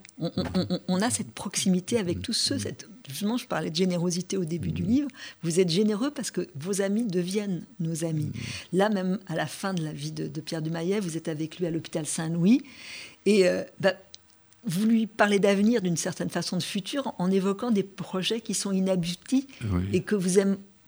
on, 0.87 1.03
a 1.03 1.11
cette 1.11 1.33
proximité 1.33 1.99
avec 1.99 2.23
tous 2.23 2.33
ceux. 2.33 2.57
Cette, 2.57 2.89
justement, 3.09 3.37
je 3.37 3.49
parlais 3.49 3.71
de 3.71 3.75
générosité 3.75 4.37
au 4.37 4.45
début 4.45 4.71
du 4.71 4.85
livre. 4.85 5.09
Vous 5.43 5.59
êtes 5.59 5.71
généreux 5.71 6.13
parce 6.13 6.31
que 6.31 6.47
vos 6.55 6.83
amis 6.83 7.05
deviennent 7.05 7.65
nos 7.81 8.05
amis. 8.05 8.31
Là, 8.73 8.91
même 8.91 9.19
à 9.27 9.35
la 9.35 9.47
fin 9.47 9.75
de 9.75 9.83
la 9.83 9.93
vie 9.93 10.13
de, 10.13 10.41
Pierre 10.41 10.63
Dumayet, 10.63 11.01
vous 11.01 11.17
êtes 11.17 11.27
avec 11.27 11.59
lui 11.59 11.67
à 11.67 11.73
l'hôpital 11.73 12.07
Saint-Louis. 12.07 12.63
Et 13.27 13.49
euh, 13.49 13.65
bah, 13.81 13.95
vous 14.65 14.87
lui 14.87 15.09
parlez 15.09 15.41
d'avenir, 15.41 15.83
d'une 15.83 15.97
certaine 15.97 16.31
façon 16.31 16.57
de 16.57 16.63
futur, 16.63 17.13
en 17.19 17.29
évoquant 17.29 17.73
des 17.73 17.83
projets 17.83 18.41
qui 18.41 18.55
sont 18.55 18.71
inaboutis 18.71 19.49
et 19.93 20.03
que 20.03 20.15
vous, 20.15 20.39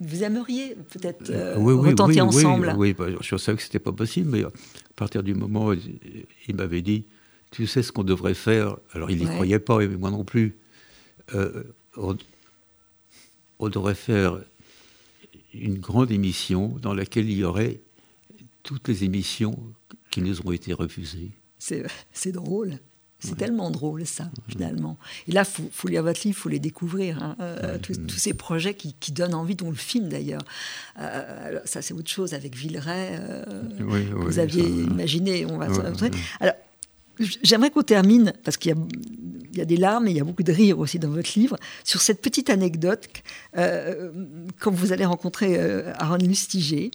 vous 0.01 0.25
aimeriez 0.25 0.77
peut-être 0.91 1.31
euh, 1.31 1.55
retenter 1.57 2.21
ensemble? 2.21 2.75
Oui, 2.77 2.93
bah, 2.93 3.07
je 3.21 3.37
savais 3.37 3.57
que 3.57 3.63
ce 3.63 3.69
n'était 3.69 3.79
pas 3.79 3.93
possible, 3.93 4.31
mais 4.31 4.45
à 4.45 4.51
partir 4.97 5.23
du 5.23 5.35
moment 5.35 5.69
où 5.69 5.75
il 5.75 6.57
m'avait 6.57 6.83
dit 6.83 7.05
tu 7.53 7.67
sais 7.67 7.83
ce 7.83 7.93
qu'on 7.93 8.03
devrait 8.03 8.35
faire? 8.35 8.77
Alors 8.93 9.11
il 9.11 9.19
n'y 9.19 9.27
croyait 9.27 9.61
pas, 9.61 9.79
mais 9.79 9.87
moi 9.87 10.11
non 10.11 10.25
plus. 10.25 10.57
Euh, 11.35 11.63
on, 11.97 13.69
devrait 13.69 13.95
faire 13.95 14.41
une 15.55 15.79
grande 15.79 16.11
émission 16.11 16.69
dans 16.81 16.95
laquelle 16.95 17.31
il 17.31 17.39
y 17.39 17.45
aurait 17.45 17.81
toutes 18.65 18.89
les 18.89 19.05
émissions 19.05 19.57
qui 20.11 20.21
nous 20.21 20.41
ont 20.45 20.51
été 20.51 20.73
refusées. 20.73 21.31
C'est 21.59 22.33
drôle. 22.33 22.79
C'est 23.23 23.37
tellement 23.37 23.71
drôle, 23.71 24.05
ça, 24.05 24.31
finalement. 24.49 24.99
Et 25.29 25.33
là, 25.33 25.45
il 25.59 25.65
faut, 25.71 25.89
lire 25.89 26.03
votre 26.03 26.21
livre, 26.25 26.37
il 26.37 26.41
faut 26.41 26.49
les 26.49 26.59
découvrir. 26.59 27.23
Hein. 27.23 27.37
Euh, 27.41 27.79
tous, 27.79 27.95
ces 28.19 28.35
projets 28.35 28.75
qui, 28.75 29.13
donnent 29.13 29.35
envie, 29.35 29.55
dont 29.55 29.71
le 29.71 29.77
film 29.77 30.09
d'ailleurs. 30.09 30.43
Euh, 30.99 31.61
ça, 31.65 31.83
c'est 31.83 31.95
autre 31.95 32.11
chose 32.11 32.35
avec 32.35 32.57
Villeray. 32.57 33.21
vous 33.79 34.39
aviez 34.39 34.65
imaginé. 34.65 35.47
On 35.47 35.59
va, 35.59 35.69
alors, 36.41 36.55
J'aimerais 37.43 37.71
qu'on 37.71 37.83
termine, 37.83 38.33
parce 38.45 38.57
qu'il 38.57 38.75
y, 39.55 39.61
a 39.61 39.65
des 39.65 39.77
larmes 39.77 40.09
et 40.09 40.11
il 40.13 40.17
y 40.17 40.21
a 40.21 40.25
beaucoup 40.25 40.43
de 40.43 40.53
rire 40.53 40.79
aussi 40.79 40.99
dans 40.99 41.11
votre 41.11 41.39
livre, 41.39 41.57
sur 41.85 42.01
cette 42.01 42.23
petite 42.23 42.49
anecdote 42.49 43.09
euh, 43.59 44.11
quand 44.59 44.71
vous 44.71 44.93
allez 44.93 45.05
rencontrer 45.05 45.59
euh, 45.59 45.93
Aaron 45.97 46.17
Lustiger. 46.17 46.91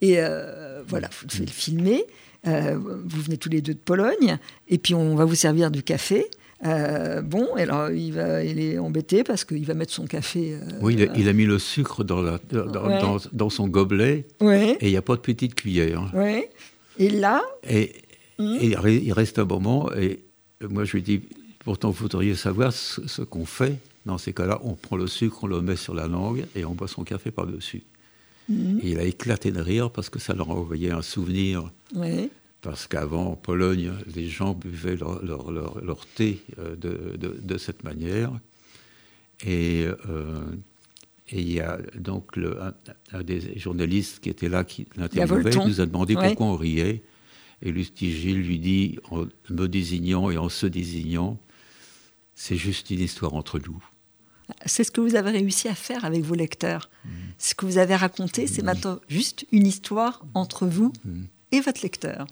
Et 0.00 0.16
euh, 0.18 0.82
voilà, 0.86 1.08
vous 1.18 1.26
devez 1.26 1.46
le 1.46 1.50
filmer. 1.50 2.04
Vous 2.44 3.22
venez 3.22 3.36
tous 3.36 3.48
les 3.48 3.60
deux 3.60 3.74
de 3.74 3.78
Pologne, 3.78 4.38
et 4.68 4.78
puis 4.78 4.94
on 4.94 5.14
va 5.14 5.24
vous 5.24 5.34
servir 5.34 5.70
du 5.70 5.82
café. 5.82 6.26
bon, 6.62 7.48
alors 7.56 7.90
il, 7.90 8.12
va, 8.12 8.44
il 8.44 8.60
est 8.60 8.78
embêté 8.78 9.24
parce 9.24 9.44
qu'il 9.44 9.64
va 9.64 9.74
mettre 9.74 9.92
son 9.92 10.06
café. 10.06 10.58
oui, 10.80 10.96
il 11.16 11.28
a, 11.28 11.32
mis 11.32 11.46
le 11.46 11.58
sucre 11.58 12.04
dans, 12.04 12.22
la, 12.22 12.38
dans, 13.32 13.50
son 13.50 13.68
gobelet 13.68 14.26
et 14.40 14.76
il 14.80 14.90
n'y 14.90 14.96
a 14.96 15.02
pas 15.02 15.16
de 15.16 15.20
petite 15.20 15.54
cuillère. 15.54 16.10
Oui. 16.14 16.44
Et 16.98 17.10
là. 17.10 17.42
Et, 17.68 17.92
Mmh. 18.38 18.56
Et 18.60 18.76
il 19.04 19.12
reste 19.12 19.38
un 19.38 19.44
moment, 19.44 19.92
et 19.92 20.20
moi 20.68 20.84
je 20.84 20.92
lui 20.92 21.02
dis, 21.02 21.22
pourtant 21.60 21.90
vous 21.90 22.02
voudriez 22.02 22.34
savoir 22.34 22.72
ce, 22.72 23.22
qu'on 23.22 23.46
fait. 23.46 23.78
Dans 24.06 24.18
ces 24.18 24.34
cas-là, 24.34 24.60
on 24.64 24.74
prend 24.74 24.96
le 24.96 25.06
sucre, 25.06 25.44
on 25.44 25.46
le 25.46 25.62
met 25.62 25.76
sur 25.76 25.94
la 25.94 26.06
langue 26.06 26.44
et 26.54 26.64
on 26.64 26.72
boit 26.72 26.88
son 26.88 27.04
café 27.04 27.30
par-dessus. 27.30 27.82
Mmh. 28.48 28.78
Et 28.82 28.90
il 28.90 28.98
a 28.98 29.04
éclaté 29.04 29.50
de 29.50 29.60
rire 29.60 29.90
parce 29.90 30.10
que 30.10 30.18
ça 30.18 30.34
leur 30.34 30.50
a 30.50 30.54
envoyé 30.54 30.90
un 30.90 31.02
souvenir. 31.02 31.70
Parce 32.60 32.86
qu'avant, 32.86 33.32
en 33.32 33.36
Pologne, 33.36 33.92
les 34.14 34.28
gens 34.28 34.54
buvaient 34.54 34.96
leur, 34.96 35.22
leur, 35.22 36.06
thé 36.06 36.42
euh, 36.58 36.76
de, 36.76 37.16
de, 37.18 37.58
cette 37.58 37.84
manière. 37.84 38.32
Et 39.44 39.86
euh, 40.08 40.40
et 41.30 41.40
il 41.40 41.52
y 41.52 41.60
a 41.60 41.78
donc 41.96 42.36
le, 42.36 42.58
un, 43.12 43.22
des 43.22 43.58
journalistes 43.58 44.20
qui 44.20 44.28
était 44.28 44.48
là, 44.48 44.62
qui 44.62 44.86
l'interviewait, 44.96 45.56
nous 45.56 45.80
a 45.80 45.86
demandé 45.86 46.14
pourquoi 46.14 46.46
on 46.46 46.56
riait. 46.56 47.02
Et 47.62 47.72
Lustigil 47.72 48.42
lui 48.42 48.58
dit, 48.58 48.98
en 49.10 49.24
me 49.48 49.66
désignant 49.66 50.30
et 50.30 50.36
en 50.36 50.50
se 50.50 50.66
désignant, 50.66 51.38
c'est 52.34 52.56
juste 52.56 52.90
une 52.90 53.00
histoire 53.00 53.34
entre 53.34 53.58
nous. 53.58 53.82
C'est 54.66 54.84
ce 54.84 54.90
que 54.90 55.00
vous 55.00 55.14
avez 55.16 55.30
réussi 55.30 55.68
à 55.68 55.74
faire 55.74 56.04
avec 56.04 56.22
vos 56.22 56.34
lecteurs. 56.34 56.90
Mm. 57.04 57.08
Ce 57.38 57.54
que 57.54 57.66
vous 57.66 57.78
avez 57.78 57.96
raconté, 57.96 58.46
c'est 58.46 58.62
mm. 58.62 58.66
maintenant 58.66 58.98
juste 59.08 59.46
une 59.52 59.66
histoire 59.66 60.24
entre 60.34 60.66
vous 60.66 60.92
mm. 61.04 61.22
et 61.52 61.60
votre 61.60 61.82
lecteur. 61.82 62.26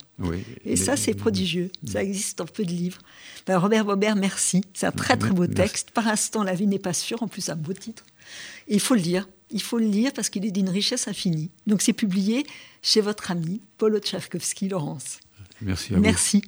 et 0.65 0.75
ça, 0.75 0.95
c'est 0.95 1.13
prodigieux. 1.13 1.71
Ça 1.85 2.03
existe 2.03 2.37
dans 2.37 2.45
peu 2.45 2.65
de 2.65 2.71
livres. 2.71 2.99
Ben, 3.45 3.57
Robert 3.57 3.85
Bobert, 3.85 4.15
merci. 4.15 4.63
C'est 4.73 4.85
un 4.85 4.91
très 4.91 5.17
très 5.17 5.31
beau 5.31 5.47
texte. 5.47 5.91
Par 5.91 6.07
instant, 6.07 6.43
la 6.43 6.53
vie 6.53 6.67
n'est 6.67 6.79
pas 6.79 6.93
sûre. 6.93 7.23
En 7.23 7.27
plus, 7.27 7.49
un 7.49 7.55
beau 7.55 7.73
titre. 7.73 8.05
il 8.67 8.79
faut 8.79 8.95
le 8.95 9.01
lire. 9.01 9.27
Il 9.49 9.61
faut 9.61 9.77
le 9.77 9.85
lire 9.85 10.11
parce 10.13 10.29
qu'il 10.29 10.45
est 10.45 10.51
d'une 10.51 10.69
richesse 10.69 11.07
infinie. 11.07 11.51
Donc, 11.67 11.81
c'est 11.81 11.93
publié 11.93 12.45
chez 12.81 13.01
votre 13.01 13.29
ami 13.29 13.61
Paul 13.77 13.99
Tchavkovski, 13.99 14.67
Laurence. 14.69 15.19
Merci 15.61 15.93
à 15.93 15.99
Merci. 15.99 16.43